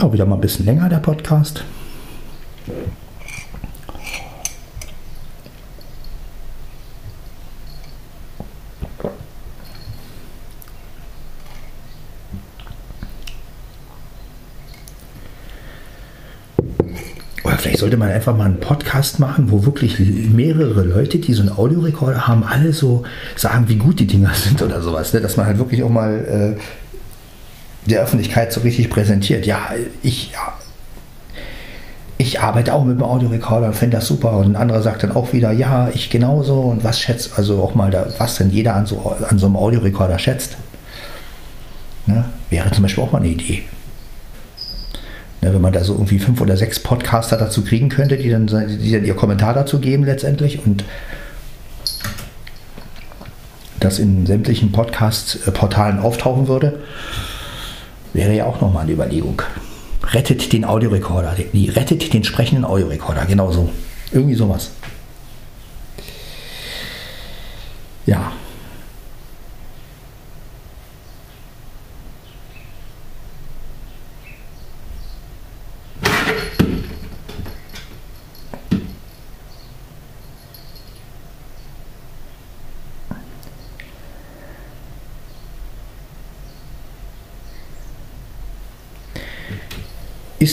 auch 0.00 0.12
wieder 0.12 0.26
mal 0.26 0.36
ein 0.36 0.40
bisschen 0.40 0.64
länger 0.66 0.88
der 0.88 0.98
Podcast. 0.98 1.64
Vielleicht 17.64 17.80
sollte 17.80 17.96
man 17.96 18.10
einfach 18.10 18.36
mal 18.36 18.44
einen 18.44 18.60
Podcast 18.60 19.20
machen, 19.20 19.50
wo 19.50 19.64
wirklich 19.64 19.98
mehrere 19.98 20.82
Leute, 20.82 21.16
die 21.16 21.32
so 21.32 21.40
einen 21.40 21.50
Audiorekorder 21.50 22.26
haben, 22.26 22.44
alle 22.44 22.74
so 22.74 23.04
sagen, 23.36 23.70
wie 23.70 23.76
gut 23.76 24.00
die 24.00 24.06
Dinger 24.06 24.32
sind 24.34 24.60
oder 24.60 24.82
sowas. 24.82 25.14
Ne? 25.14 25.22
Dass 25.22 25.38
man 25.38 25.46
halt 25.46 25.56
wirklich 25.56 25.82
auch 25.82 25.88
mal 25.88 26.56
äh, 26.58 27.90
der 27.90 28.02
Öffentlichkeit 28.02 28.52
so 28.52 28.60
richtig 28.60 28.90
präsentiert. 28.90 29.46
Ja, 29.46 29.70
ich, 30.02 30.32
ja, 30.32 30.52
ich 32.18 32.38
arbeite 32.38 32.74
auch 32.74 32.84
mit 32.84 32.98
dem 32.98 33.02
Audiorekorder 33.02 33.68
und 33.68 33.74
finde 33.74 33.96
das 33.96 34.08
super. 34.08 34.36
Und 34.36 34.52
ein 34.52 34.56
anderer 34.56 34.82
sagt 34.82 35.02
dann 35.02 35.12
auch 35.12 35.32
wieder, 35.32 35.50
ja, 35.50 35.88
ich 35.88 36.10
genauso. 36.10 36.60
Und 36.60 36.84
was 36.84 37.00
schätzt, 37.00 37.38
also 37.38 37.62
auch 37.62 37.74
mal, 37.74 37.90
da, 37.90 38.08
was 38.18 38.36
denn 38.36 38.50
jeder 38.50 38.74
an 38.74 38.84
so, 38.84 39.16
an 39.26 39.38
so 39.38 39.46
einem 39.46 39.56
Audiorekorder 39.56 40.18
schätzt. 40.18 40.58
Ne? 42.04 42.26
Wäre 42.50 42.70
zum 42.72 42.82
Beispiel 42.82 43.04
auch 43.04 43.12
mal 43.12 43.20
eine 43.20 43.28
Idee. 43.28 43.62
Ne, 45.44 45.52
wenn 45.52 45.60
man 45.60 45.74
da 45.74 45.84
so 45.84 45.92
irgendwie 45.92 46.18
fünf 46.18 46.40
oder 46.40 46.56
sechs 46.56 46.80
Podcaster 46.80 47.36
dazu 47.36 47.62
kriegen 47.62 47.90
könnte, 47.90 48.16
die 48.16 48.30
dann, 48.30 48.46
die 48.46 48.92
dann 48.92 49.04
ihr 49.04 49.14
Kommentar 49.14 49.52
dazu 49.52 49.78
geben 49.78 50.04
letztendlich 50.04 50.64
und 50.64 50.84
das 53.78 53.98
in 53.98 54.24
sämtlichen 54.24 54.72
Podcast-Portalen 54.72 55.98
auftauchen 55.98 56.48
würde, 56.48 56.78
wäre 58.14 58.32
ja 58.32 58.46
auch 58.46 58.62
nochmal 58.62 58.84
eine 58.84 58.92
Überlegung. 58.92 59.42
Rettet 60.12 60.54
den 60.54 60.64
Audiorekorder, 60.64 61.36
nee, 61.52 61.68
rettet 61.68 62.14
den 62.14 62.24
sprechenden 62.24 62.64
Audiorekorder, 62.64 63.26
genau 63.26 63.52
so. 63.52 63.68
Irgendwie 64.12 64.36
sowas. 64.36 64.70
Ja, 68.06 68.32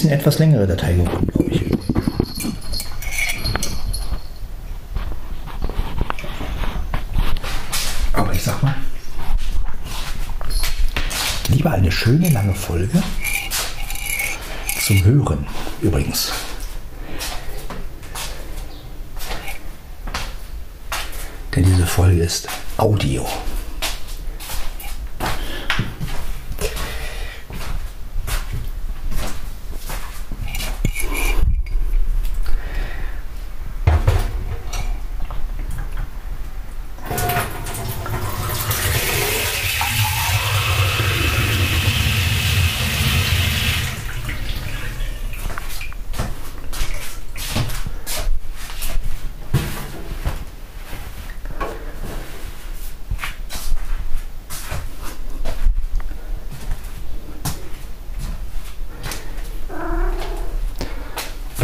Ist 0.02 0.08
eine 0.08 0.16
etwas 0.16 0.40
längere 0.40 0.66
Datei 0.66 0.94
geworden, 0.94 1.28
glaube 1.28 1.52
ich. 1.52 1.62
Aber 8.12 8.34
ich 8.34 8.42
sag 8.42 8.64
mal, 8.64 8.74
lieber 11.50 11.70
eine 11.74 11.92
schöne 11.92 12.32
lange 12.32 12.56
Folge 12.56 13.04
zum 14.84 15.04
Hören 15.04 15.46
übrigens. 15.84 16.32
Denn 21.56 21.64
diese 21.64 21.86
Folge 21.86 22.24
ist 22.24 22.48
Audio. 22.78 23.28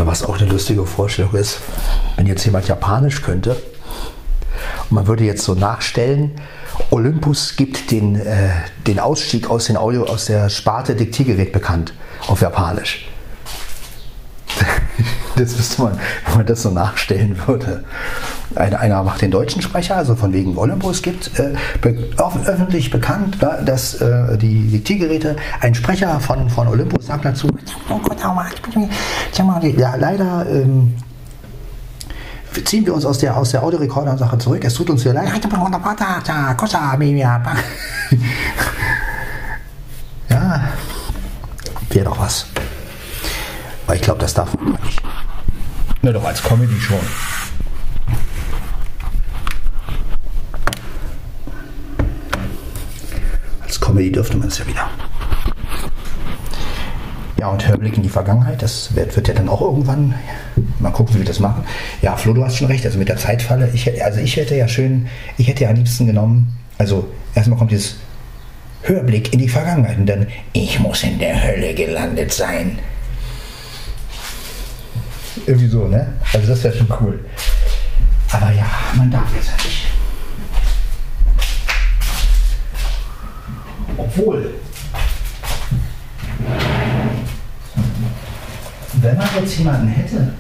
Was 0.06 0.24
auch 0.24 0.38
eine 0.40 0.50
lustige 0.50 0.86
Vorstellung 0.86 1.34
ist, 1.34 1.60
wenn 2.16 2.28
jetzt 2.28 2.46
jemand 2.46 2.68
Japanisch 2.68 3.22
könnte 3.22 3.56
und 4.90 4.96
man 4.96 5.08
würde 5.08 5.24
jetzt 5.24 5.44
so 5.44 5.54
nachstellen, 5.54 6.32
Olympus 6.92 7.56
gibt 7.56 7.92
den, 7.92 8.16
äh, 8.16 8.50
den 8.86 9.00
Ausstieg 9.00 9.50
aus, 9.50 9.66
den 9.66 9.78
Audio, 9.78 10.06
aus 10.06 10.26
der 10.26 10.50
Sparte 10.50 10.96
Diktiergerät 10.96 11.52
bekannt 11.52 11.94
auf 12.28 12.42
Japanisch. 12.42 13.08
Das 15.36 15.56
müsste 15.56 15.84
man, 15.84 16.00
wenn 16.26 16.38
man 16.38 16.46
das 16.48 16.64
so 16.64 16.72
nachstellen 16.72 17.40
würde. 17.46 17.84
Einer, 18.56 18.80
einer 18.80 19.04
macht 19.04 19.22
den 19.22 19.32
deutschen 19.32 19.62
Sprecher, 19.62 19.98
also 19.98 20.16
von 20.16 20.34
wegen 20.34 20.58
Olympus 20.58 21.02
gibt 21.02 21.38
äh, 21.40 21.54
öffentlich 22.46 22.90
bekannt, 22.90 23.38
dass 23.66 23.96
äh, 23.96 24.38
die 24.38 24.68
Diktiergeräte, 24.68 25.36
ein 25.60 25.76
Sprecher 25.76 26.20
von, 26.20 26.50
von 26.50 26.68
Olympus 26.68 27.08
sagt 27.08 27.26
dazu, 27.26 27.50
ja 29.78 29.96
leider 29.96 30.46
ähm, 30.50 30.94
ziehen 32.64 32.86
wir 32.86 32.94
uns 32.94 33.06
aus 33.06 33.20
der, 33.20 33.36
aus 33.38 33.52
der 33.52 33.64
Audiorekorder-Sache 33.64 34.38
zurück. 34.38 34.64
Es 34.64 34.74
tut 34.74 34.90
uns 34.90 35.04
sehr 35.04 35.14
leid. 35.14 35.28
ja, 40.30 40.62
wäre 41.90 42.06
doch 42.06 42.20
was. 42.20 42.48
Aber 43.86 43.96
ich 43.96 44.02
glaube, 44.02 44.20
das 44.20 44.34
darf 44.34 44.54
man 44.56 44.78
nicht. 44.84 45.02
Na 46.02 46.12
doch, 46.12 46.26
als 46.26 46.42
Comedy 46.44 46.80
schon. 46.80 47.00
Comedy 53.88 54.12
dürfte 54.12 54.36
man 54.36 54.50
es 54.50 54.60
ja 54.60 54.68
wieder. 54.68 54.90
Ja, 57.40 57.48
und 57.48 57.66
Hörblick 57.66 57.96
in 57.96 58.04
die 58.04 58.10
Vergangenheit, 58.10 58.62
das 58.62 58.94
wird, 58.96 59.16
wird 59.16 59.30
ja 59.30 59.34
dann 59.34 59.48
auch 59.48 59.62
irgendwann, 59.62 60.14
mal 60.80 60.92
gucken, 60.92 61.16
wie 61.16 61.20
wir 61.20 61.26
das 61.26 61.40
machen. 61.40 61.64
Ja, 62.02 62.18
Flo, 62.18 62.34
du 62.34 62.44
hast 62.44 62.58
schon 62.58 62.68
recht, 62.68 62.86
also 62.86 63.00
mit 63.00 63.08
der 63.08 63.16
Zeitfalle, 63.16 63.70
ich, 63.74 64.04
also 64.04 64.20
ich 64.20 64.36
hätte 64.36 64.56
ja 64.56 64.68
schön, 64.68 65.08
ich 65.38 65.48
hätte 65.48 65.64
ja 65.64 65.70
am 65.70 65.78
liebsten 65.78 66.06
genommen, 66.06 66.58
also 66.78 67.08
erstmal 67.34 67.58
kommt 67.58 67.72
dieses 67.72 67.96
Hörblick 68.82 69.32
in 69.32 69.40
die 69.40 69.48
Vergangenheit 69.48 69.98
und 69.98 70.06
dann, 70.06 70.28
ich 70.52 70.80
muss 70.80 71.04
in 71.04 71.20
der 71.20 71.42
Hölle 71.42 71.74
gelandet 71.74 72.34
sein. 72.34 72.80
Irgendwie 75.46 75.68
so, 75.68 75.88
ne? 75.88 76.14
Also 76.34 76.48
das 76.48 76.62
wäre 76.64 76.76
schon 76.76 76.92
cool. 77.00 77.24
Aber 78.34 78.52
ja, 78.52 78.66
man 78.96 79.10
darf 79.10 79.34
jetzt 79.34 79.64
nicht. 79.64 79.87
Obwohl, 83.98 84.54
wenn 89.02 89.18
man 89.18 89.28
jetzt 89.40 89.58
jemanden 89.58 89.88
hätte, 89.88 90.34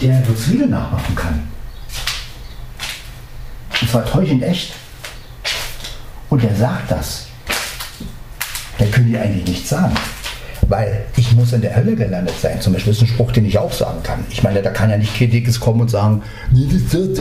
der 0.00 0.26
Lutz 0.26 0.48
Riedel 0.48 0.68
nachmachen 0.68 1.14
kann, 1.14 1.48
und 3.80 3.90
zwar 3.90 4.04
täuschend 4.04 4.42
echt, 4.42 4.74
und 6.30 6.42
der 6.42 6.54
sagt 6.54 6.90
das, 6.90 7.26
dann 8.78 8.90
können 8.90 9.08
die 9.08 9.18
eigentlich 9.18 9.46
nichts 9.46 9.68
sagen. 9.70 9.94
Weil 10.68 11.04
ich 11.16 11.32
muss 11.32 11.52
in 11.52 11.60
der 11.60 11.76
Hölle 11.76 11.94
gelandet 11.94 12.34
sein. 12.40 12.60
Zum 12.60 12.72
Beispiel 12.72 12.92
ist 12.92 13.02
ein 13.02 13.06
Spruch, 13.06 13.32
den 13.32 13.44
ich 13.44 13.58
auch 13.58 13.72
sagen 13.72 14.02
kann. 14.02 14.24
Ich 14.30 14.42
meine, 14.42 14.62
da 14.62 14.70
kann 14.70 14.90
ja 14.90 14.96
nicht 14.96 15.14
Kritikes 15.14 15.60
kommen 15.60 15.82
und 15.82 15.90
sagen, 15.90 16.22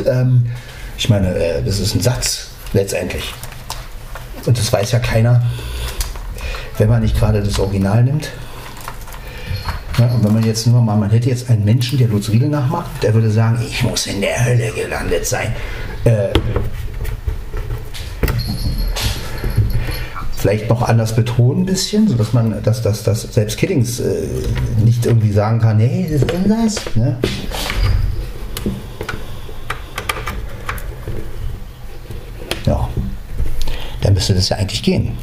ähm, 0.07 0.45
ich 0.97 1.09
meine, 1.09 1.35
äh, 1.35 1.63
das 1.63 1.79
ist 1.79 1.95
ein 1.95 2.01
Satz 2.01 2.47
letztendlich. 2.73 3.33
Und 4.45 4.57
das 4.57 4.71
weiß 4.71 4.91
ja 4.91 4.99
keiner, 4.99 5.43
wenn 6.77 6.89
man 6.89 7.01
nicht 7.01 7.17
gerade 7.17 7.41
das 7.41 7.59
Original 7.59 8.03
nimmt. 8.03 8.29
Ja, 9.99 10.07
und 10.07 10.23
wenn 10.23 10.33
man 10.33 10.43
jetzt 10.43 10.65
nur 10.65 10.81
mal, 10.81 10.97
man 10.97 11.11
hätte 11.11 11.29
jetzt 11.29 11.49
einen 11.49 11.63
Menschen, 11.63 11.99
der 11.99 12.07
Lutz 12.07 12.29
Riedel 12.29 12.49
nachmacht, 12.49 12.89
der 13.03 13.13
würde 13.13 13.29
sagen, 13.29 13.59
ich 13.67 13.83
muss 13.83 14.07
in 14.07 14.21
der 14.21 14.43
Hölle 14.43 14.71
gelandet 14.71 15.25
sein. 15.25 15.53
Äh, 16.03 16.29
vielleicht 20.43 20.67
noch 20.67 20.81
anders 20.81 21.15
betonen 21.15 21.61
ein 21.61 21.65
bisschen, 21.65 22.07
sodass 22.07 22.33
man, 22.33 22.61
dass, 22.63 22.81
dass, 22.81 23.03
dass 23.03 23.21
selbst 23.21 23.57
Kiddings 23.57 23.99
äh, 23.99 24.27
nicht 24.83 25.05
irgendwie 25.05 25.31
sagen 25.31 25.59
kann, 25.59 25.79
hey, 25.79 26.07
das 26.11 26.23
ist 26.23 26.33
anders. 26.33 26.75
Ne? 26.95 27.17
Ja, 32.65 32.89
dann 34.01 34.12
müsste 34.23 34.35
das 34.35 34.47
ja 34.47 34.55
eigentlich 34.55 34.81
gehen. 34.81 35.17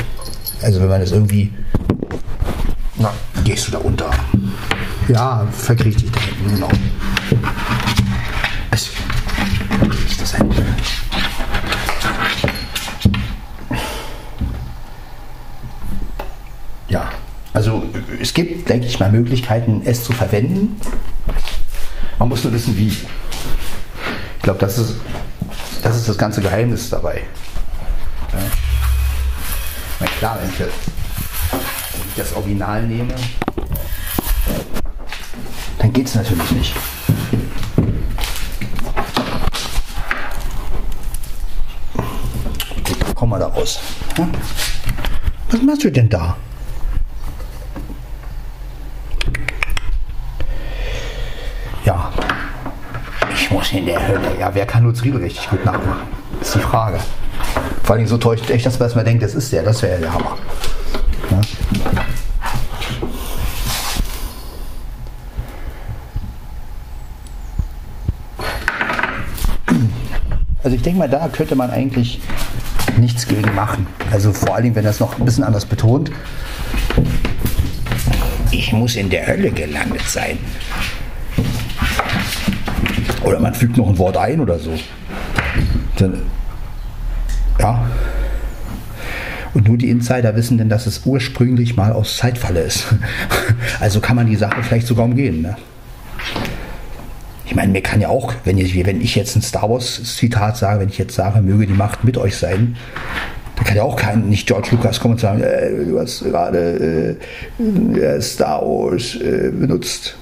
Also 0.60 0.78
wenn 0.78 0.88
man 0.88 1.00
das 1.00 1.10
irgendwie, 1.10 1.50
na, 2.96 3.10
gehst 3.44 3.66
du 3.66 3.72
da 3.72 3.78
unter. 3.78 4.10
Ja, 5.08 5.48
verkriech 5.50 5.96
dich 5.96 6.12
da 6.12 6.20
hinten, 6.20 6.54
genau. 6.54 6.68
Es, 8.70 8.90
ist 10.06 10.20
das 10.20 10.34
ein 10.34 10.50
Also 17.52 17.82
es 18.20 18.32
gibt, 18.32 18.68
denke 18.68 18.86
ich 18.86 19.00
mal, 19.00 19.10
Möglichkeiten, 19.10 19.82
es 19.84 20.04
zu 20.04 20.12
verwenden. 20.12 20.78
Man 22.18 22.28
muss 22.28 22.44
nur 22.44 22.52
wissen, 22.52 22.76
wie. 22.76 22.88
Ich 22.88 24.42
glaube, 24.42 24.60
das 24.60 24.78
ist, 24.78 24.96
das 25.82 25.96
ist 25.96 26.08
das 26.08 26.18
ganze 26.18 26.42
Geheimnis 26.42 26.90
dabei. 26.90 27.22
Ja. 28.32 28.69
Klar, 30.20 30.38
wenn 30.38 30.50
ich, 30.50 30.60
ich 30.60 32.14
das 32.14 32.34
Original 32.34 32.82
nehme, 32.82 33.14
dann 35.78 35.92
geht 35.94 36.06
es 36.06 36.14
natürlich 36.14 36.50
nicht. 36.50 36.76
Komm 43.14 43.30
mal 43.30 43.40
da 43.40 43.46
raus. 43.46 43.80
Was 45.48 45.62
machst 45.62 45.84
du 45.84 45.90
denn 45.90 46.10
da? 46.10 46.36
in 53.72 53.86
der 53.86 54.06
Hölle. 54.06 54.38
Ja, 54.38 54.54
wer 54.54 54.66
kann 54.66 54.84
Lutz 54.84 55.02
Riedel 55.02 55.22
richtig 55.22 55.48
gut 55.48 55.64
nachmachen? 55.64 56.08
Ist 56.40 56.54
die 56.54 56.58
Frage. 56.58 56.98
Vor 57.90 57.96
allem 57.96 58.06
so 58.06 58.18
täuscht 58.18 58.48
echt, 58.50 58.64
dass 58.64 58.78
man 58.78 58.86
erstmal 58.86 59.04
denkt, 59.04 59.20
das 59.20 59.34
ist 59.34 59.52
der, 59.52 59.64
das 59.64 59.82
wäre 59.82 59.98
der 59.98 60.14
Hammer. 60.14 60.38
Ja? 61.28 61.40
Also 70.62 70.76
ich 70.76 70.82
denke 70.82 71.00
mal, 71.00 71.08
da 71.08 71.26
könnte 71.26 71.56
man 71.56 71.72
eigentlich 71.72 72.20
nichts 72.96 73.26
gegen 73.26 73.52
machen. 73.56 73.88
Also 74.12 74.32
vor 74.32 74.54
allem, 74.54 74.72
wenn 74.76 74.84
das 74.84 75.00
noch 75.00 75.18
ein 75.18 75.24
bisschen 75.24 75.42
anders 75.42 75.66
betont. 75.66 76.12
Ich 78.52 78.72
muss 78.72 78.94
in 78.94 79.10
der 79.10 79.26
Hölle 79.26 79.50
gelandet 79.50 80.02
sein. 80.06 80.38
Oder 83.24 83.40
man 83.40 83.52
fügt 83.52 83.76
noch 83.76 83.88
ein 83.88 83.98
Wort 83.98 84.16
ein 84.16 84.38
oder 84.38 84.60
so. 84.60 84.78
Dann, 85.96 86.22
ja. 87.60 87.86
Und 89.52 89.68
nur 89.68 89.76
die 89.76 89.90
Insider 89.90 90.36
wissen 90.36 90.58
denn, 90.58 90.68
dass 90.68 90.86
es 90.86 91.02
ursprünglich 91.04 91.76
mal 91.76 91.92
aus 91.92 92.16
Zeitfalle 92.16 92.60
ist. 92.60 92.86
Also 93.80 94.00
kann 94.00 94.16
man 94.16 94.26
die 94.26 94.36
Sache 94.36 94.62
vielleicht 94.62 94.86
sogar 94.86 95.04
umgehen. 95.04 95.42
Ne? 95.42 95.56
Ich 97.46 97.54
meine, 97.54 97.72
mir 97.72 97.82
kann 97.82 98.00
ja 98.00 98.08
auch, 98.08 98.32
wenn 98.44 98.58
ich, 98.58 98.86
wenn 98.86 99.00
ich 99.00 99.16
jetzt 99.16 99.36
ein 99.36 99.42
Star 99.42 99.68
Wars-Zitat 99.68 100.56
sage, 100.56 100.80
wenn 100.80 100.88
ich 100.88 100.98
jetzt 100.98 101.14
sage, 101.14 101.40
möge 101.42 101.66
die 101.66 101.72
Macht 101.72 102.04
mit 102.04 102.16
euch 102.16 102.36
sein, 102.36 102.76
da 103.56 103.64
kann 103.64 103.76
ja 103.76 103.82
auch 103.82 103.96
kein, 103.96 104.28
nicht 104.28 104.46
George 104.46 104.68
Lucas 104.70 105.00
kommen 105.00 105.14
und 105.14 105.20
sagen, 105.20 105.42
äh, 105.42 105.84
du 105.84 105.98
hast 105.98 106.24
gerade 106.24 107.18
äh, 107.96 108.20
Star 108.20 108.62
Wars 108.62 109.16
äh, 109.16 109.50
benutzt. 109.50 110.16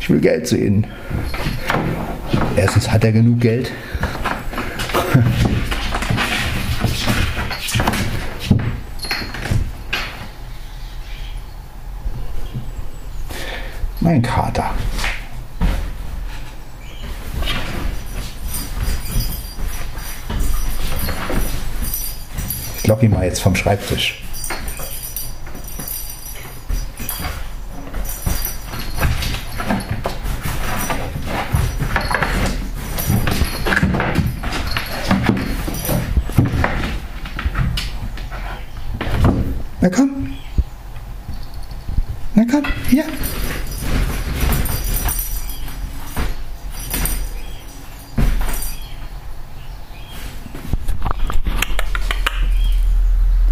Ich 0.00 0.10
will 0.10 0.20
Geld 0.20 0.46
sehen. 0.46 0.86
Erstens 2.56 2.90
hat 2.90 3.04
er 3.04 3.12
genug 3.12 3.40
Geld. 3.40 3.70
Mein 14.00 14.22
Kater. 14.22 14.70
Ich 22.78 22.86
lock 22.86 23.02
ihn 23.02 23.10
mal 23.10 23.24
jetzt 23.24 23.40
vom 23.40 23.54
Schreibtisch. 23.54 24.22
Na 39.80 39.88
komm. 39.90 40.34
Na 42.34 42.44
komm, 42.50 42.64
hier. 42.88 43.04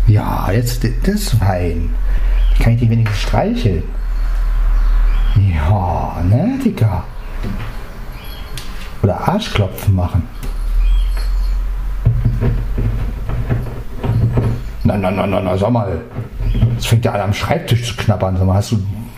Ja, 0.08 0.50
jetzt 0.66 0.84
das 1.06 1.40
Wein. 1.40 1.94
Kann 2.58 2.74
ich 2.74 2.80
die 2.80 2.90
wenigstens 2.90 3.22
streicheln? 3.22 3.84
Ja, 5.54 6.22
ne, 6.28 6.58
Digga. 6.64 7.04
Oder 9.02 9.28
Arschklopfen 9.28 9.94
machen. 9.94 10.22
Na, 14.82 14.96
na, 14.96 15.10
na, 15.10 15.26
na, 15.26 15.40
na, 15.40 15.56
sag 15.56 15.70
mal. 15.70 16.00
Jetzt 16.72 16.88
fängt 16.88 17.04
ja 17.04 17.12
an 17.12 17.20
am 17.20 17.34
Schreibtisch 17.34 17.84
zu 17.84 17.96
knabbern. 17.96 18.36
Sag 18.36 18.46
mal, 18.46 18.54
hast 18.54 18.72
du 18.72 18.76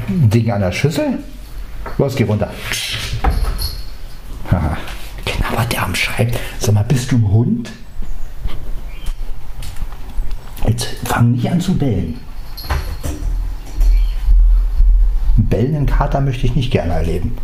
ein 0.08 0.28
Ding 0.30 0.50
an 0.50 0.60
der 0.60 0.72
Schüssel? 0.72 1.18
Los, 1.96 2.16
geh 2.16 2.24
runter. 2.24 2.50
Haha. 4.50 4.76
Knabbert 5.24 5.72
der 5.72 5.82
am 5.84 5.94
Schreibtisch. 5.94 6.40
Sag 6.58 6.74
mal, 6.74 6.84
bist 6.84 7.12
du 7.12 7.16
ein 7.16 7.30
Hund? 7.30 7.70
Jetzt 10.66 10.97
fang 11.08 11.32
nicht 11.32 11.50
an 11.50 11.60
zu 11.60 11.76
bellen. 11.76 12.20
Bellenden 15.36 15.86
Kater 15.86 16.20
möchte 16.20 16.46
ich 16.46 16.54
nicht 16.54 16.70
gerne 16.70 16.92
erleben. 16.92 17.36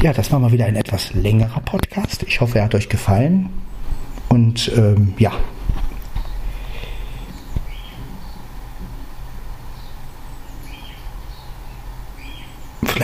Ja, 0.00 0.12
das 0.12 0.30
war 0.30 0.38
mal 0.38 0.52
wieder 0.52 0.66
ein 0.66 0.76
etwas 0.76 1.14
längerer 1.14 1.60
Podcast. 1.60 2.22
Ich 2.22 2.40
hoffe, 2.40 2.58
er 2.58 2.66
hat 2.66 2.74
euch 2.74 2.88
gefallen. 2.88 3.48
Und 4.28 4.70
ähm, 4.76 5.14
ja. 5.18 5.32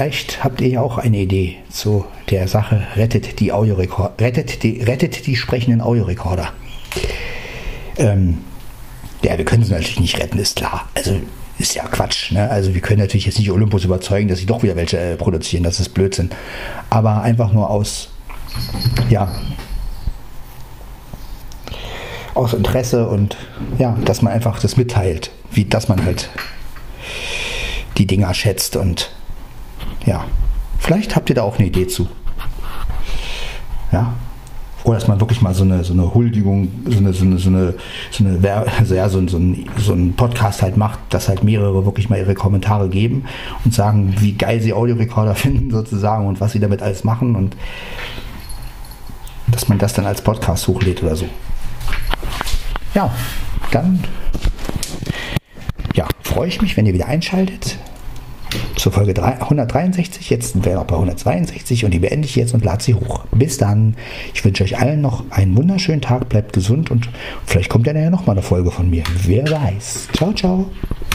Vielleicht 0.02 0.42
habt 0.42 0.60
ihr 0.60 0.66
ja 0.66 0.80
auch 0.80 0.98
eine 0.98 1.18
Idee 1.18 1.58
zu 1.70 2.04
der 2.28 2.48
Sache 2.48 2.82
rettet 2.96 3.38
die 3.38 3.52
Audiorekorder, 3.52 4.12
rettet 4.20 4.64
die, 4.64 4.82
rettet 4.82 5.28
die 5.28 5.36
sprechenden 5.36 5.80
Audiorekorder. 5.80 6.52
Ähm, 7.98 8.38
ja, 9.22 9.38
wir 9.38 9.44
können 9.44 9.62
sie 9.62 9.70
natürlich 9.70 10.00
nicht 10.00 10.18
retten, 10.18 10.40
ist 10.40 10.56
klar. 10.56 10.88
Also 10.96 11.20
ist 11.56 11.76
ja 11.76 11.84
Quatsch. 11.84 12.32
Ne? 12.32 12.50
Also 12.50 12.74
wir 12.74 12.80
können 12.80 12.98
natürlich 12.98 13.26
jetzt 13.26 13.38
nicht 13.38 13.52
Olympus 13.52 13.84
überzeugen, 13.84 14.26
dass 14.26 14.40
sie 14.40 14.46
doch 14.46 14.64
wieder 14.64 14.74
welche 14.74 14.98
äh, 14.98 15.14
produzieren. 15.14 15.62
Das 15.62 15.78
ist 15.78 15.90
Blödsinn. 15.90 16.30
Aber 16.90 17.22
einfach 17.22 17.52
nur 17.52 17.70
aus, 17.70 18.08
ja, 19.08 19.32
aus 22.34 22.54
Interesse 22.54 23.06
und 23.06 23.36
ja, 23.78 23.96
dass 24.04 24.20
man 24.20 24.32
einfach 24.32 24.58
das 24.58 24.76
mitteilt, 24.76 25.30
wie 25.52 25.64
dass 25.64 25.86
man 25.86 26.04
halt 26.04 26.28
die 27.98 28.08
Dinger 28.08 28.34
schätzt 28.34 28.74
und 28.74 29.12
ja, 30.06 30.24
vielleicht 30.78 31.16
habt 31.16 31.28
ihr 31.28 31.36
da 31.36 31.42
auch 31.42 31.58
eine 31.58 31.68
Idee 31.68 31.86
zu. 31.86 32.08
Ja, 33.92 34.14
oder 34.84 34.96
dass 34.96 35.06
man 35.06 35.20
wirklich 35.20 35.40
mal 35.42 35.54
so 35.54 35.62
eine, 35.62 35.84
so 35.84 35.92
eine 35.92 36.12
Huldigung, 36.12 36.68
so 36.86 36.98
eine, 36.98 37.12
so 37.12 37.24
eine, 37.24 37.38
so 37.38 37.50
eine, 37.50 37.74
so 38.10 38.24
eine 38.24 38.66
also 38.78 38.94
ja, 38.94 39.08
so, 39.08 39.26
so, 39.28 39.36
ein, 39.36 39.68
so 39.76 39.92
ein 39.92 40.14
Podcast 40.14 40.62
halt 40.62 40.76
macht, 40.76 40.98
dass 41.10 41.28
halt 41.28 41.44
mehrere 41.44 41.84
wirklich 41.84 42.08
mal 42.10 42.18
ihre 42.18 42.34
Kommentare 42.34 42.88
geben 42.88 43.24
und 43.64 43.72
sagen, 43.72 44.14
wie 44.18 44.32
geil 44.32 44.60
sie 44.60 44.72
Audiorekorder 44.72 45.34
finden 45.36 45.70
sozusagen 45.70 46.26
und 46.26 46.40
was 46.40 46.52
sie 46.52 46.60
damit 46.60 46.82
alles 46.82 47.04
machen 47.04 47.36
und 47.36 47.56
dass 49.48 49.68
man 49.68 49.78
das 49.78 49.92
dann 49.92 50.06
als 50.06 50.22
Podcast 50.22 50.66
hochlädt 50.66 51.02
oder 51.02 51.14
so. 51.14 51.26
Ja, 52.94 53.12
dann 53.70 54.02
ja, 55.94 56.08
freue 56.22 56.48
ich 56.48 56.60
mich, 56.60 56.76
wenn 56.76 56.86
ihr 56.86 56.94
wieder 56.94 57.06
einschaltet 57.06 57.78
zur 58.76 58.92
Folge 58.92 59.22
163. 59.22 60.30
Jetzt 60.30 60.52
sind 60.52 60.64
wir 60.64 60.74
noch 60.74 60.84
bei 60.84 60.94
162 60.94 61.84
und 61.84 61.92
die 61.92 61.98
beende 61.98 62.26
ich 62.26 62.36
jetzt 62.36 62.54
und 62.54 62.64
lade 62.64 62.82
sie 62.82 62.94
hoch. 62.94 63.24
Bis 63.32 63.58
dann. 63.58 63.96
Ich 64.34 64.44
wünsche 64.44 64.64
euch 64.64 64.78
allen 64.78 65.00
noch 65.00 65.24
einen 65.30 65.56
wunderschönen 65.56 66.00
Tag. 66.00 66.28
Bleibt 66.28 66.52
gesund 66.52 66.90
und 66.90 67.08
vielleicht 67.46 67.68
kommt 67.68 67.86
ja 67.86 67.92
nachher 67.92 68.10
noch 68.10 68.26
mal 68.26 68.32
eine 68.32 68.42
Folge 68.42 68.70
von 68.70 68.90
mir. 68.90 69.04
Wer 69.24 69.50
weiß. 69.50 70.08
Ciao, 70.12 70.32
ciao. 70.32 70.70